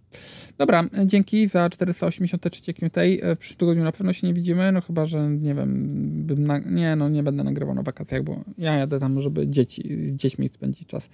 Dobra, 0.57 0.85
dzięki 1.05 1.47
za 1.47 1.69
483 1.69 2.73
QT. 2.73 2.97
W 3.35 3.37
przyszłym 3.37 3.57
tygodniu 3.57 3.83
na 3.83 3.91
pewno 3.91 4.13
się 4.13 4.27
nie 4.27 4.33
widzimy, 4.33 4.71
no 4.71 4.81
chyba, 4.81 5.05
że 5.05 5.29
nie 5.29 5.55
wiem, 5.55 5.87
bym 6.25 6.47
na, 6.47 6.59
nie, 6.59 6.95
no 6.95 7.09
nie 7.09 7.23
będę 7.23 7.43
nagrywał 7.43 7.75
na 7.75 7.83
wakacjach, 7.83 8.23
bo 8.23 8.43
ja 8.57 8.75
jadę 8.75 8.99
tam, 8.99 9.21
żeby 9.21 9.47
dzieci, 9.47 10.07
z 10.07 10.15
dziećmi 10.15 10.49
spędzić 10.49 10.87
czas 10.87 11.09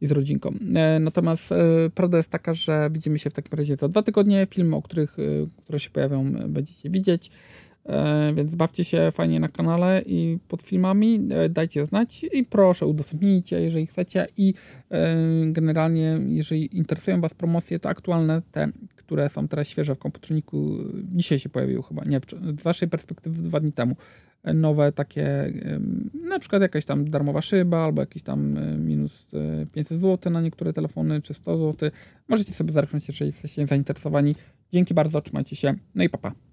i 0.00 0.06
z 0.06 0.10
rodzinką. 0.12 0.54
E, 0.74 1.00
natomiast 1.00 1.52
e, 1.52 1.56
prawda 1.94 2.16
jest 2.16 2.30
taka, 2.30 2.54
że 2.54 2.90
widzimy 2.92 3.18
się 3.18 3.30
w 3.30 3.32
takim 3.32 3.58
razie 3.58 3.76
za 3.76 3.88
dwa 3.88 4.02
tygodnie. 4.02 4.46
Filmy, 4.50 4.76
o 4.76 4.82
których, 4.82 5.18
e, 5.18 5.22
które 5.62 5.80
się 5.80 5.90
pojawią, 5.90 6.32
będziecie 6.48 6.90
widzieć. 6.90 7.30
E, 7.86 8.32
więc 8.34 8.54
bawcie 8.54 8.84
się 8.84 9.10
fajnie 9.12 9.40
na 9.40 9.48
kanale 9.48 10.02
i 10.06 10.38
pod 10.48 10.62
filmami, 10.62 11.28
e, 11.30 11.48
dajcie 11.48 11.86
znać 11.86 12.26
i 12.32 12.44
proszę 12.44 12.86
udostępnijcie, 12.86 13.60
jeżeli 13.60 13.86
chcecie 13.86 14.26
i 14.36 14.54
e, 14.90 15.16
generalnie, 15.46 16.20
jeżeli 16.26 16.76
interesują 16.76 17.20
Was 17.20 17.34
promocje, 17.34 17.78
to 17.78 17.88
aktualne 17.88 18.42
te, 18.50 18.68
które 18.96 19.28
są 19.28 19.48
teraz 19.48 19.68
świeże 19.68 19.94
w 19.94 19.98
komputerniku, 19.98 20.78
dzisiaj 21.04 21.38
się 21.38 21.48
pojawiły 21.48 21.82
chyba, 21.82 22.02
nie, 22.04 22.20
z 22.58 22.62
Waszej 22.62 22.88
perspektywy 22.88 23.42
dwa 23.42 23.60
dni 23.60 23.72
temu, 23.72 23.96
nowe 24.54 24.92
takie, 24.92 25.52
na 26.28 26.38
przykład 26.38 26.62
jakaś 26.62 26.84
tam 26.84 27.10
darmowa 27.10 27.42
szyba, 27.42 27.84
albo 27.84 28.02
jakiś 28.02 28.22
tam 28.22 28.58
minus 28.78 29.26
500 29.72 30.00
zł 30.00 30.32
na 30.32 30.40
niektóre 30.40 30.72
telefony, 30.72 31.22
czy 31.22 31.34
100 31.34 31.58
zł. 31.58 31.90
Możecie 32.28 32.52
sobie 32.52 32.72
zerknąć, 32.72 33.08
jeżeli 33.08 33.28
jesteście 33.28 33.66
zainteresowani. 33.66 34.34
Dzięki 34.72 34.94
bardzo, 34.94 35.20
trzymajcie 35.20 35.56
się, 35.56 35.74
no 35.94 36.04
i 36.04 36.08
papa. 36.08 36.30
Pa. 36.30 36.45